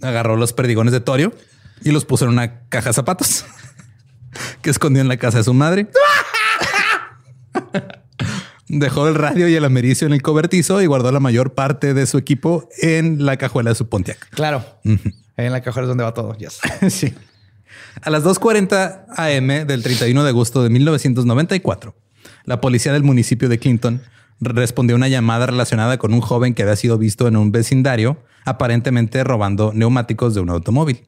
Agarró 0.03 0.37
los 0.37 0.53
perdigones 0.53 0.93
de 0.93 1.01
torio 1.01 1.33
y 1.83 1.91
los 1.91 2.05
puso 2.05 2.25
en 2.25 2.33
una 2.33 2.61
caja 2.69 2.91
de 2.91 2.95
zapatos 2.95 3.45
que 4.63 4.71
escondió 4.71 5.03
en 5.03 5.09
la 5.09 5.17
casa 5.17 5.39
de 5.39 5.45
su 5.45 5.55
madre. 5.55 5.89
Dejó 8.69 9.09
el 9.09 9.17
radio 9.17 9.49
y 9.49 9.55
el 9.57 9.65
americio 9.65 10.07
en 10.07 10.13
el 10.13 10.23
cobertizo 10.23 10.81
y 10.81 10.87
guardó 10.87 11.11
la 11.11 11.19
mayor 11.19 11.55
parte 11.55 11.93
de 11.93 12.07
su 12.07 12.19
equipo 12.19 12.69
en 12.81 13.27
la 13.27 13.37
cajuela 13.37 13.71
de 13.71 13.75
su 13.75 13.89
Pontiac. 13.89 14.29
Claro. 14.31 14.65
En 14.85 15.53
la 15.53 15.61
cajera 15.61 15.83
es 15.83 15.89
donde 15.89 16.05
va 16.05 16.15
todo. 16.15 16.37
Yes. 16.37 16.61
Sí. 16.89 17.13
A 18.03 18.11
las 18.11 18.23
2.40 18.23 19.07
AM 19.17 19.67
del 19.67 19.83
31 19.83 20.23
de 20.23 20.29
agosto 20.29 20.63
de 20.63 20.71
1994, 20.71 21.97
la 22.45 22.61
policía 22.61 22.93
del 22.93 23.03
municipio 23.03 23.49
de 23.49 23.59
Clinton 23.59 24.03
respondió 24.41 24.97
una 24.97 25.09
llamada 25.09 25.47
relacionada 25.47 25.99
con 25.99 26.15
un 26.15 26.21
joven 26.21 26.55
que 26.55 26.63
había 26.63 26.77
sido 26.77 26.99
visto 26.99 27.29
en 27.29 27.37
un 27.37 27.53
vecindario 27.53 28.23
aparentemente 28.45 29.23
robando 29.23 29.73
neumáticos 29.75 30.35
de 30.35 30.41
un 30.41 30.51
automóvil. 30.51 31.07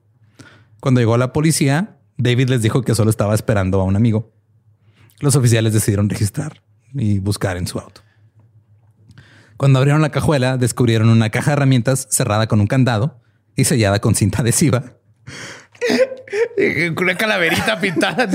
Cuando 0.80 1.00
llegó 1.00 1.16
la 1.16 1.32
policía, 1.32 1.98
David 2.16 2.50
les 2.50 2.62
dijo 2.62 2.82
que 2.82 2.94
solo 2.94 3.10
estaba 3.10 3.34
esperando 3.34 3.80
a 3.80 3.84
un 3.84 3.96
amigo. 3.96 4.32
Los 5.20 5.36
oficiales 5.36 5.72
decidieron 5.72 6.08
registrar 6.08 6.62
y 6.94 7.18
buscar 7.20 7.56
en 7.56 7.66
su 7.66 7.78
auto. 7.78 8.02
Cuando 9.56 9.78
abrieron 9.78 10.02
la 10.02 10.10
cajuela, 10.10 10.56
descubrieron 10.58 11.08
una 11.08 11.30
caja 11.30 11.52
de 11.52 11.54
herramientas 11.54 12.08
cerrada 12.10 12.48
con 12.48 12.60
un 12.60 12.66
candado 12.66 13.20
y 13.56 13.64
sellada 13.64 14.00
con 14.00 14.14
cinta 14.14 14.42
adhesiva. 14.42 14.96
Una 17.00 17.16
calaverita 17.16 17.80
pintada. 17.80 18.28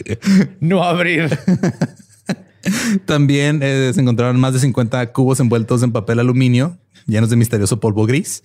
no 0.60 0.82
abrir. 0.82 1.38
También 3.06 3.60
eh, 3.62 3.92
se 3.94 4.00
encontraron 4.00 4.38
más 4.38 4.54
de 4.54 4.60
50 4.60 5.12
cubos 5.12 5.40
envueltos 5.40 5.82
en 5.82 5.92
papel 5.92 6.20
aluminio, 6.20 6.78
llenos 7.06 7.30
de 7.30 7.36
misterioso 7.36 7.80
polvo 7.80 8.06
gris, 8.06 8.42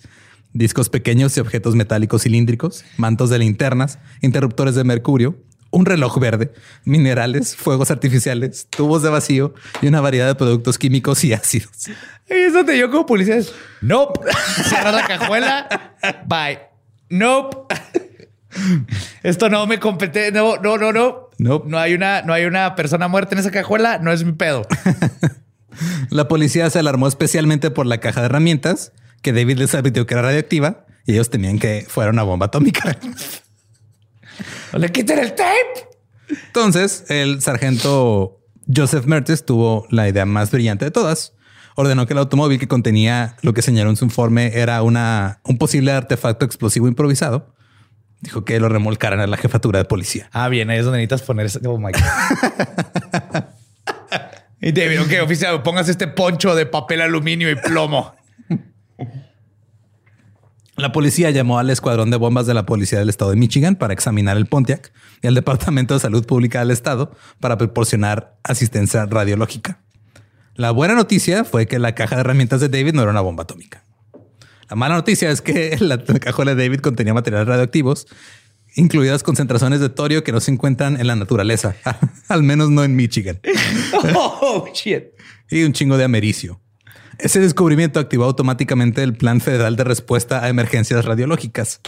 discos 0.52 0.88
pequeños 0.88 1.36
y 1.36 1.40
objetos 1.40 1.74
metálicos 1.74 2.22
cilíndricos, 2.22 2.84
mantos 2.96 3.30
de 3.30 3.38
linternas, 3.38 3.98
interruptores 4.20 4.74
de 4.74 4.84
mercurio, 4.84 5.36
un 5.70 5.86
reloj 5.86 6.18
verde, 6.18 6.52
minerales, 6.84 7.54
fuegos 7.54 7.90
artificiales, 7.90 8.66
tubos 8.68 9.02
de 9.02 9.10
vacío 9.10 9.54
y 9.80 9.86
una 9.86 10.00
variedad 10.00 10.26
de 10.26 10.34
productos 10.34 10.78
químicos 10.78 11.22
y 11.24 11.32
ácidos. 11.32 11.88
Y 12.28 12.34
eso 12.34 12.64
te 12.64 12.72
dio 12.72 12.90
como 12.90 13.06
policía. 13.06 13.38
Nope. 13.80 14.20
Cerrar 14.68 14.94
la 14.94 15.06
cajuela. 15.06 15.96
Bye. 16.26 16.58
Nope. 17.08 17.74
Esto 19.22 19.48
no 19.48 19.66
me 19.66 19.78
compete. 19.78 20.32
No, 20.32 20.56
no, 20.56 20.76
no, 20.76 20.92
no. 20.92 21.29
Nope. 21.40 21.70
No 21.70 21.78
hay 21.78 21.94
una, 21.94 22.20
no 22.22 22.34
hay 22.34 22.44
una 22.44 22.76
persona 22.76 23.08
muerta 23.08 23.34
en 23.34 23.38
esa 23.38 23.50
cajuela. 23.50 23.98
No 23.98 24.12
es 24.12 24.24
mi 24.24 24.32
pedo. 24.32 24.66
La 26.10 26.28
policía 26.28 26.68
se 26.68 26.78
alarmó 26.78 27.08
especialmente 27.08 27.70
por 27.70 27.86
la 27.86 27.98
caja 27.98 28.20
de 28.20 28.26
herramientas 28.26 28.92
que 29.22 29.32
David 29.32 29.56
les 29.56 29.74
advirtió 29.74 30.06
que 30.06 30.14
era 30.14 30.22
radioactiva 30.22 30.84
y 31.06 31.12
ellos 31.12 31.30
temían 31.30 31.58
que 31.58 31.86
fuera 31.88 32.10
una 32.10 32.24
bomba 32.24 32.46
atómica. 32.46 32.94
No 34.72 34.78
le 34.78 34.92
quiten 34.92 35.18
el 35.18 35.34
tape. 35.34 35.88
Entonces, 36.28 37.04
el 37.08 37.40
sargento 37.40 38.40
Joseph 38.74 39.06
Mertes 39.06 39.46
tuvo 39.46 39.86
la 39.90 40.08
idea 40.08 40.26
más 40.26 40.50
brillante 40.50 40.84
de 40.84 40.90
todas. 40.90 41.32
ordenó 41.74 42.06
que 42.06 42.12
el 42.12 42.18
automóvil 42.18 42.58
que 42.58 42.68
contenía 42.68 43.36
lo 43.40 43.54
que 43.54 43.62
señaló 43.62 43.88
en 43.88 43.96
su 43.96 44.04
informe 44.04 44.58
era 44.58 44.82
una, 44.82 45.40
un 45.44 45.56
posible 45.56 45.92
artefacto 45.92 46.44
explosivo 46.44 46.86
improvisado. 46.86 47.54
Dijo 48.20 48.44
que 48.44 48.60
lo 48.60 48.68
remolcaran 48.68 49.20
a 49.20 49.26
la 49.26 49.36
jefatura 49.36 49.78
de 49.78 49.86
policía. 49.86 50.28
Ah, 50.32 50.48
bien, 50.48 50.68
ahí 50.70 50.78
es 50.78 50.84
donde 50.84 50.98
necesitas 50.98 51.22
poner 51.22 51.46
ese. 51.46 51.60
Oh 51.66 51.78
my 51.78 51.92
God. 51.92 52.00
y 54.60 54.72
David, 54.72 55.02
ok, 55.02 55.12
oficial, 55.24 55.62
pongas 55.62 55.88
este 55.88 56.06
poncho 56.06 56.54
de 56.54 56.66
papel 56.66 57.00
aluminio 57.00 57.50
y 57.50 57.56
plomo. 57.56 58.14
La 60.76 60.92
policía 60.92 61.30
llamó 61.30 61.58
al 61.58 61.68
escuadrón 61.68 62.10
de 62.10 62.16
bombas 62.16 62.46
de 62.46 62.54
la 62.54 62.64
policía 62.64 62.98
del 62.98 63.10
estado 63.10 63.32
de 63.32 63.36
Michigan 63.36 63.76
para 63.76 63.92
examinar 63.92 64.38
el 64.38 64.46
Pontiac 64.46 64.92
y 65.22 65.26
al 65.26 65.34
Departamento 65.34 65.92
de 65.94 66.00
Salud 66.00 66.24
Pública 66.24 66.60
del 66.60 66.70
estado 66.70 67.14
para 67.38 67.58
proporcionar 67.58 68.38
asistencia 68.44 69.04
radiológica. 69.04 69.80
La 70.54 70.70
buena 70.70 70.94
noticia 70.94 71.44
fue 71.44 71.66
que 71.66 71.78
la 71.78 71.94
caja 71.94 72.16
de 72.16 72.20
herramientas 72.22 72.60
de 72.60 72.68
David 72.68 72.94
no 72.94 73.02
era 73.02 73.10
una 73.10 73.20
bomba 73.20 73.42
atómica. 73.42 73.84
La 74.70 74.76
mala 74.76 74.94
noticia 74.94 75.30
es 75.30 75.42
que 75.42 75.76
la 75.80 75.98
cajuela 75.98 76.54
de 76.54 76.62
David 76.62 76.80
contenía 76.80 77.12
materiales 77.12 77.48
radioactivos, 77.48 78.06
incluidas 78.76 79.22
concentraciones 79.24 79.80
de 79.80 79.88
torio 79.88 80.22
que 80.22 80.30
no 80.32 80.40
se 80.40 80.52
encuentran 80.52 80.98
en 81.00 81.08
la 81.08 81.16
naturaleza, 81.16 81.74
al 82.28 82.42
menos 82.44 82.70
no 82.70 82.84
en 82.84 82.94
Michigan, 82.94 83.40
Oh, 84.14 84.68
shit. 84.72 85.06
y 85.50 85.64
un 85.64 85.72
chingo 85.72 85.96
de 85.96 86.04
americio. 86.04 86.60
Ese 87.18 87.40
descubrimiento 87.40 88.00
activó 88.00 88.24
automáticamente 88.24 89.02
el 89.02 89.14
Plan 89.14 89.40
Federal 89.40 89.76
de 89.76 89.84
Respuesta 89.84 90.42
a 90.42 90.48
Emergencias 90.48 91.04
Radiológicas. 91.04 91.80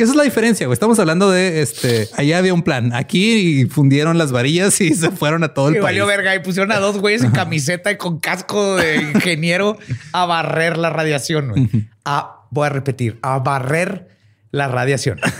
Que 0.00 0.04
esa 0.04 0.14
es 0.14 0.16
la 0.16 0.22
diferencia, 0.24 0.64
güey. 0.66 0.72
Estamos 0.72 0.98
hablando 0.98 1.30
de 1.30 1.60
este. 1.60 2.08
Allá 2.16 2.38
había 2.38 2.54
un 2.54 2.62
plan. 2.62 2.94
Aquí 2.94 3.66
fundieron 3.66 4.16
las 4.16 4.32
varillas 4.32 4.80
y 4.80 4.94
se 4.94 5.10
fueron 5.10 5.44
a 5.44 5.52
todo 5.52 5.68
el 5.68 5.74
Y 5.74 5.76
país. 5.76 5.84
valió 5.84 6.06
verga. 6.06 6.34
Y 6.34 6.38
pusieron 6.38 6.72
a 6.72 6.78
dos 6.78 6.96
güeyes 6.96 7.22
en 7.22 7.32
camiseta 7.32 7.90
y 7.92 7.98
con 7.98 8.18
casco 8.18 8.76
de 8.76 8.96
ingeniero 9.14 9.76
a 10.12 10.24
barrer 10.24 10.78
la 10.78 10.88
radiación. 10.88 11.50
güey. 11.50 11.68
A, 12.06 12.46
voy 12.50 12.64
a 12.64 12.70
repetir, 12.70 13.18
a 13.20 13.40
barrer 13.40 14.08
la 14.52 14.68
radiación. 14.68 15.20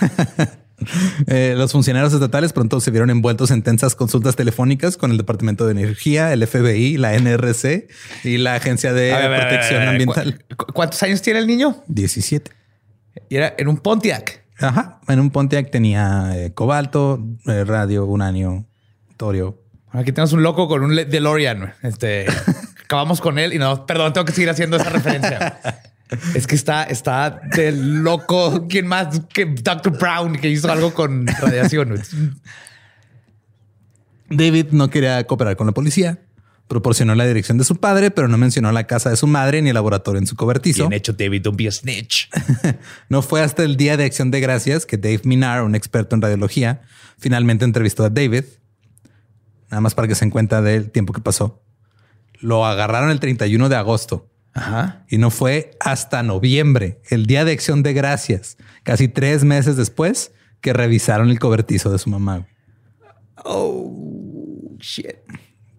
Eh, 1.27 1.55
los 1.59 1.73
funcionarios 1.73 2.15
estatales 2.15 2.55
pronto 2.55 2.81
se 2.81 2.91
vieron 2.91 3.11
envueltos 3.11 3.51
en 3.51 3.63
tensas 3.63 3.95
consultas 3.95 4.35
telefónicas 4.35 4.97
con 4.97 5.11
el 5.11 5.19
Departamento 5.19 5.67
de 5.67 5.73
Energía, 5.73 6.33
el 6.33 6.47
FBI, 6.47 6.97
la 6.97 7.13
NRC 7.19 7.87
y 8.25 8.39
la 8.39 8.55
Agencia 8.55 8.95
de 8.95 9.13
ver, 9.13 9.41
Protección 9.43 9.81
ver, 9.81 9.89
Ambiental. 9.89 10.45
¿cu- 10.57 10.73
¿Cuántos 10.73 11.03
años 11.03 11.21
tiene 11.21 11.39
el 11.41 11.47
niño? 11.47 11.83
17. 11.87 12.51
Y 13.29 13.37
era 13.37 13.55
en 13.59 13.69
un 13.69 13.77
Pontiac. 13.77 14.40
Ajá. 14.61 15.01
En 15.09 15.21
un 15.21 15.31
Pontiac 15.31 15.71
tenía 15.71 16.33
eh, 16.37 16.53
cobalto, 16.53 17.25
eh, 17.47 17.65
radio, 17.65 18.05
uranio, 18.05 18.67
torio. 19.17 19.63
Aquí 19.93 20.13
tenemos 20.13 20.33
un 20.33 20.43
loco 20.43 20.69
con 20.69 20.83
un 20.85 20.95
DeLorean. 20.95 21.75
Este, 21.83 22.27
acabamos 22.85 23.21
con 23.21 23.39
él 23.39 23.53
y 23.53 23.59
no, 23.59 23.87
perdón, 23.87 24.13
tengo 24.13 24.25
que 24.25 24.33
seguir 24.33 24.51
haciendo 24.51 24.77
esa 24.77 24.91
referencia. 24.91 25.61
Es 26.35 26.49
que 26.49 26.57
está, 26.57 26.83
está 26.83 27.41
de 27.55 27.71
loco. 27.71 28.67
¿Quién 28.69 28.89
más 28.89 29.21
que 29.33 29.45
Dr. 29.45 29.97
Brown 29.97 30.33
que 30.33 30.49
hizo 30.49 30.69
algo 30.69 30.93
con 30.93 31.25
radiación? 31.25 32.03
David 34.29 34.67
no 34.73 34.91
quería 34.91 35.25
cooperar 35.25 35.55
con 35.55 35.69
la 35.69 35.73
policía. 35.73 36.19
Proporcionó 36.71 37.17
la 37.17 37.27
dirección 37.27 37.59
de 37.59 37.65
su 37.65 37.79
padre, 37.79 38.13
pero 38.13 38.29
no 38.29 38.39
mencionó 38.39 38.71
la 38.71 38.87
casa 38.87 39.11
de 39.11 39.17
su 39.17 39.27
madre 39.27 39.61
ni 39.61 39.71
el 39.71 39.75
laboratorio 39.75 40.21
en 40.21 40.29
su 40.29 40.37
cobertizo. 40.37 40.85
Bien 40.85 40.93
hecho, 40.93 41.13
David. 41.13 41.43
Don't 41.43 41.59
be 41.59 41.67
a 41.67 41.73
snitch. 41.73 42.31
No 43.09 43.23
fue 43.23 43.43
hasta 43.43 43.65
el 43.65 43.77
día 43.77 43.97
de 43.97 44.05
acción 44.05 44.31
de 44.31 44.39
gracias 44.39 44.87
que 44.87 44.97
Dave 44.97 45.23
Minar, 45.25 45.65
un 45.65 45.75
experto 45.75 46.15
en 46.15 46.23
radiología, 46.23 46.83
finalmente 47.19 47.65
entrevistó 47.65 48.05
a 48.05 48.09
David. 48.09 48.45
Nada 49.69 49.81
más 49.81 49.97
para 49.97 50.07
que 50.07 50.15
se 50.15 50.21
den 50.21 50.31
cuenta 50.31 50.63
del 50.63 50.93
tiempo 50.93 51.13
que 51.13 51.21
pasó. 51.21 51.61
Lo 52.39 52.65
agarraron 52.65 53.11
el 53.11 53.19
31 53.19 53.69
de 53.69 53.75
agosto 53.75 54.31
Ajá. 54.55 55.05
y 55.09 55.19
no 55.19 55.31
fue 55.31 55.73
hasta 55.81 56.23
noviembre, 56.23 57.01
el 57.11 57.27
día 57.27 57.45
de 57.45 57.51
acción 57.51 57.83
de 57.83 57.95
gracias, 57.95 58.59
casi 58.85 59.09
tres 59.09 59.43
meses 59.43 59.77
después, 59.77 60.31
que 60.61 60.73
revisaron 60.73 61.31
el 61.31 61.41
cobertizo 61.41 61.91
de 61.91 61.99
su 61.99 62.11
mamá. 62.11 62.47
Oh, 63.45 64.77
shit. 64.79 65.17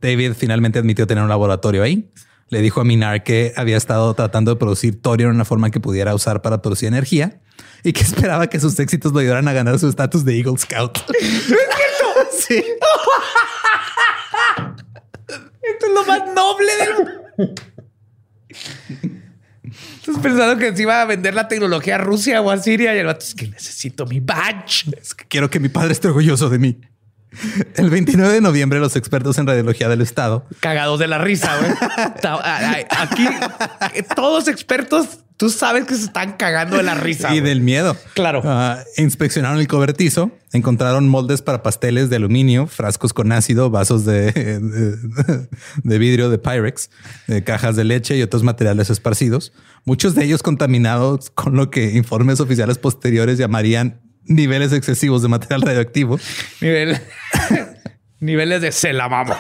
David 0.02 0.34
finalmente 0.38 0.80
admitió 0.80 1.08
tener 1.08 1.24
un 1.24 1.30
laboratorio 1.30 1.84
ahí. 1.84 2.12
Le 2.49 2.62
dijo 2.62 2.82
a 2.82 2.84
Minar 2.84 3.24
que 3.24 3.54
había 3.56 3.78
estado 3.78 4.14
tratando 4.14 4.52
de 4.52 4.58
producir 4.58 5.02
torio 5.02 5.28
en 5.28 5.36
una 5.36 5.45
forma 5.45 5.70
que 5.70 5.80
pudiera 5.80 6.14
usar 6.14 6.41
para 6.41 6.62
producir 6.62 6.88
energía 6.88 7.39
y 7.84 7.93
que 7.93 8.02
esperaba 8.04 8.47
que 8.47 8.60
sus 8.60 8.78
éxitos 8.80 9.14
lo 9.14 9.20
ayudaran 9.20 9.47
a 9.47 9.54
ganar 9.54 9.80
su 9.80 9.88
estatus 9.88 10.26
de 10.26 10.38
Eagle 10.38 10.58
Scout. 10.58 10.97
sí. 12.47 12.64
Esto 15.62 15.86
es 15.86 15.93
lo 15.93 16.06
más 16.06 16.22
noble 16.36 16.72
del 16.76 17.56
Estás 20.02 20.18
pensando 20.18 20.58
que 20.58 20.76
se 20.76 20.82
iba 20.82 21.02
a 21.02 21.06
vender 21.06 21.34
la 21.34 21.47
tecnología 21.47 21.95
a 21.95 21.97
Rusia 21.99 22.41
o 22.41 22.52
a 22.52 22.58
Siria 22.58 22.93
y 22.95 22.97
el 22.97 23.06
vato 23.06 23.24
es 23.24 23.36
que 23.36 23.47
necesito 23.47 24.06
mi 24.06 24.20
badge. 24.20 24.88
Es 24.99 25.14
que 25.14 25.26
quiero 25.26 25.49
que 25.49 25.60
mi 25.60 25.70
padre 25.70 25.93
esté 25.93 26.08
orgulloso 26.08 26.49
de 26.49 26.60
mí. 26.60 26.82
El 27.76 27.90
29 27.90 28.34
de 28.34 28.42
noviembre, 28.42 28.80
los 28.80 28.96
expertos 28.96 29.38
en 29.38 29.48
radiología 29.48 29.88
del 29.88 30.02
estado 30.02 30.46
Cagados 30.60 31.00
de 31.00 31.08
la 31.08 31.18
risa, 31.18 31.58
güey. 31.58 31.72
Aquí 32.90 33.28
todos 34.16 34.48
expertos, 34.48 35.20
tú 35.38 35.50
sabes 35.50 35.86
que 35.86 35.96
se 35.96 36.06
están 36.06 36.34
cagando 36.34 36.78
de 36.78 36.84
la 36.84 36.96
risa. 36.96 37.34
y 37.34 37.40
del 37.40 37.62
miedo. 37.62 37.96
Claro. 38.14 38.42
Ah, 38.44 38.80
inspeccionaron 38.98 39.60
el 39.60 39.68
cobertizo, 39.68 40.32
encontraron 40.52 41.08
moldes 41.08 41.42
para 41.42 41.64
pasteles 41.64 42.10
de 42.10 42.18
aluminio, 42.18 42.68
frascos 42.68 43.14
con 43.14 43.32
ácido, 43.32 43.70
vasos 43.70 44.06
de, 44.06 44.32
de, 44.34 45.48
de 45.84 45.98
vidrio 45.98 46.30
de 46.30 46.38
Pyrex, 46.38 46.90
cajas 47.46 47.76
de 47.76 47.86
leche 47.86 48.18
y 48.18 48.22
otros 48.22 48.44
materiales 48.44 48.90
esparcidos, 48.90 49.54
muchos 49.86 50.16
de 50.16 50.26
ellos 50.26 50.44
contaminados 50.44 51.30
con 51.30 51.56
lo 51.56 51.70
que 51.72 51.92
informes 51.92 52.40
oficiales 52.40 52.78
posteriores 52.78 53.38
llamarían 53.38 54.02
niveles 54.26 54.74
excesivos 54.74 55.22
de 55.22 55.28
material 55.28 55.62
radioactivo. 55.62 56.18
Nivel- 56.62 57.00
niveles 58.20 58.62
de 58.62 58.72
se 58.72 58.94
la 58.94 59.10
mamo. 59.10 59.36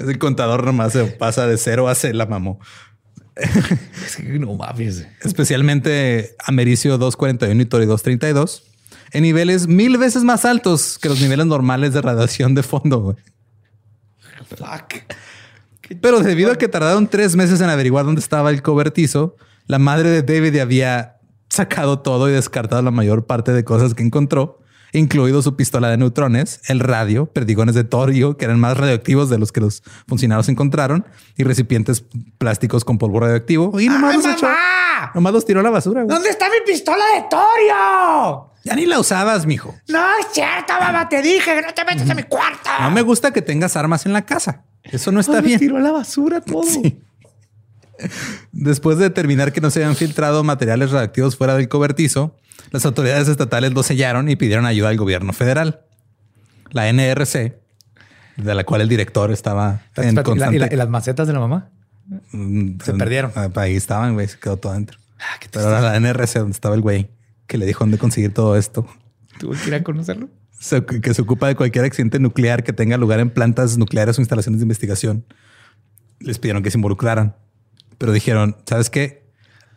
El 0.00 0.18
contador 0.18 0.64
nomás 0.64 0.92
se 0.92 1.04
pasa 1.04 1.46
de 1.46 1.56
cero 1.56 1.88
a 1.88 1.94
se 1.94 2.12
la 2.12 2.26
mamó. 2.26 2.60
Es 3.36 4.16
que 4.16 4.38
no 4.38 4.54
mames. 4.54 5.06
especialmente 5.22 6.36
americio 6.44 6.98
241 6.98 7.60
y 7.62 7.64
torio 7.64 7.86
232, 7.88 8.62
en 9.12 9.22
niveles 9.22 9.66
mil 9.66 9.98
veces 9.98 10.22
más 10.22 10.44
altos 10.44 10.98
que 11.00 11.08
los 11.08 11.20
niveles 11.20 11.46
normales 11.46 11.92
de 11.94 12.02
radiación 12.02 12.54
de 12.54 12.62
fondo. 12.62 13.16
Fuck. 14.56 15.14
Pero 16.00 16.20
debido 16.20 16.52
a 16.52 16.56
que 16.56 16.68
tardaron 16.68 17.08
tres 17.08 17.34
meses 17.36 17.60
en 17.60 17.68
averiguar 17.70 18.04
dónde 18.04 18.20
estaba 18.20 18.50
el 18.50 18.62
cobertizo, 18.62 19.36
la 19.66 19.78
madre 19.78 20.10
de 20.10 20.22
David 20.22 20.58
había 20.60 21.13
sacado 21.54 22.00
todo 22.00 22.28
y 22.28 22.32
descartado 22.32 22.82
la 22.82 22.90
mayor 22.90 23.26
parte 23.26 23.52
de 23.52 23.64
cosas 23.64 23.94
que 23.94 24.02
encontró, 24.02 24.60
incluido 24.92 25.42
su 25.42 25.56
pistola 25.56 25.88
de 25.90 25.96
neutrones, 25.96 26.60
el 26.68 26.80
radio, 26.80 27.26
perdigones 27.26 27.74
de 27.74 27.82
torio, 27.84 28.36
que 28.36 28.44
eran 28.44 28.60
más 28.60 28.76
radioactivos 28.76 29.28
de 29.30 29.38
los 29.38 29.50
que 29.50 29.60
los 29.60 29.82
funcionarios 30.06 30.48
encontraron, 30.48 31.04
y 31.36 31.42
recipientes 31.44 32.04
plásticos 32.38 32.84
con 32.84 32.98
polvo 32.98 33.20
radioactivo. 33.20 33.80
Y 33.80 33.88
nomás, 33.88 34.14
¡Ay, 34.14 34.22
los, 34.22 34.26
echó- 34.26 34.48
nomás 35.14 35.32
los 35.32 35.44
tiró 35.44 35.60
a 35.60 35.62
la 35.64 35.70
basura. 35.70 36.02
güey. 36.02 36.14
¿Dónde 36.14 36.28
está 36.30 36.46
mi 36.48 36.56
pistola 36.64 37.02
de 37.16 37.22
Torio? 37.28 38.50
Ya 38.64 38.74
ni 38.76 38.86
la 38.86 38.98
usabas, 38.98 39.44
mijo. 39.46 39.74
No 39.88 39.98
es 40.20 40.26
cierto, 40.32 40.72
mamá. 40.80 41.08
Te 41.08 41.20
dije 41.20 41.54
que 41.54 41.62
no 41.62 41.74
te 41.74 41.84
metas 41.84 42.08
a 42.08 42.14
mi 42.14 42.22
cuarto. 42.22 42.70
No 42.80 42.90
me 42.90 43.02
gusta 43.02 43.30
que 43.32 43.42
tengas 43.42 43.76
armas 43.76 44.06
en 44.06 44.12
la 44.12 44.22
casa. 44.24 44.62
Eso 44.82 45.12
no 45.12 45.20
está 45.20 45.40
bien. 45.40 45.58
tiró 45.58 45.76
a 45.76 45.80
la 45.80 45.92
basura 45.92 46.40
todo. 46.40 46.62
Sí. 46.70 47.00
Después 48.52 48.98
de 48.98 49.04
determinar 49.04 49.52
que 49.52 49.60
no 49.60 49.70
se 49.70 49.80
habían 49.82 49.96
filtrado 49.96 50.42
materiales 50.44 50.90
radioactivos 50.90 51.36
fuera 51.36 51.54
del 51.56 51.68
cobertizo, 51.68 52.36
las 52.70 52.84
autoridades 52.86 53.28
estatales 53.28 53.72
lo 53.72 53.82
sellaron 53.82 54.28
y 54.28 54.36
pidieron 54.36 54.66
ayuda 54.66 54.88
al 54.88 54.96
gobierno 54.96 55.32
federal. 55.32 55.80
La 56.70 56.88
NRC, 56.92 57.58
de 58.36 58.54
la 58.54 58.64
cual 58.64 58.80
el 58.80 58.88
director 58.88 59.30
estaba 59.30 59.82
en 59.96 60.10
¿y 60.12 60.12
la- 60.16 60.22
constante... 60.22 60.56
y 60.56 60.58
la- 60.58 60.72
y 60.72 60.76
las 60.76 60.88
macetas 60.88 61.26
de 61.26 61.32
la 61.32 61.40
mamá? 61.40 61.70
Mm, 62.32 62.80
se 62.82 62.92
perdieron. 62.94 63.32
ah, 63.34 63.48
Ahí 63.56 63.76
estaban, 63.76 64.14
güey. 64.14 64.28
Se 64.28 64.38
quedó 64.38 64.56
todo 64.56 64.72
adentro. 64.72 64.98
Ah, 65.20 65.38
qué 65.40 65.48
Pero 65.50 65.66
ahora 65.66 65.80
la 65.80 65.96
NRC, 65.96 66.40
donde 66.40 66.52
estaba 66.52 66.74
el 66.74 66.80
güey 66.80 67.10
que 67.46 67.58
le 67.58 67.66
dijo 67.66 67.80
dónde 67.84 67.98
conseguir 67.98 68.32
todo 68.34 68.56
esto, 68.56 68.86
Tuve 69.38 69.56
que 69.58 69.68
ir 69.68 69.74
a 69.74 69.82
conocerlo. 69.82 70.28
se- 70.58 70.84
que 70.84 71.14
se 71.14 71.22
ocupa 71.22 71.46
de 71.48 71.54
cualquier 71.56 71.84
accidente 71.84 72.18
nuclear 72.18 72.62
que 72.64 72.72
tenga 72.72 72.96
lugar 72.96 73.20
en 73.20 73.30
plantas 73.30 73.76
nucleares 73.78 74.18
o 74.18 74.20
instalaciones 74.22 74.60
de 74.60 74.64
investigación. 74.64 75.24
Les 76.20 76.38
pidieron 76.38 76.62
que 76.62 76.70
se 76.70 76.78
involucraran, 76.78 77.36
pero 78.04 78.12
dijeron, 78.12 78.54
¿sabes 78.66 78.90
qué? 78.90 79.24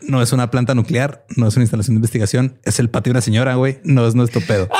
No 0.02 0.22
es 0.22 0.34
una 0.34 0.52
planta 0.52 0.76
nuclear, 0.76 1.26
no 1.38 1.48
es 1.48 1.56
una 1.56 1.64
instalación 1.64 1.96
de 1.96 2.00
investigación, 2.00 2.60
es 2.66 2.78
el 2.78 2.90
patio 2.90 3.12
de 3.12 3.18
una 3.20 3.22
señora, 3.22 3.56
güey, 3.56 3.80
no 3.86 4.06
es 4.06 4.16
nuestro 4.16 4.42
pedo. 4.42 4.68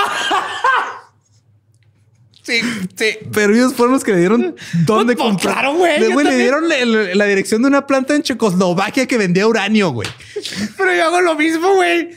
Sí, 2.44 2.62
sí. 2.96 3.18
Pero 3.34 3.54
ellos 3.54 3.74
fueron 3.74 3.94
los 3.96 4.06
que 4.06 4.12
le 4.14 4.20
dieron 4.20 4.56
dónde 4.86 5.16
Pues, 5.18 5.28
comprar. 5.28 5.54
claro, 5.56 5.74
güey, 5.76 6.00
Le, 6.00 6.14
güey, 6.14 6.34
dieron 6.38 6.70
la, 6.70 6.78
la 7.14 7.26
dirección 7.26 7.62
de 7.62 7.68
una 7.68 7.86
planta 7.86 8.16
en 8.16 8.24
Checoslovaquia 8.24 9.06
que 9.06 9.18
vendía 9.18 9.46
uranio, 9.46 9.90
güey. 9.90 10.08
Pero 10.78 10.96
yo 10.96 11.06
hago 11.08 11.20
lo 11.20 11.36
mismo, 11.36 11.74
güey. 11.76 12.12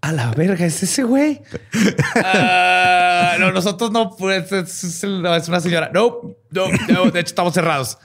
A 0.00 0.10
la 0.10 0.32
verga, 0.32 0.66
es 0.66 0.82
ese 0.82 1.04
güey. 1.04 1.42
Ah, 2.16 3.36
no, 3.38 3.52
nosotros 3.52 3.92
no, 3.92 4.16
pues 4.16 4.50
es, 4.50 4.82
es 4.84 5.04
una 5.04 5.60
señora. 5.60 5.92
No, 5.94 6.34
no, 6.50 6.64
no, 6.88 7.10
de 7.12 7.20
hecho 7.20 7.28
estamos 7.28 7.54
cerrados. 7.54 7.98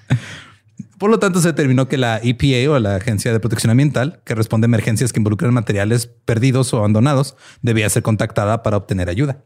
Por 1.03 1.11
lo 1.11 1.19
tanto, 1.19 1.41
se 1.41 1.49
determinó 1.49 1.89
que 1.89 1.97
la 1.97 2.21
EPA 2.23 2.71
o 2.71 2.79
la 2.79 2.95
Agencia 2.95 3.33
de 3.33 3.41
Protección 3.41 3.71
Ambiental, 3.71 4.21
que 4.23 4.35
responde 4.35 4.63
a 4.63 4.69
emergencias 4.69 5.11
que 5.11 5.19
involucran 5.19 5.53
materiales 5.53 6.07
perdidos 6.07 6.73
o 6.73 6.77
abandonados, 6.77 7.35
debía 7.61 7.89
ser 7.89 8.03
contactada 8.03 8.63
para 8.63 8.77
obtener 8.77 9.09
ayuda. 9.09 9.43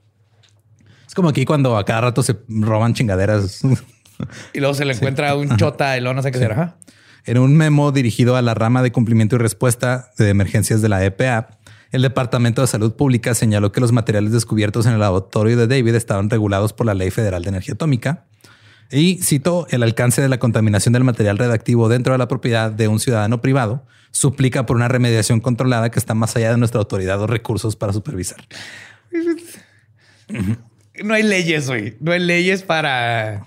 Es 1.08 1.16
como 1.16 1.30
aquí 1.30 1.46
cuando 1.46 1.76
a 1.76 1.84
cada 1.84 2.02
rato 2.02 2.22
se 2.22 2.38
roban 2.48 2.94
chingaderas. 2.94 3.62
Y 4.54 4.60
luego 4.60 4.76
se 4.76 4.86
le 4.86 4.94
encuentra 4.94 5.36
un 5.36 5.58
chota 5.58 5.98
y 5.98 6.02
luego 6.02 6.14
no 6.14 6.22
sé 6.22 6.32
qué 6.32 6.38
será. 6.38 6.78
En 7.26 7.40
un 7.40 7.58
memo 7.58 7.92
dirigido 7.92 8.36
a 8.36 8.44
la 8.44 8.54
rama 8.54 8.84
de 8.84 8.92
cumplimiento 8.92 9.36
y 9.36 9.40
respuesta 9.40 10.12
de 10.20 10.30
emergencias 10.30 10.84
de 10.84 10.90
la 10.90 11.04
EPA, 11.04 11.58
el 11.92 12.04
Departamento 12.04 12.62
de 12.62 12.68
Salud 12.68 12.94
Pública 12.94 13.34
señaló 13.34 13.72
que 13.72 13.82
los 13.82 13.92
materiales 13.92 14.32
descubiertos 14.32 14.86
en 14.86 14.94
el 14.94 15.00
laboratorio 15.00 15.58
de 15.58 15.66
David 15.66 15.96
estaban 15.96 16.30
regulados 16.30 16.74
por 16.74 16.86
la 16.86 16.94
Ley 16.94 17.10
Federal 17.10 17.42
de 17.42 17.50
Energía 17.50 17.74
Atómica. 17.74 18.26
Y 18.92 19.18
citó 19.22 19.68
el 19.70 19.84
alcance 19.84 20.22
de 20.22 20.30
la 20.30 20.38
contaminación 20.40 20.94
del 20.94 21.04
material 21.04 21.38
redactivo 21.38 21.90
dentro 21.90 22.14
de 22.14 22.20
la 22.20 22.28
propiedad 22.28 22.72
de 22.72 22.88
un 22.88 23.00
ciudadano 23.00 23.42
privado 23.42 23.86
suplica 24.12 24.66
por 24.66 24.78
una 24.78 24.88
remediación 24.88 25.42
controlada 25.42 25.92
que 25.92 26.00
está 26.00 26.14
más 26.16 26.36
allá 26.36 26.52
de 26.52 26.58
nuestra 26.58 26.80
autoridad 26.80 27.22
o 27.22 27.28
recursos 27.28 27.76
para 27.76 27.94
supervisar. 27.94 28.38
No 31.04 31.14
hay 31.14 31.24
leyes, 31.24 31.68
güey. 31.68 31.96
No 32.00 32.12
hay 32.12 32.20
leyes 32.20 32.64
para 32.64 33.46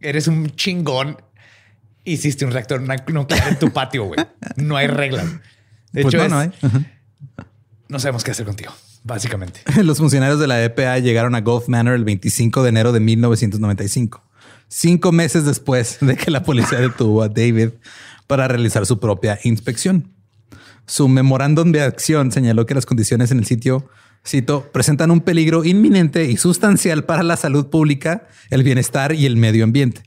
eres 0.00 0.26
un 0.28 0.50
chingón. 0.50 1.16
Hiciste 2.04 2.44
un 2.44 2.50
reactor 2.50 2.80
nuclear 2.80 3.48
en 3.48 3.58
tu 3.58 3.70
patio, 3.72 4.04
güey. 4.04 4.18
No 4.56 4.76
hay 4.76 4.88
reglas. 4.88 5.26
De 5.92 6.02
Pues 6.02 6.14
hecho, 6.14 6.28
no, 6.28 6.42
es- 6.42 6.52
no 6.62 6.68
hay. 6.70 6.86
no 7.88 7.98
sabemos 7.98 8.24
qué 8.24 8.32
hacer 8.32 8.44
contigo, 8.44 8.72
básicamente. 9.04 9.60
Los 9.84 9.98
funcionarios 9.98 10.40
de 10.40 10.46
la 10.48 10.62
EPA 10.62 10.98
llegaron 10.98 11.34
a 11.34 11.40
Gulf 11.40 11.68
Manor 11.68 11.94
el 11.94 12.04
25 12.04 12.62
de 12.62 12.68
enero 12.70 12.92
de 12.92 13.00
1995, 13.00 14.22
cinco 14.72 15.12
meses 15.12 15.44
después 15.44 15.98
de 16.00 16.16
que 16.16 16.30
la 16.30 16.42
policía 16.42 16.80
detuvo 16.80 17.22
a 17.22 17.28
David 17.28 17.70
para 18.26 18.48
realizar 18.48 18.86
su 18.86 18.98
propia 18.98 19.38
inspección. 19.44 20.10
Su 20.86 21.08
memorándum 21.08 21.70
de 21.70 21.82
acción 21.82 22.32
señaló 22.32 22.66
que 22.66 22.74
las 22.74 22.86
condiciones 22.86 23.30
en 23.30 23.38
el 23.38 23.46
sitio, 23.46 23.88
cito, 24.26 24.70
presentan 24.72 25.10
un 25.10 25.20
peligro 25.20 25.64
inminente 25.64 26.24
y 26.24 26.36
sustancial 26.36 27.04
para 27.04 27.22
la 27.22 27.36
salud 27.36 27.66
pública, 27.66 28.26
el 28.50 28.62
bienestar 28.62 29.12
y 29.12 29.26
el 29.26 29.36
medio 29.36 29.64
ambiente, 29.64 30.02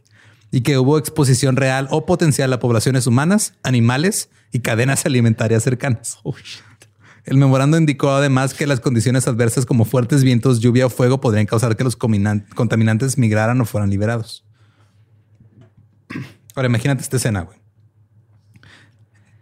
y 0.51 0.61
que 0.61 0.77
hubo 0.77 0.97
exposición 0.97 1.55
real 1.55 1.87
o 1.91 2.05
potencial 2.05 2.51
a 2.51 2.59
poblaciones 2.59 3.07
humanas, 3.07 3.53
animales 3.63 4.29
y 4.51 4.59
cadenas 4.59 5.05
alimentarias 5.05 5.63
cercanas. 5.63 6.19
El 7.23 7.37
memorando 7.37 7.77
indicó 7.77 8.11
además 8.11 8.53
que 8.53 8.67
las 8.67 8.79
condiciones 8.79 9.27
adversas 9.27 9.65
como 9.65 9.85
fuertes 9.85 10.23
vientos, 10.23 10.59
lluvia 10.59 10.85
o 10.85 10.89
fuego 10.89 11.21
podrían 11.21 11.47
causar 11.47 11.75
que 11.75 11.83
los 11.83 11.95
contaminantes 11.95 13.17
migraran 13.17 13.61
o 13.61 13.65
fueran 13.65 13.89
liberados. 13.89 14.44
Ahora 16.55 16.67
imagínate 16.67 17.01
esta 17.01 17.17
escena, 17.17 17.41
güey. 17.41 17.57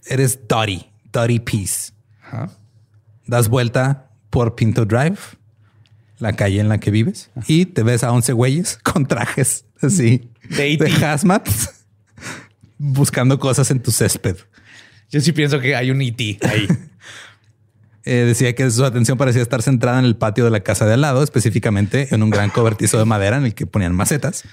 Eres 0.05 0.39
Dottie, 0.47 0.91
Dottie 1.11 1.39
Peace. 1.39 1.93
Ajá. 2.23 2.49
Das 3.25 3.47
vuelta 3.47 4.09
por 4.29 4.55
Pinto 4.55 4.85
Drive, 4.85 5.17
la 6.19 6.33
calle 6.33 6.59
en 6.59 6.67
la 6.67 6.79
que 6.79 6.91
vives, 6.91 7.29
y 7.47 7.65
te 7.67 7.83
ves 7.83 8.03
a 8.03 8.11
11 8.11 8.33
güeyes 8.33 8.77
con 8.83 9.05
trajes 9.05 9.65
así 9.81 10.29
De 10.49 10.57
de 10.57 10.73
E.T.. 10.73 11.05
hazmat 11.05 11.47
buscando 12.77 13.39
cosas 13.39 13.69
en 13.71 13.81
tu 13.81 13.91
césped. 13.91 14.37
Yo 15.09 15.21
sí 15.21 15.31
pienso 15.31 15.59
que 15.59 15.75
hay 15.75 15.91
un 15.91 16.01
IT 16.01 16.43
ahí. 16.45 16.67
Eh, 18.05 18.25
decía 18.25 18.53
que 18.53 18.69
su 18.69 18.83
atención 18.83 19.17
parecía 19.17 19.41
estar 19.41 19.61
centrada 19.61 19.97
en 19.97 20.03
el 20.03 20.17
patio 20.17 20.43
de 20.43 20.51
la 20.51 20.59
casa 20.59 20.85
de 20.85 20.95
al 20.95 20.99
lado, 20.99 21.23
específicamente 21.23 22.13
en 22.13 22.21
un 22.21 22.31
gran 22.31 22.49
cobertizo 22.49 22.99
de 22.99 23.05
madera 23.05 23.37
en 23.37 23.45
el 23.45 23.53
que 23.55 23.65
ponían 23.65 23.95
macetas. 23.95 24.43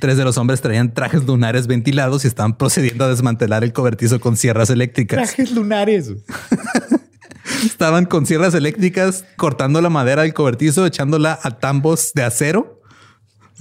Tres 0.00 0.16
de 0.16 0.24
los 0.24 0.38
hombres 0.38 0.60
traían 0.60 0.94
trajes 0.94 1.24
lunares 1.24 1.66
ventilados 1.66 2.24
y 2.24 2.28
estaban 2.28 2.56
procediendo 2.56 3.04
a 3.04 3.08
desmantelar 3.08 3.64
el 3.64 3.72
cobertizo 3.72 4.20
con 4.20 4.36
sierras 4.36 4.70
eléctricas. 4.70 5.16
Trajes 5.16 5.50
lunares. 5.52 6.12
Estaban 7.64 8.04
con 8.04 8.26
sierras 8.26 8.54
eléctricas 8.54 9.24
cortando 9.36 9.80
la 9.80 9.88
madera 9.90 10.22
del 10.22 10.34
cobertizo, 10.34 10.86
echándola 10.86 11.38
a 11.42 11.58
tambos 11.58 12.12
de 12.14 12.22
acero 12.22 12.78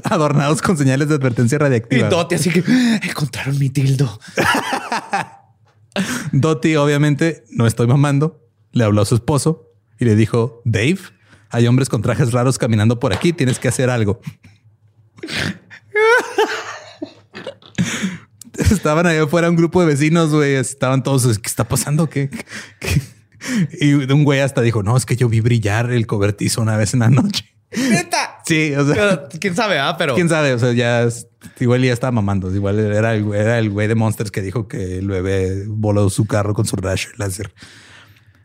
adornados 0.03 0.61
con 0.61 0.77
señales 0.77 1.09
de 1.09 1.15
advertencia 1.15 1.55
Y 1.55 1.59
radiactiva. 1.59 2.09
Dote, 2.09 2.35
así 2.35 2.49
que 2.51 2.63
"Ah, 2.67 2.99
encontraron 3.01 3.57
mi 3.57 3.69
tildo. 3.69 4.19
Dottie, 6.31 6.77
obviamente, 6.77 7.43
no 7.49 7.65
estoy 7.65 7.87
mamando, 7.87 8.47
le 8.71 8.83
habló 8.83 9.01
a 9.01 9.05
su 9.05 9.15
esposo 9.15 9.71
y 9.99 10.05
le 10.05 10.15
dijo, 10.15 10.61
Dave, 10.65 10.99
hay 11.49 11.65
hombres 11.67 11.89
con 11.89 12.01
trajes 12.01 12.31
raros 12.31 12.57
caminando 12.57 12.99
por 12.99 13.13
aquí, 13.13 13.33
tienes 13.33 13.57
que 13.57 13.67
hacer 13.67 13.89
algo. 13.89 14.21
Estaban 18.71 19.05
ahí 19.07 19.17
afuera 19.17 19.49
un 19.49 19.55
grupo 19.55 19.81
de 19.81 19.87
vecinos, 19.87 20.31
güey, 20.33 20.55
estaban 20.55 21.03
todos, 21.03 21.39
¿qué 21.39 21.47
está 21.47 21.63
pasando? 21.67 22.09
¿Qué? 22.09 22.29
qué? 22.79 23.01
Y 23.79 23.93
un 23.93 24.23
güey 24.23 24.39
hasta 24.39 24.61
dijo, 24.61 24.83
no, 24.83 24.97
es 24.97 25.05
que 25.05 25.15
yo 25.15 25.29
vi 25.29 25.41
brillar 25.41 25.91
el 25.91 26.07
cobertizo 26.07 26.61
una 26.61 26.75
vez 26.75 26.93
en 26.93 27.01
la 27.01 27.09
noche. 27.09 27.45
Neta. 27.71 28.33
Sí, 28.47 28.73
o 28.75 28.85
sea, 28.85 28.95
Pero, 29.27 29.39
¿Quién 29.41 29.55
sabe? 29.57 29.77
Ah, 29.77 29.95
pero 29.97 30.15
quién 30.15 30.29
sabe, 30.29 30.53
o 30.53 30.59
sea, 30.59 30.71
ya 30.71 31.03
es- 31.03 31.27
igual 31.59 31.81
ya 31.81 31.91
estaba 31.91 32.11
mamando, 32.11 32.55
igual 32.55 32.79
era 32.79 33.13
el, 33.13 33.33
era 33.33 33.59
el 33.59 33.69
güey 33.71 33.89
de 33.89 33.95
Monsters 33.95 34.31
que 34.31 34.41
dijo 34.41 34.69
que 34.69 34.99
el 34.99 35.07
bebé 35.09 35.65
voló 35.67 36.09
su 36.09 36.25
carro 36.25 36.53
con 36.53 36.65
su 36.65 36.77
rayo 36.77 37.09
láser. 37.17 37.53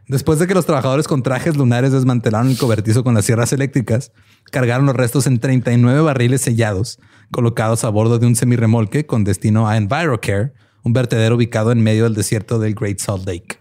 Después 0.09 0.41
de 0.41 0.49
que 0.49 0.55
los 0.55 0.67
trabajadores 0.67 1.07
con 1.07 1.23
trajes 1.23 1.57
lunares 1.57 1.93
desmantelaron 1.93 2.51
el 2.51 2.59
cobertizo 2.59 3.05
con 3.05 3.15
las 3.15 3.25
sierras 3.25 3.53
eléctricas, 3.53 4.11
cargaron 4.51 4.87
los 4.87 4.97
restos 4.97 5.29
en 5.29 5.39
39 5.39 6.01
barriles 6.01 6.41
sellados, 6.41 6.99
colocados 7.33 7.83
a 7.83 7.89
bordo 7.89 8.21
de 8.21 8.27
un 8.27 8.37
semirremolque 8.37 9.05
con 9.07 9.25
destino 9.25 9.69
a 9.69 9.77
EnviroCare, 9.77 10.53
un 10.85 10.93
vertedero 10.93 11.35
ubicado 11.35 11.73
en 11.73 11.83
medio 11.83 12.05
del 12.05 12.15
desierto 12.15 12.61
del 12.61 12.75
Great 12.75 12.99
Salt 13.01 13.27
Lake. 13.27 13.57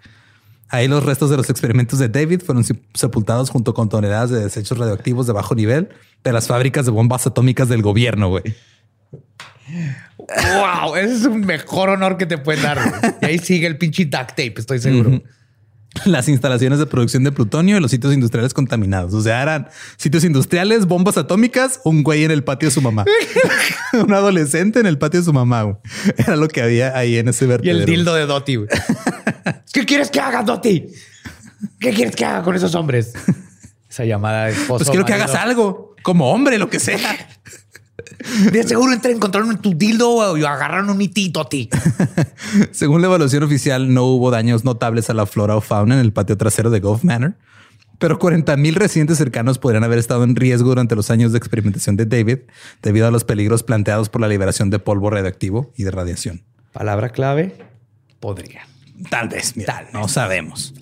Ahí 0.70 0.88
los 0.88 1.04
restos 1.04 1.30
de 1.30 1.38
los 1.38 1.50
experimentos 1.50 2.00
de 2.00 2.08
David 2.08 2.42
fueron 2.46 2.64
se- 2.64 2.80
sepultados 2.94 3.50
junto 3.50 3.74
con 3.74 3.90
toneladas 3.90 4.30
de 4.30 4.40
desechos 4.42 4.78
radioactivos 4.78 5.28
de 5.28 5.34
bajo 5.34 5.54
nivel 5.56 5.90
de 6.24 6.32
las 6.32 6.48
fábricas 6.48 6.86
de 6.86 6.92
bombas 6.92 7.26
atómicas 7.28 7.68
del 7.68 7.82
gobierno, 7.82 8.30
güey. 8.30 8.44
wow, 10.28 10.96
ese 10.96 11.14
es 11.16 11.26
un 11.26 11.42
mejor 11.42 11.90
honor 11.90 12.18
que 12.18 12.26
te 12.26 12.38
pueden 12.38 12.64
dar. 12.64 12.80
Y 13.22 13.26
ahí 13.26 13.40
sigue 13.40 13.68
el 13.68 13.78
pinche 13.78 14.06
duct 14.06 14.30
tape, 14.30 14.54
estoy 14.58 14.80
seguro. 14.80 15.22
Las 16.06 16.28
instalaciones 16.30 16.80
de 16.80 16.86
producción 16.86 17.24
de 17.24 17.32
plutonio 17.32 17.78
y 17.78 17.80
los 17.80 17.92
sitios 17.92 18.14
industriales 18.14 18.54
contaminados. 18.54 19.14
O 19.14 19.22
sea, 19.22 19.42
eran 19.42 19.68
sitios 19.98 20.24
industriales, 20.24 20.86
bombas 20.86 21.18
atómicas, 21.18 21.82
un 21.84 22.04
güey 22.04 22.24
en 22.24 22.32
el 22.32 22.44
patio 22.44 22.70
de 22.70 22.74
su 22.74 22.82
mamá. 22.82 23.06
un 23.94 24.14
adolescente 24.14 24.80
en 24.80 24.86
el 24.86 24.98
patio 24.98 25.20
de 25.20 25.26
su 25.26 25.34
mamá. 25.34 25.64
güey. 25.64 25.76
Era 26.18 26.36
lo 26.36 26.48
que 26.48 26.62
había 26.62 26.98
ahí 26.98 27.18
en 27.18 27.28
ese 27.28 27.46
Y 27.46 27.48
vertedero. 27.50 27.80
el 27.80 27.86
dildo 27.86 28.16
de 28.16 28.26
güey. 28.26 28.68
¿Qué 29.74 29.86
quieres 29.86 30.10
que 30.10 30.20
haga, 30.20 30.44
Dottie? 30.44 30.88
¿Qué 31.80 31.92
quieres 31.92 32.16
que 32.16 32.26
haga 32.26 32.42
con 32.44 32.56
esos 32.56 32.74
hombres? 32.76 33.14
Esa 33.90 34.06
llamada 34.06 34.46
de 34.46 34.52
esposo. 34.54 34.78
Pues 34.78 34.90
quiero 34.90 35.06
que 35.06 35.14
hagas 35.14 35.36
algo 35.36 35.96
como 36.04 36.32
hombre, 36.32 36.58
lo 36.58 36.70
que 36.70 36.80
sea. 36.80 36.98
De 38.52 38.64
seguro 38.64 38.94
entré, 38.94 39.12
encontraron 39.12 39.58
tu 39.62 39.74
dildo 39.74 40.38
y 40.38 40.44
agarraron 40.44 40.90
un 40.90 41.02
IT, 41.02 41.32
Dottie. 41.32 41.70
Según 42.72 43.02
la 43.02 43.08
evaluación 43.08 43.44
oficial, 43.44 43.94
no 43.94 44.06
hubo 44.06 44.32
daños 44.32 44.64
notables 44.64 45.10
a 45.10 45.14
la 45.14 45.26
flora 45.26 45.56
o 45.56 45.62
fauna 45.62 45.96
en 45.96 46.02
el 46.02 46.14
patio 46.14 46.38
trasero 46.38 46.70
de 46.70 46.80
Gulf 46.80 47.04
Manor, 47.04 47.36
pero 48.00 48.20
40 48.20 48.58
mil 48.58 48.76
residentes 48.76 49.18
cercanos 49.18 49.60
podrían 49.60 49.84
haber 49.84 50.00
estado 50.00 50.24
en 50.24 50.36
riesgo 50.36 50.70
durante 50.70 50.96
los 50.96 51.12
años 51.12 51.32
de 51.32 51.38
experimentación 51.38 51.98
de 51.98 52.06
David 52.06 52.40
debido 52.82 53.08
a 53.08 53.12
los 53.12 53.24
peligros 53.24 53.64
planteados 53.64 54.10
por 54.10 54.22
la 54.22 54.28
liberación 54.28 54.70
de 54.70 54.80
polvo 54.80 55.10
radioactivo 55.10 55.72
y 55.76 55.84
de 55.84 55.92
radiación. 55.92 56.44
Palabra 56.74 57.10
clave. 57.10 57.56
Podría. 58.20 58.68
Tal 59.10 59.30
vez, 59.30 59.58
mira, 59.58 59.88
no 59.94 60.08
sabemos. 60.08 60.74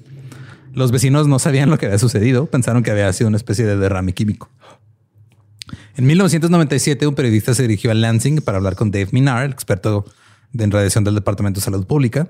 Los 0.73 0.91
vecinos 0.91 1.27
no 1.27 1.39
sabían 1.39 1.69
lo 1.69 1.77
que 1.77 1.87
había 1.87 1.97
sucedido, 1.97 2.45
pensaron 2.45 2.83
que 2.83 2.91
había 2.91 3.11
sido 3.11 3.27
una 3.27 3.37
especie 3.37 3.65
de 3.65 3.75
derrame 3.77 4.13
químico. 4.13 4.49
En 5.99 6.05
1997, 6.07 7.07
un 7.07 7.13
periodista 7.13 7.53
se 7.53 7.63
dirigió 7.63 7.91
a 7.91 7.93
Lansing 7.93 8.39
para 8.39 8.57
hablar 8.57 8.77
con 8.77 8.89
Dave 8.89 9.09
Minar, 9.11 9.43
el 9.43 9.51
experto 9.51 10.05
de 10.53 10.63
en 10.63 10.71
radiación 10.71 11.03
del 11.03 11.13
Departamento 11.13 11.59
de 11.59 11.65
Salud 11.65 11.85
Pública. 11.85 12.29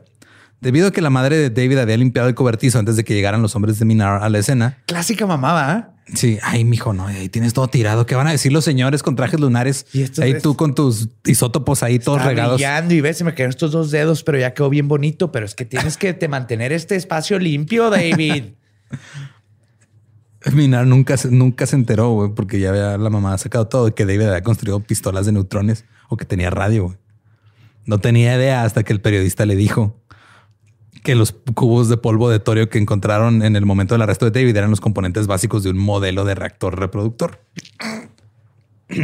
Debido 0.59 0.87
a 0.87 0.91
que 0.91 1.01
la 1.01 1.11
madre 1.11 1.37
de 1.37 1.49
David 1.51 1.77
había 1.77 1.95
limpiado 1.95 2.27
el 2.29 2.33
cobertizo 2.33 2.79
antes 2.79 2.95
de 2.95 3.03
que 3.03 3.13
llegaran 3.13 3.43
los 3.43 3.55
hombres 3.55 3.77
de 3.77 3.85
Minar 3.85 4.23
a 4.23 4.29
la 4.29 4.39
escena. 4.39 4.79
Clásica 4.87 5.27
mamada. 5.27 5.93
¿eh? 6.07 6.15
Sí, 6.15 6.39
ay, 6.41 6.63
mijo, 6.65 6.93
no, 6.93 7.05
ahí 7.05 7.29
tienes 7.29 7.53
todo 7.53 7.67
tirado. 7.67 8.07
¿Qué 8.07 8.15
van 8.15 8.25
a 8.25 8.31
decir 8.31 8.51
los 8.51 8.65
señores 8.65 9.03
con 9.03 9.15
trajes 9.15 9.39
lunares? 9.39 9.85
Y 9.93 10.01
ahí 10.19 10.33
ves- 10.33 10.41
tú 10.41 10.55
con 10.55 10.73
tus 10.73 11.09
isótopos 11.27 11.83
ahí 11.83 11.99
todos 11.99 12.17
Está 12.17 12.29
regados. 12.29 12.55
brillando 12.55 12.95
y 12.95 13.01
ves, 13.01 13.19
se 13.19 13.23
me 13.23 13.35
quedaron 13.35 13.51
estos 13.51 13.71
dos 13.71 13.91
dedos, 13.91 14.23
pero 14.23 14.39
ya 14.39 14.55
quedó 14.55 14.71
bien 14.71 14.87
bonito. 14.87 15.31
Pero 15.31 15.45
es 15.45 15.53
que 15.53 15.65
tienes 15.65 15.95
que 15.95 16.13
te 16.15 16.27
mantener 16.27 16.71
este 16.73 16.95
espacio 16.95 17.37
limpio, 17.37 17.91
David. 17.91 18.45
Minar 20.53 20.87
nunca, 20.87 21.15
nunca 21.29 21.65
se 21.65 21.75
enteró, 21.75 22.33
porque 22.35 22.59
ya 22.59 22.69
había 22.69 22.97
la 22.97 23.09
mamá 23.09 23.37
sacado 23.37 23.67
todo 23.67 23.93
que 23.93 24.05
David 24.05 24.27
había 24.27 24.43
construido 24.43 24.79
pistolas 24.81 25.25
de 25.25 25.33
neutrones 25.33 25.85
o 26.07 26.17
que 26.17 26.25
tenía 26.25 26.49
radio. 26.49 26.97
No 27.85 27.99
tenía 27.99 28.35
idea 28.35 28.63
hasta 28.63 28.83
que 28.83 28.93
el 28.93 29.01
periodista 29.01 29.45
le 29.45 29.55
dijo 29.55 29.95
que 31.03 31.15
los 31.15 31.31
cubos 31.31 31.89
de 31.89 31.97
polvo 31.97 32.29
de 32.29 32.39
torio 32.39 32.69
que 32.69 32.77
encontraron 32.77 33.41
en 33.41 33.55
el 33.55 33.65
momento 33.65 33.95
del 33.95 34.01
arresto 34.01 34.25
de 34.25 34.31
David 34.31 34.55
eran 34.55 34.69
los 34.69 34.81
componentes 34.81 35.27
básicos 35.27 35.63
de 35.63 35.69
un 35.69 35.77
modelo 35.77 36.25
de 36.25 36.35
reactor 36.35 36.77
reproductor. 36.77 37.41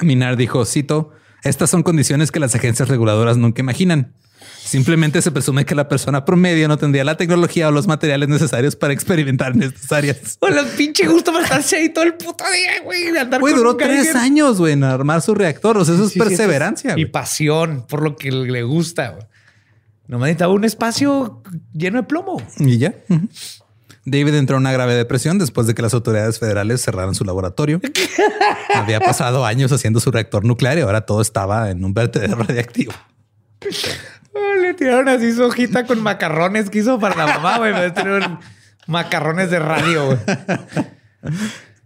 Minar 0.00 0.36
dijo, 0.36 0.64
cito, 0.64 1.12
estas 1.44 1.70
son 1.70 1.82
condiciones 1.82 2.30
que 2.30 2.40
las 2.40 2.54
agencias 2.54 2.88
reguladoras 2.88 3.36
nunca 3.36 3.62
imaginan. 3.62 4.14
Simplemente 4.68 5.22
se 5.22 5.30
presume 5.30 5.64
que 5.64 5.74
la 5.74 5.88
persona 5.88 6.24
promedio 6.26 6.68
no 6.68 6.76
tendría 6.76 7.02
la 7.02 7.16
tecnología 7.16 7.68
o 7.68 7.70
los 7.70 7.86
materiales 7.86 8.28
necesarios 8.28 8.76
para 8.76 8.92
experimentar 8.92 9.52
en 9.52 9.62
estas 9.62 9.90
áreas. 9.92 10.18
O 10.40 10.48
los 10.48 10.66
pinche 10.66 11.06
gusto 11.06 11.32
para 11.32 11.44
estarse 11.44 11.76
ahí 11.76 11.88
todo 11.88 12.04
el 12.04 12.14
puto 12.14 12.44
día, 12.44 12.82
güey. 12.84 13.16
andar 13.16 13.40
Güey, 13.40 13.54
duró 13.54 13.76
tres 13.76 14.14
años, 14.14 14.58
güey, 14.58 14.74
en 14.74 14.84
armar 14.84 15.22
su 15.22 15.34
reactor. 15.34 15.78
O 15.78 15.84
sea, 15.84 15.94
eso 15.94 16.04
es 16.04 16.10
Sí, 16.10 16.14
sí, 16.14 16.18
eso 16.20 16.28
perseverancia. 16.28 16.94
y 16.98 17.06
pasión 17.06 17.86
por 17.88 18.02
lo 18.02 18.16
que 18.16 18.30
le 18.30 18.62
gusta. 18.62 19.08
güey. 19.10 19.24
Nomás 20.06 20.26
necesitaba 20.26 20.52
un 20.52 20.64
espacio 20.64 21.42
lleno 21.72 21.98
de 21.98 22.02
plomo. 22.04 22.42
Y 22.58 22.78
ya. 22.78 22.94
David 24.04 24.34
entró 24.34 24.56
en 24.56 24.62
una 24.62 24.72
grave 24.72 24.94
depresión 24.94 25.38
después 25.38 25.66
de 25.66 25.74
que 25.74 25.82
las 25.82 25.92
autoridades 25.94 26.38
federales 26.38 26.82
cerraran 26.82 27.14
su 27.14 27.24
laboratorio. 27.24 27.80
Había 28.74 29.00
pasado 29.00 29.44
años 29.44 29.72
haciendo 29.72 30.00
su 30.00 30.10
reactor 30.10 30.44
nuclear 30.44 30.78
y 30.78 30.82
ahora 30.82 31.02
todo 31.02 31.20
estaba 31.20 31.70
en 31.70 31.84
un 31.84 31.92
vertedero 31.94 32.36
radiactivo. 32.48 32.92
Le 34.62 34.74
tiraron 34.74 35.08
así 35.08 35.32
su 35.32 35.44
hojita 35.44 35.84
con 35.86 36.02
macarrones 36.02 36.70
que 36.70 36.78
hizo 36.80 36.98
para 36.98 37.14
la 37.16 37.26
mamá, 37.34 37.58
güey. 37.58 37.72
Me 37.72 37.90
tiraron 37.90 38.38
macarrones 38.86 39.50
de 39.50 39.58
radio, 39.58 40.06
güey. 40.06 40.18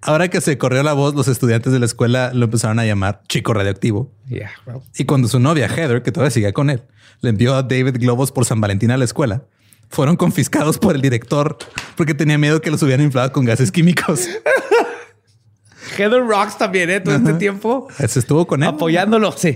Ahora 0.01 0.29
que 0.29 0.41
se 0.41 0.59
corrió 0.59 0.83
la 0.83 0.95
voz, 0.95 1.15
los 1.15 1.29
estudiantes 1.29 1.73
de 1.73 1.79
la 1.79 1.87
escuela 1.87 2.33
lo 2.35 2.47
empezaron 2.47 2.79
a 2.81 2.85
llamar 2.85 3.23
chico 3.29 3.55
radioactivo. 3.55 4.13
Well, 4.29 4.81
Y 4.97 5.05
cuando 5.05 5.29
su 5.29 5.39
novia 5.39 5.69
Heather, 5.69 6.03
que 6.03 6.11
todavía 6.11 6.31
seguía 6.33 6.53
con 6.53 6.71
él, 6.71 6.83
le 7.21 7.31
envió 7.31 7.55
a 7.55 7.63
David 7.63 7.99
globos 8.01 8.33
por 8.33 8.45
San 8.45 8.61
Valentín 8.61 8.91
a 8.91 8.97
la 8.97 9.05
escuela, 9.05 9.45
fueron 9.91 10.17
confiscados 10.17 10.79
por 10.79 10.97
el 10.97 11.03
director 11.03 11.57
porque 11.97 12.15
tenía 12.15 12.37
miedo 12.37 12.61
que 12.61 12.71
los 12.73 12.83
hubieran 12.83 13.05
inflado 13.07 13.31
con 13.31 13.45
gases 13.45 13.71
químicos. 13.71 14.27
Heather 15.97 16.25
Rocks 16.27 16.57
también, 16.59 16.91
¿eh? 16.91 17.01
Todo 17.01 17.15
este 17.15 17.35
tiempo 17.35 17.87
Se 17.99 18.19
estuvo 18.19 18.47
con 18.47 18.63
él. 18.63 18.69
apoyándolo. 18.71 19.31
Sí. 19.33 19.55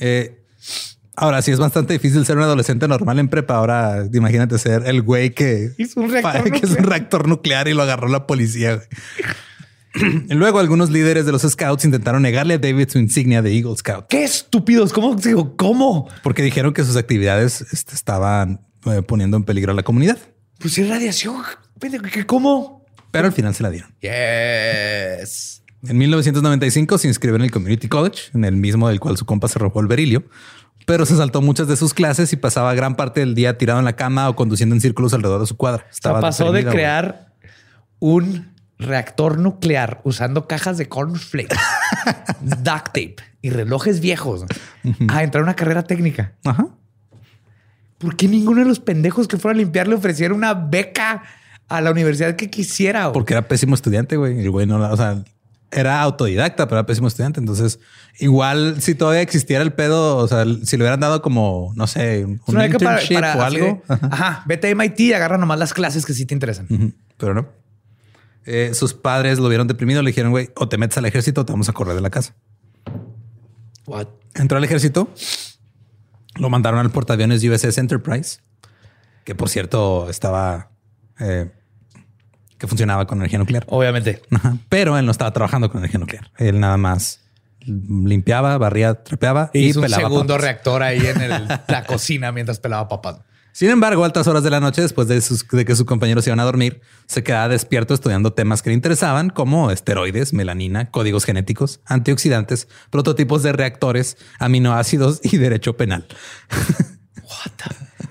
Eh, 0.00 0.41
ahora 1.16 1.42
sí 1.42 1.50
es 1.50 1.58
bastante 1.58 1.92
difícil 1.94 2.24
ser 2.26 2.36
un 2.36 2.42
adolescente 2.44 2.88
normal 2.88 3.18
en 3.18 3.28
prepa. 3.28 3.56
Ahora 3.56 4.06
imagínate 4.12 4.58
ser 4.58 4.82
el 4.86 5.02
güey 5.02 5.30
que 5.34 5.70
Hizo 5.78 6.00
un 6.00 6.10
reactor 6.10 6.50
que 6.52 6.66
es 6.66 6.70
un 6.72 6.84
reactor 6.84 7.28
nuclear 7.28 7.68
y 7.68 7.74
lo 7.74 7.82
agarró 7.82 8.08
la 8.08 8.26
policía. 8.26 8.80
luego 10.30 10.58
algunos 10.58 10.90
líderes 10.90 11.26
de 11.26 11.32
los 11.32 11.42
scouts 11.42 11.84
intentaron 11.84 12.22
negarle 12.22 12.54
a 12.54 12.58
David 12.58 12.88
su 12.88 12.98
insignia 12.98 13.42
de 13.42 13.54
Eagle 13.54 13.76
Scout 13.76 14.06
Qué 14.08 14.24
estúpidos. 14.24 14.92
¿Cómo? 14.92 15.14
Digo, 15.14 15.56
¿Cómo? 15.56 16.08
porque 16.22 16.42
dijeron 16.42 16.72
que 16.72 16.84
sus 16.84 16.96
actividades 16.96 17.60
este, 17.72 17.94
estaban 17.94 18.60
eh, 18.86 19.02
poniendo 19.02 19.36
en 19.36 19.44
peligro 19.44 19.72
a 19.72 19.74
la 19.74 19.82
comunidad. 19.82 20.18
Pues 20.58 20.78
es 20.78 20.88
radiación. 20.88 21.36
pendejo, 21.78 22.04
¿qué- 22.12 22.24
¿Cómo? 22.26 22.86
Pero 23.10 23.26
al 23.26 23.32
final 23.32 23.54
se 23.54 23.62
la 23.62 23.68
dieron. 23.70 23.90
Yes. 24.00 25.62
En 25.86 25.98
1995 25.98 26.96
se 26.98 27.08
inscribió 27.08 27.36
en 27.36 27.42
el 27.42 27.50
Community 27.50 27.88
College, 27.88 28.30
en 28.34 28.44
el 28.44 28.56
mismo 28.56 28.88
del 28.88 29.00
cual 29.00 29.16
su 29.18 29.26
compa 29.26 29.48
se 29.48 29.58
robó 29.58 29.80
el 29.80 29.88
berilio, 29.88 30.24
pero 30.86 31.06
se 31.06 31.16
saltó 31.16 31.40
muchas 31.42 31.68
de 31.68 31.76
sus 31.76 31.94
clases 31.94 32.32
y 32.32 32.36
pasaba 32.36 32.74
gran 32.74 32.96
parte 32.96 33.20
del 33.20 33.34
día 33.34 33.58
tirado 33.58 33.78
en 33.78 33.84
la 33.84 33.94
cama 33.94 34.28
o 34.28 34.36
conduciendo 34.36 34.74
en 34.74 34.80
círculos 34.80 35.14
alrededor 35.14 35.40
de 35.40 35.46
su 35.46 35.56
cuadra. 35.56 35.82
O 35.82 35.84
sea, 35.84 35.90
Estaba 35.92 36.20
pasó 36.20 36.52
de 36.52 36.62
güey. 36.62 36.74
crear 36.74 37.32
un 37.98 38.52
reactor 38.78 39.38
nuclear 39.38 40.00
usando 40.04 40.48
cajas 40.48 40.76
de 40.78 40.88
cornflakes, 40.88 41.56
duct 42.40 42.86
tape 42.86 43.16
y 43.40 43.50
relojes 43.50 44.00
viejos 44.00 44.44
a 45.08 45.22
entrar 45.22 45.42
a 45.42 45.44
una 45.44 45.54
carrera 45.54 45.84
técnica. 45.84 46.32
Ajá. 46.44 46.66
¿Por 47.98 48.16
qué 48.16 48.26
ninguno 48.26 48.60
de 48.60 48.66
los 48.66 48.80
pendejos 48.80 49.28
que 49.28 49.36
fueron 49.36 49.58
a 49.58 49.62
limpiar 49.62 49.86
le 49.86 49.94
ofrecieron 49.94 50.36
una 50.38 50.54
beca 50.54 51.22
a 51.68 51.80
la 51.80 51.92
universidad 51.92 52.34
que 52.34 52.50
quisiera? 52.50 53.02
güey? 53.04 53.12
Porque 53.12 53.34
era 53.34 53.46
pésimo 53.46 53.74
estudiante, 53.76 54.16
güey. 54.16 54.40
El 54.40 54.50
güey 54.50 54.66
no, 54.66 54.78
o 54.90 54.96
sea, 54.96 55.22
era 55.72 56.00
autodidacta, 56.02 56.66
pero 56.68 56.80
era 56.80 56.86
pésimo 56.86 57.08
estudiante. 57.08 57.40
Entonces, 57.40 57.80
igual 58.18 58.80
si 58.80 58.94
todavía 58.94 59.22
existiera 59.22 59.62
el 59.64 59.72
pedo, 59.72 60.18
o 60.18 60.28
sea, 60.28 60.44
si 60.64 60.76
le 60.76 60.84
hubieran 60.84 61.00
dado 61.00 61.22
como, 61.22 61.72
no 61.76 61.86
sé, 61.86 62.24
un, 62.24 62.38
para- 62.46 62.66
internship 62.66 63.14
para 63.14 63.36
o 63.36 63.42
algo. 63.42 63.82
de, 63.88 63.98
Ajá, 64.10 64.42
vete 64.46 64.68
a 64.68 64.74
MIT 64.74 65.00
y 65.00 65.12
agarra 65.14 65.38
nomás 65.38 65.58
las 65.58 65.72
clases 65.74 66.04
que 66.06 66.14
sí 66.14 66.26
te 66.26 66.34
interesan. 66.34 66.94
Pero 67.16 67.34
no. 67.34 67.48
Eh, 68.44 68.72
sus 68.74 68.92
padres 68.94 69.38
lo 69.38 69.48
vieron 69.48 69.66
deprimido. 69.68 70.02
Le 70.02 70.10
dijeron, 70.10 70.30
güey, 70.30 70.50
o 70.56 70.68
te 70.68 70.76
metes 70.78 70.98
al 70.98 71.06
ejército 71.06 71.40
o 71.40 71.44
te 71.46 71.52
vamos 71.52 71.68
a 71.68 71.72
correr 71.72 71.94
de 71.94 72.00
la 72.00 72.10
casa. 72.10 72.34
What? 73.86 74.08
Entró 74.34 74.58
al 74.58 74.64
ejército. 74.64 75.12
Lo 76.36 76.48
mandaron 76.48 76.80
al 76.80 76.90
portaaviones 76.90 77.44
USS 77.44 77.78
Enterprise, 77.78 78.38
que 79.24 79.34
por 79.34 79.48
cierto 79.50 80.08
estaba, 80.08 80.70
eh, 81.20 81.50
que 82.62 82.68
funcionaba 82.68 83.08
con 83.08 83.18
energía 83.18 83.40
nuclear. 83.40 83.64
Obviamente. 83.66 84.22
Ajá. 84.30 84.56
Pero 84.68 84.96
él 84.96 85.04
no 85.04 85.10
estaba 85.10 85.32
trabajando 85.32 85.68
con 85.68 85.80
energía 85.80 85.98
nuclear. 85.98 86.30
Él 86.38 86.60
nada 86.60 86.76
más 86.76 87.18
limpiaba, 87.66 88.56
barría, 88.56 88.94
trapeaba 89.02 89.50
y 89.52 89.66
Hizo 89.66 89.80
un 89.80 89.86
pelaba 89.86 90.02
segundo 90.04 90.34
papas. 90.34 90.42
reactor 90.42 90.82
ahí 90.84 91.04
en 91.04 91.20
el- 91.20 91.48
la 91.68 91.84
cocina 91.86 92.30
mientras 92.30 92.60
pelaba 92.60 92.88
papas. 92.88 93.16
Sin 93.50 93.68
embargo, 93.68 94.02
a 94.04 94.06
altas 94.06 94.28
horas 94.28 94.44
de 94.44 94.50
la 94.50 94.60
noche, 94.60 94.80
después 94.80 95.08
de, 95.08 95.20
sus- 95.20 95.46
de 95.48 95.64
que 95.64 95.74
sus 95.74 95.84
compañeros 95.86 96.22
se 96.24 96.30
iban 96.30 96.38
a 96.40 96.44
dormir, 96.44 96.80
se 97.06 97.24
quedaba 97.24 97.48
despierto 97.48 97.94
estudiando 97.94 98.32
temas 98.32 98.62
que 98.62 98.70
le 98.70 98.74
interesaban, 98.74 99.28
como 99.28 99.70
esteroides, 99.72 100.32
melanina, 100.32 100.88
códigos 100.90 101.24
genéticos, 101.24 101.80
antioxidantes, 101.84 102.68
prototipos 102.90 103.42
de 103.42 103.52
reactores, 103.52 104.16
aminoácidos 104.38 105.20
y 105.24 105.36
derecho 105.36 105.76
penal. 105.76 106.06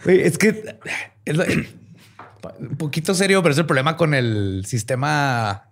Es 0.05 0.37
que 0.37 0.77
es 1.25 1.35
lo- 1.37 1.45
un 2.59 2.77
poquito 2.77 3.13
serio, 3.13 3.41
pero 3.41 3.53
es 3.53 3.57
el 3.59 3.65
problema 3.65 3.97
con 3.97 4.13
el 4.13 4.63
sistema 4.65 5.69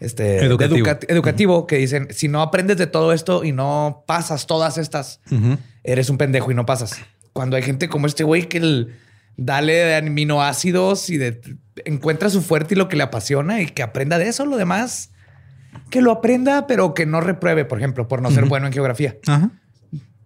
este, 0.00 0.44
Educativo. 0.44 0.78
educa- 0.86 0.98
educativo 1.08 1.66
que 1.66 1.76
dicen 1.76 2.08
si 2.10 2.28
no 2.28 2.42
aprendes 2.42 2.76
de 2.76 2.86
todo 2.86 3.12
esto 3.12 3.44
y 3.44 3.52
no 3.52 4.04
pasas 4.06 4.46
todas 4.46 4.78
estas, 4.78 5.20
eres 5.82 6.10
un 6.10 6.18
pendejo 6.18 6.50
y 6.50 6.54
no 6.54 6.66
pasas. 6.66 6.96
Cuando 7.32 7.56
hay 7.56 7.62
gente 7.62 7.88
como 7.88 8.06
este 8.06 8.24
güey 8.24 8.48
que 8.48 8.58
el- 8.58 8.96
dale 9.36 9.72
de 9.74 9.96
aminoácidos 9.96 11.10
y 11.10 11.16
de, 11.18 11.40
encuentra 11.84 12.30
su 12.30 12.40
fuerte 12.42 12.74
y 12.74 12.76
lo 12.78 12.88
que 12.88 12.96
le 12.96 13.02
apasiona 13.02 13.60
y 13.60 13.66
que 13.66 13.82
aprenda 13.82 14.18
de 14.18 14.28
eso, 14.28 14.46
lo 14.46 14.56
demás 14.56 15.10
que 15.90 16.00
lo 16.02 16.12
aprenda, 16.12 16.68
pero 16.68 16.94
que 16.94 17.04
no 17.04 17.20
repruebe, 17.20 17.64
por 17.64 17.78
ejemplo, 17.78 18.06
por 18.06 18.22
no 18.22 18.30
ser 18.30 18.44
bueno 18.44 18.68
en 18.68 18.72
geografía. 18.72 19.16
Ajá. 19.26 19.50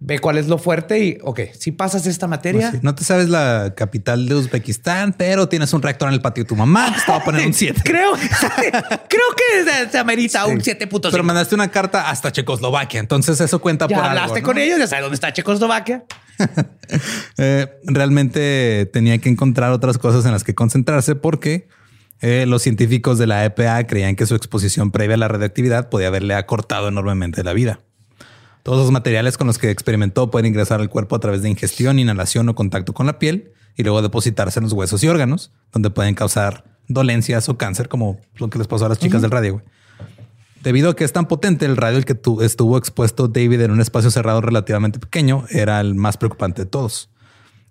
Ve 0.01 0.21
cuál 0.21 0.39
es 0.39 0.47
lo 0.47 0.59
fuerte 0.59 1.05
y, 1.05 1.19
ok, 1.23 1.41
si 1.59 1.73
pasas 1.73 2.07
esta 2.07 2.29
materia, 2.29 2.69
Pues 2.71 2.81
sí. 2.81 2.81
No 2.83 2.95
te 2.95 3.03
sabes 3.03 3.29
la 3.29 3.75
capital 3.77 4.29
de 4.29 4.37
Uzbekistán, 4.37 5.13
pero 5.13 5.49
tienes 5.49 5.73
un 5.73 5.83
reactor 5.83 6.09
en 6.09 6.15
el 6.15 6.21
patio 6.21 6.45
de 6.45 6.49
tu 6.49 6.55
mamá. 6.55 6.95
Te 7.05 7.11
va 7.11 7.19
a 7.19 7.25
poner 7.25 7.45
un 7.45 7.53
7. 7.55 7.81
Creo, 7.85 8.13
creo 8.13 9.27
que 9.37 9.65
se, 9.65 9.91
se 9.91 9.99
amerita 9.99 10.47
un 10.47 10.61
7.5. 10.61 11.11
Pero 11.11 11.25
mandaste 11.25 11.57
una 11.57 11.69
carta 11.69 12.11
hasta 12.11 12.31
Checoslovaquia. 12.31 13.01
Entonces 13.01 13.41
eso 13.41 13.61
cuenta 13.61 13.89
ya 13.89 13.97
por 13.97 14.05
hablaste 14.05 14.35
algo, 14.35 14.37
¿no? 14.37 14.45
con 14.45 14.59
ellos, 14.59 14.79
ya 14.79 14.87
sabes 14.87 15.03
dónde 15.03 15.15
está 15.17 15.33
Checoslovaquia. 15.33 16.05
Eh, 17.37 17.67
realmente 17.85 18.89
tenía 18.93 19.19
que 19.19 19.29
encontrar 19.29 19.73
otras 19.73 19.99
cosas 19.99 20.25
en 20.25 20.33
las 20.33 20.45
que 20.45 20.55
concentrarse 20.55 21.15
porque 21.15 21.69
eh, 22.21 22.47
los 22.49 22.63
científicos 22.63 23.19
de 23.19 23.27
la 23.27 23.45
EPA 23.45 23.87
creían 23.87 24.17
que 24.17 24.25
su 24.25 24.35
exposición 24.35 24.91
previa 24.91 25.15
a 25.15 25.19
la 25.19 25.29
radioactividad 25.29 25.91
podía 25.91 26.09
haberle 26.09 26.35
acortado 26.35 26.89
enormemente 26.89 27.45
la 27.45 27.53
vida. 27.53 27.81
Todos 28.69 28.83
los 28.83 28.91
materiales 28.91 29.39
con 29.39 29.47
los 29.47 29.57
que 29.57 29.71
experimentó 29.71 30.31
pueden 30.31 30.45
ingresar 30.45 30.79
al 30.83 30.91
cuerpo 30.91 31.17
a 31.17 31.21
través 31.21 31.41
de 31.41 31.49
ingestión, 31.49 31.99
inhalación 31.99 32.51
o 32.51 32.55
contacto 32.55 32.93
con 32.93 33.07
la 33.07 33.19
piel 33.19 33.53
y 33.79 33.83
luego 33.83 34.03
depositarse 34.03 34.59
en 34.59 34.65
los 34.65 34.75
huesos 34.75 35.03
y 35.03 35.09
órganos, 35.09 35.53
donde 35.73 35.89
pueden 35.89 36.15
causar 36.15 36.65
dolencias 36.87 37.49
o 37.49 37.57
cáncer, 37.57 37.89
como 37.89 38.21
lo 38.37 38.51
que 38.51 38.59
les 38.59 38.67
pasó 38.67 38.85
a 38.85 38.91
las 38.91 38.99
chicas 38.99 39.23
del 39.23 39.31
radio. 39.31 39.55
güey. 39.55 39.65
Debido 40.63 40.91
a 40.91 40.97
que 40.97 41.05
es 41.05 41.15
tan 41.15 41.29
potente, 41.29 41.65
el 41.65 41.79
radio 41.79 41.97
al 41.97 42.05
que 42.05 42.15
tu- 42.15 42.43
estuvo 42.43 42.77
expuesto 42.77 43.27
David 43.27 43.63
en 43.63 43.71
un 43.71 43.81
espacio 43.81 44.11
cerrado 44.11 44.43
relativamente 44.43 44.99
pequeño 44.99 45.47
era 45.49 45.81
el 45.81 45.95
más 45.95 46.19
preocupante 46.19 46.65
de 46.65 46.67
todos. 46.71 47.09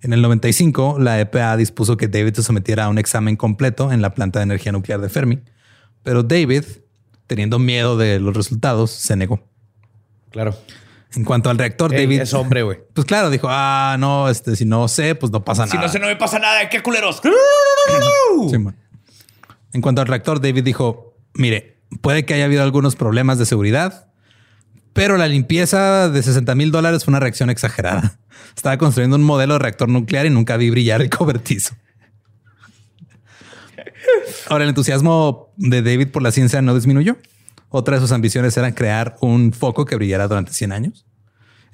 En 0.01 0.13
el 0.13 0.23
95, 0.23 0.97
la 0.97 1.19
EPA 1.19 1.57
dispuso 1.57 1.95
que 1.95 2.07
David 2.07 2.33
se 2.33 2.41
sometiera 2.41 2.85
a 2.85 2.89
un 2.89 2.97
examen 2.97 3.35
completo 3.35 3.91
en 3.91 4.01
la 4.01 4.15
planta 4.15 4.39
de 4.39 4.43
energía 4.45 4.71
nuclear 4.71 4.99
de 4.99 5.09
Fermi, 5.09 5.43
pero 6.01 6.23
David, 6.23 6.63
teniendo 7.27 7.59
miedo 7.59 7.97
de 7.97 8.19
los 8.19 8.35
resultados, 8.35 8.89
se 8.89 9.15
negó. 9.15 9.43
Claro. 10.31 10.55
En 11.15 11.23
cuanto 11.23 11.49
al 11.49 11.57
reactor, 11.57 11.93
Ey, 11.93 12.03
David... 12.05 12.21
es 12.21 12.33
hombre, 12.33 12.63
güey. 12.63 12.79
Pues 12.93 13.05
claro, 13.05 13.29
dijo, 13.29 13.47
ah, 13.49 13.95
no, 13.99 14.29
este, 14.29 14.55
si 14.55 14.65
no 14.65 14.87
sé, 14.87 15.15
pues 15.15 15.31
no 15.31 15.43
pasa 15.43 15.65
Si 15.67 15.75
nada. 15.75 15.87
no 15.87 15.91
se 15.91 15.99
no 15.99 16.07
me 16.07 16.15
pasa 16.15 16.39
nada, 16.39 16.69
qué 16.69 16.81
culeros. 16.81 17.21
En 19.73 19.81
cuanto 19.81 20.01
al 20.01 20.07
reactor, 20.07 20.41
David 20.41 20.63
dijo, 20.63 21.13
mire, 21.33 21.77
puede 22.01 22.25
que 22.25 22.33
haya 22.33 22.45
habido 22.45 22.63
algunos 22.63 22.95
problemas 22.95 23.37
de 23.37 23.45
seguridad, 23.45 24.09
pero 24.93 25.17
la 25.17 25.27
limpieza 25.27 26.09
de 26.09 26.23
60 26.23 26.55
mil 26.55 26.71
dólares 26.71 27.03
fue 27.05 27.11
una 27.11 27.19
reacción 27.19 27.49
exagerada. 27.49 28.17
Estaba 28.55 28.77
construyendo 28.77 29.17
un 29.17 29.23
modelo 29.23 29.53
de 29.53 29.59
reactor 29.59 29.89
nuclear 29.89 30.25
y 30.25 30.29
nunca 30.29 30.57
vi 30.57 30.69
brillar 30.69 31.01
el 31.01 31.09
cobertizo. 31.09 31.75
Ahora, 34.49 34.63
el 34.63 34.69
entusiasmo 34.69 35.53
de 35.57 35.81
David 35.81 36.07
por 36.09 36.23
la 36.23 36.31
ciencia 36.31 36.61
no 36.61 36.73
disminuyó. 36.73 37.17
Otra 37.69 37.95
de 37.95 38.01
sus 38.01 38.11
ambiciones 38.11 38.55
era 38.57 38.73
crear 38.73 39.17
un 39.21 39.51
foco 39.51 39.85
que 39.85 39.95
brillara 39.95 40.27
durante 40.27 40.53
100 40.53 40.71
años. 40.71 41.05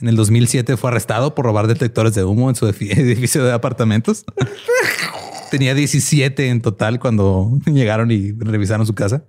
En 0.02 0.08
el 0.10 0.16
2007 0.16 0.76
fue 0.76 0.90
arrestado 0.90 1.36
por 1.36 1.46
robar 1.46 1.68
detectores 1.68 2.16
de 2.16 2.24
humo 2.24 2.50
en 2.50 2.56
su 2.56 2.68
edificio 2.68 3.44
de 3.44 3.54
apartamentos. 3.54 4.26
Tenía 5.52 5.76
17 5.76 6.50
en 6.50 6.62
total 6.62 7.00
cuando 7.00 7.52
llegaron 7.68 8.12
y 8.12 8.32
revisaron 8.32 8.86
su 8.88 8.96
casa. 8.96 9.24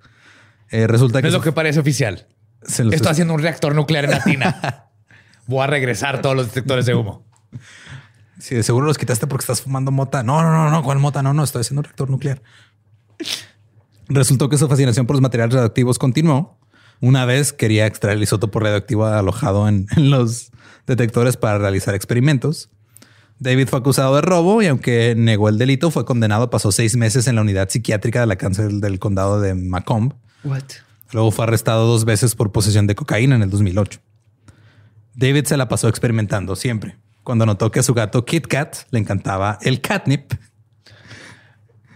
Eh, 0.70 0.86
resulta 0.86 1.18
No 1.18 1.22
que 1.22 1.28
es 1.28 1.34
lo 1.34 1.42
que 1.42 1.52
parece 1.52 1.80
oficial. 1.80 2.26
Estoy 2.62 3.08
haciendo 3.08 3.34
un 3.34 3.42
reactor 3.42 3.74
nuclear 3.74 4.06
en 4.06 4.12
Latina. 4.12 4.88
Voy 5.46 5.62
a 5.62 5.66
regresar 5.66 6.22
todos 6.22 6.34
los 6.34 6.46
detectores 6.46 6.86
de 6.86 6.94
humo. 6.94 7.26
Sí, 8.38 8.54
de 8.54 8.62
seguro 8.62 8.86
los 8.86 8.98
quitaste 8.98 9.26
porque 9.26 9.42
estás 9.42 9.60
fumando 9.60 9.90
mota. 9.90 10.22
No, 10.22 10.42
no, 10.42 10.50
no, 10.50 10.70
no. 10.70 10.82
¿Cuál 10.82 10.98
mota? 10.98 11.22
No, 11.22 11.34
no, 11.34 11.44
estoy 11.44 11.60
haciendo 11.60 11.80
un 11.80 11.84
reactor 11.84 12.10
nuclear. 12.10 12.42
Resultó 14.08 14.48
que 14.48 14.58
su 14.58 14.68
fascinación 14.68 15.06
por 15.06 15.16
los 15.16 15.22
materiales 15.22 15.54
radioactivos 15.54 15.98
continuó. 15.98 16.58
Una 17.00 17.24
vez 17.24 17.52
quería 17.52 17.86
extraer 17.86 18.16
el 18.16 18.22
isótopo 18.22 18.60
radioactivo 18.60 19.06
alojado 19.06 19.68
en, 19.68 19.86
en 19.96 20.10
los 20.10 20.50
detectores 20.86 21.36
para 21.36 21.58
realizar 21.58 21.94
experimentos. 21.94 22.70
David 23.38 23.68
fue 23.68 23.78
acusado 23.78 24.14
de 24.14 24.22
robo 24.22 24.62
y 24.62 24.66
aunque 24.66 25.14
negó 25.16 25.48
el 25.48 25.58
delito, 25.58 25.90
fue 25.90 26.04
condenado. 26.04 26.50
Pasó 26.50 26.70
seis 26.70 26.96
meses 26.96 27.26
en 27.26 27.34
la 27.34 27.40
unidad 27.40 27.68
psiquiátrica 27.68 28.20
de 28.20 28.26
la 28.26 28.36
cárcel 28.36 28.80
del 28.80 28.98
condado 28.98 29.40
de 29.40 29.54
Macomb. 29.54 30.14
What? 30.44 30.62
Luego 31.12 31.30
fue 31.30 31.44
arrestado 31.44 31.86
dos 31.86 32.04
veces 32.04 32.34
por 32.34 32.52
posesión 32.52 32.86
de 32.86 32.94
cocaína 32.94 33.36
en 33.36 33.42
el 33.42 33.50
2008. 33.50 34.00
David 35.14 35.44
se 35.44 35.56
la 35.56 35.68
pasó 35.68 35.88
experimentando 35.88 36.56
siempre. 36.56 36.96
Cuando 37.22 37.46
notó 37.46 37.70
que 37.70 37.80
a 37.80 37.82
su 37.82 37.94
gato 37.94 38.24
Kit 38.24 38.46
Kat 38.46 38.76
le 38.90 38.98
encantaba 38.98 39.58
el 39.62 39.80
catnip, 39.80 40.32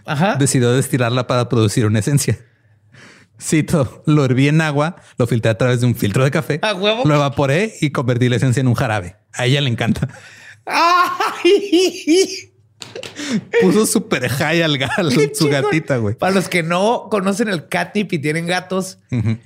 Ajá. 0.09 0.35
decidió 0.35 0.71
destilarla 0.71 1.27
para 1.27 1.47
producir 1.49 1.85
una 1.85 1.99
esencia. 1.99 2.37
Cito, 3.41 4.03
lo 4.05 4.25
herví 4.25 4.49
en 4.49 4.59
agua, 4.59 4.97
lo 5.17 5.25
filtré 5.25 5.51
a 5.51 5.57
través 5.57 5.79
de 5.79 5.87
un 5.87 5.95
filtro 5.95 6.23
de 6.25 6.31
café, 6.31 6.59
¿A 6.61 6.73
huevo? 6.73 7.03
lo 7.05 7.15
evaporé 7.15 7.73
y 7.79 7.91
convertí 7.91 8.27
la 8.27 8.35
esencia 8.35 8.59
en 8.61 8.67
un 8.67 8.73
jarabe. 8.73 9.15
A 9.33 9.45
ella 9.45 9.61
le 9.61 9.69
encanta. 9.69 10.09
¡Ay! 10.65 12.51
Puso 13.61 13.85
súper 13.85 14.27
high 14.29 14.61
al 14.61 14.77
gato, 14.77 15.09
su 15.33 15.47
gatita, 15.49 15.97
güey. 15.97 16.15
Para 16.15 16.33
los 16.33 16.49
que 16.49 16.63
no 16.63 17.07
conocen 17.09 17.47
el 17.49 17.67
catnip 17.67 18.11
y 18.13 18.19
tienen 18.19 18.45
gatos, 18.47 18.99
güey, 19.11 19.39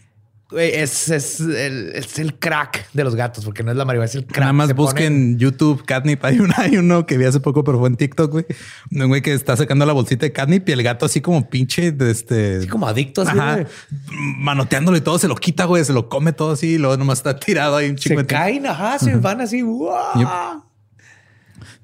es, 0.57 1.09
es 1.09 1.39
el, 1.39 1.91
es 1.95 2.19
el 2.19 2.35
crack 2.35 2.89
de 2.93 3.03
los 3.03 3.15
gatos, 3.15 3.45
porque 3.45 3.63
no 3.63 3.71
es 3.71 3.77
la 3.77 3.85
marihuana, 3.85 4.05
es 4.05 4.15
el 4.15 4.25
crack. 4.25 4.39
Nada 4.39 4.53
más 4.53 4.67
Se 4.67 4.73
busquen 4.73 5.37
YouTube 5.37 5.83
catnip. 5.85 6.23
Hay, 6.25 6.39
una, 6.39 6.55
hay 6.57 6.77
uno 6.77 7.05
que 7.05 7.17
vi 7.17 7.25
hace 7.25 7.39
poco, 7.39 7.63
pero 7.63 7.79
fue 7.79 7.89
en 7.89 7.95
TikTok, 7.95 8.31
güey. 8.31 8.45
Un 8.91 9.07
güey 9.07 9.21
que 9.21 9.33
está 9.33 9.55
sacando 9.57 9.85
la 9.85 9.93
bolsita 9.93 10.25
de 10.25 10.31
catnip 10.31 10.67
y 10.69 10.71
el 10.71 10.83
gato 10.83 11.05
así 11.05 11.21
como 11.21 11.49
pinche 11.49 11.91
de 11.91 12.11
este... 12.11 12.57
así 12.57 12.67
como 12.67 12.87
adictos. 12.87 13.27
Ajá. 13.27 13.53
güey. 13.53 13.67
Manoteándolo 14.11 14.97
y 14.97 15.01
todo, 15.01 15.19
se 15.19 15.27
lo 15.27 15.35
quita, 15.35 15.65
güey, 15.65 15.83
se 15.85 15.93
lo 15.93 16.09
come 16.09 16.33
todo 16.33 16.53
así 16.53 16.73
y 16.73 16.77
luego 16.77 16.97
nomás 16.97 17.19
está 17.19 17.39
tirado 17.39 17.75
ahí 17.77 17.89
un 17.89 17.95
chingo 17.95 18.21
Se 18.21 18.27
caen, 18.27 18.65
ajá, 18.65 18.99
se 18.99 19.15
van 19.15 19.41
así. 19.41 19.57
Yep. 19.59 20.27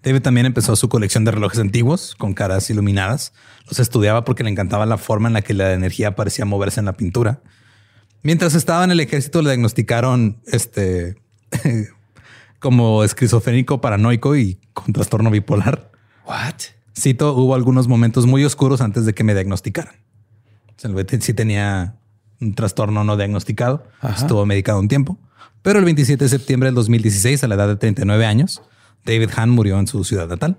David 0.03 0.21
también 0.21 0.45
empezó 0.45 0.75
su 0.75 0.87
colección 0.87 1.25
de 1.25 1.31
relojes 1.31 1.59
antiguos 1.59 2.15
con 2.17 2.33
caras 2.33 2.69
iluminadas. 2.69 3.33
Los 3.67 3.79
estudiaba 3.79 4.23
porque 4.23 4.43
le 4.43 4.49
encantaba 4.49 4.85
la 4.85 4.97
forma 4.97 5.27
en 5.27 5.33
la 5.33 5.41
que 5.41 5.53
la 5.53 5.73
energía 5.73 6.15
parecía 6.15 6.45
moverse 6.45 6.79
en 6.79 6.85
la 6.85 6.93
pintura. 6.93 7.41
Mientras 8.21 8.53
estaba 8.55 8.83
en 8.83 8.91
el 8.91 8.99
ejército 8.99 9.41
le 9.41 9.49
diagnosticaron 9.49 10.41
este 10.45 11.15
como 12.59 13.03
esquizofrénico 13.03 13.81
paranoico 13.81 14.35
y 14.35 14.59
con 14.73 14.93
trastorno 14.93 15.31
bipolar. 15.31 15.91
What? 16.25 16.55
Cito, 16.97 17.33
hubo 17.33 17.55
algunos 17.55 17.87
momentos 17.87 18.25
muy 18.25 18.43
oscuros 18.43 18.81
antes 18.81 19.05
de 19.05 19.13
que 19.13 19.23
me 19.23 19.33
diagnosticaran. 19.33 19.95
Sí 21.19 21.33
tenía 21.33 21.95
un 22.41 22.55
trastorno 22.55 23.03
no 23.03 23.17
diagnosticado. 23.17 23.87
Estuvo 24.17 24.45
medicado 24.45 24.79
un 24.79 24.87
tiempo. 24.87 25.17
Pero 25.61 25.79
el 25.79 25.85
27 25.85 26.23
de 26.23 26.29
septiembre 26.29 26.67
del 26.67 26.75
2016, 26.75 27.43
a 27.43 27.47
la 27.47 27.55
edad 27.55 27.67
de 27.67 27.75
39 27.75 28.25
años, 28.25 28.61
David 29.05 29.29
Hahn 29.35 29.49
murió 29.49 29.79
en 29.79 29.87
su 29.87 30.03
ciudad 30.03 30.27
natal. 30.27 30.57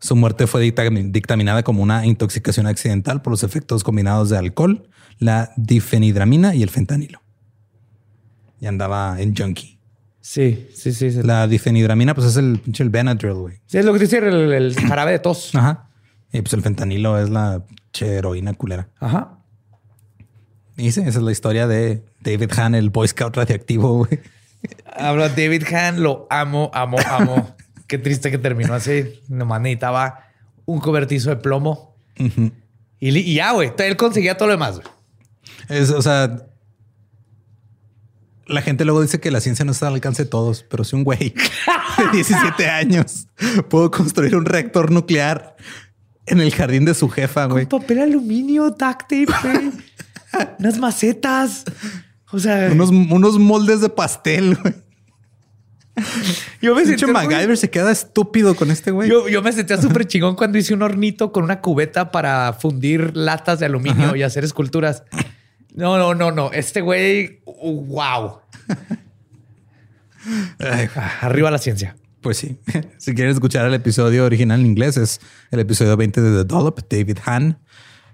Su 0.00 0.16
muerte 0.16 0.46
fue 0.46 0.62
dicta- 0.62 0.88
dictaminada 0.90 1.62
como 1.62 1.82
una 1.82 2.06
intoxicación 2.06 2.66
accidental 2.66 3.20
por 3.22 3.32
los 3.32 3.42
efectos 3.42 3.84
combinados 3.84 4.30
de 4.30 4.38
alcohol, 4.38 4.88
la 5.18 5.52
difenidramina 5.56 6.54
y 6.54 6.62
el 6.62 6.70
fentanilo. 6.70 7.20
Y 8.60 8.66
andaba 8.66 9.20
en 9.20 9.36
junkie. 9.36 9.78
Sí, 10.20 10.68
sí, 10.74 10.92
sí. 10.92 11.10
sí. 11.10 11.22
La 11.22 11.46
difenidramina, 11.46 12.14
pues 12.14 12.26
es 12.28 12.36
el 12.36 12.58
pinche 12.58 12.82
el 12.82 12.90
Benadryl, 12.90 13.34
güey. 13.34 13.56
Sí, 13.66 13.78
es 13.78 13.84
lo 13.84 13.92
que 13.92 13.98
dice 13.98 14.18
el, 14.18 14.52
el 14.52 14.74
jarabe 14.74 15.12
de 15.12 15.18
tos. 15.18 15.54
Ajá. 15.54 15.88
Y 16.32 16.40
pues 16.42 16.52
el 16.54 16.62
fentanilo 16.62 17.18
es 17.18 17.28
la 17.30 17.64
che, 17.92 18.06
heroína 18.16 18.54
culera. 18.54 18.88
Ajá. 19.00 19.38
Y 20.76 20.92
sí, 20.92 21.00
esa 21.00 21.18
es 21.18 21.22
la 21.24 21.32
historia 21.32 21.66
de 21.66 22.04
David 22.20 22.50
Hahn, 22.56 22.74
el 22.74 22.90
Boy 22.90 23.08
Scout 23.08 23.36
radiactivo, 23.36 23.98
güey. 23.98 24.20
Hablo 24.96 25.28
David 25.28 25.64
Hahn, 25.72 26.02
lo 26.02 26.26
amo, 26.30 26.70
amo, 26.72 26.96
amo. 27.10 27.54
Qué 27.90 27.98
triste 27.98 28.30
que 28.30 28.38
terminó 28.38 28.72
así. 28.72 29.20
Nomás 29.26 29.60
necesitaba 29.60 30.20
un 30.64 30.78
cobertizo 30.78 31.30
de 31.30 31.36
plomo. 31.38 31.96
y, 33.00 33.34
ya, 33.34 33.50
güey. 33.50 33.72
Él 33.78 33.96
conseguía 33.96 34.36
todo 34.36 34.46
lo 34.46 34.52
demás. 34.52 34.76
güey. 34.76 34.86
Es, 35.68 35.90
o 35.90 36.00
sea, 36.00 36.46
la 38.46 38.62
gente 38.62 38.84
luego 38.84 39.02
dice 39.02 39.18
que 39.18 39.32
la 39.32 39.40
ciencia 39.40 39.64
no 39.64 39.72
está 39.72 39.88
al 39.88 39.94
alcance 39.94 40.22
de 40.22 40.28
todos, 40.30 40.64
pero 40.70 40.84
si 40.84 40.94
un 40.94 41.02
güey 41.02 41.18
de 41.98 42.10
17 42.12 42.68
años 42.70 43.26
pudo 43.68 43.90
construir 43.90 44.36
un 44.36 44.44
reactor 44.44 44.92
nuclear 44.92 45.56
en 46.26 46.40
el 46.40 46.54
jardín 46.54 46.84
de 46.84 46.94
su 46.94 47.08
jefa, 47.08 47.46
güey. 47.46 47.66
Con 47.66 47.80
papel 47.80 47.98
aluminio, 48.02 48.70
duct 48.70 49.00
tape, 49.00 49.26
güey. 49.42 49.72
Unas 50.60 50.78
macetas. 50.78 51.64
O 52.30 52.38
sea, 52.38 52.68
Unos, 52.70 52.90
unos 52.90 53.36
moldes 53.40 53.80
de 53.80 53.88
pastel, 53.88 54.54
güey. 54.54 54.74
yo 56.62 56.74
me 56.74 56.82
Pinche 56.82 56.98
sentí 56.98 57.12
muy- 57.12 57.26
MacGyver 57.26 57.56
se 57.56 57.70
queda 57.70 57.90
estúpido 57.90 58.54
con 58.54 58.70
este 58.70 58.90
güey. 58.90 59.08
Yo, 59.08 59.28
yo 59.28 59.42
me 59.42 59.52
sentía 59.52 59.80
súper 59.80 60.06
chingón 60.06 60.36
cuando 60.36 60.58
hice 60.58 60.74
un 60.74 60.82
hornito 60.82 61.32
con 61.32 61.44
una 61.44 61.60
cubeta 61.60 62.10
para 62.10 62.52
fundir 62.54 63.16
latas 63.16 63.60
de 63.60 63.66
aluminio 63.66 64.16
y 64.16 64.22
hacer 64.22 64.44
esculturas. 64.44 65.04
No, 65.74 65.98
no, 65.98 66.14
no, 66.14 66.32
no. 66.32 66.50
Este 66.52 66.80
güey, 66.80 67.40
wow. 67.46 68.40
Ay, 70.58 70.88
Arriba 71.20 71.50
la 71.50 71.58
ciencia. 71.58 71.96
Pues 72.20 72.36
sí. 72.36 72.58
si 72.98 73.14
quieren 73.14 73.32
escuchar 73.32 73.66
el 73.66 73.74
episodio 73.74 74.24
original 74.24 74.60
en 74.60 74.66
inglés, 74.66 74.96
es 74.96 75.20
el 75.50 75.60
episodio 75.60 75.96
20 75.96 76.20
de 76.20 76.42
The 76.42 76.44
Dollop, 76.44 76.80
David 76.90 77.18
Hahn. 77.24 77.58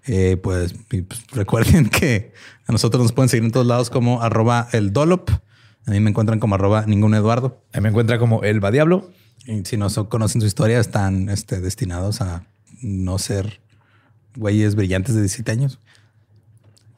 Eh, 0.06 0.36
pues, 0.40 0.74
pues, 0.88 1.04
recuerden 1.32 1.88
que 1.90 2.32
a 2.66 2.72
nosotros 2.72 3.02
nos 3.02 3.12
pueden 3.12 3.28
seguir 3.28 3.44
en 3.44 3.50
todos 3.50 3.66
lados 3.66 3.90
como 3.90 4.22
arroba 4.22 4.68
el 4.72 4.92
Dollop. 4.92 5.30
A 5.86 5.90
mí 5.92 6.00
me 6.00 6.10
encuentran 6.10 6.40
como 6.40 6.54
arroba 6.56 6.84
ningún 6.86 7.14
Eduardo. 7.14 7.62
Ahí 7.72 7.80
me 7.80 7.88
encuentra 7.88 8.18
como 8.18 8.42
el 8.42 8.62
va 8.64 8.70
diablo. 8.70 9.10
Y 9.46 9.64
si 9.64 9.76
no 9.76 9.88
so- 9.90 10.08
conocen 10.08 10.40
su 10.40 10.46
historia, 10.46 10.80
están 10.80 11.28
este, 11.28 11.60
destinados 11.60 12.20
a 12.20 12.44
no 12.82 13.18
ser 13.18 13.60
güeyes 14.36 14.74
brillantes 14.74 15.14
de 15.14 15.20
17 15.22 15.52
años. 15.52 15.78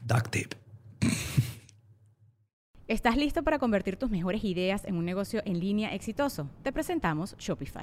Duct 0.07 0.25
tape. 0.25 0.51
¿Estás 2.89 3.19
listo 3.19 3.43
para 3.43 3.59
convertir 3.59 3.97
tus 3.97 4.09
mejores 4.11 4.43
ideas 4.45 4.87
en 4.87 4.97
un 4.97 5.05
negocio 5.05 5.43
en 5.45 5.61
línea 5.61 5.95
exitoso? 5.95 6.49
Te 6.63 6.73
presentamos 6.73 7.37
Shopify. 7.39 7.83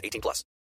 18 0.03 0.21
plus. 0.21 0.43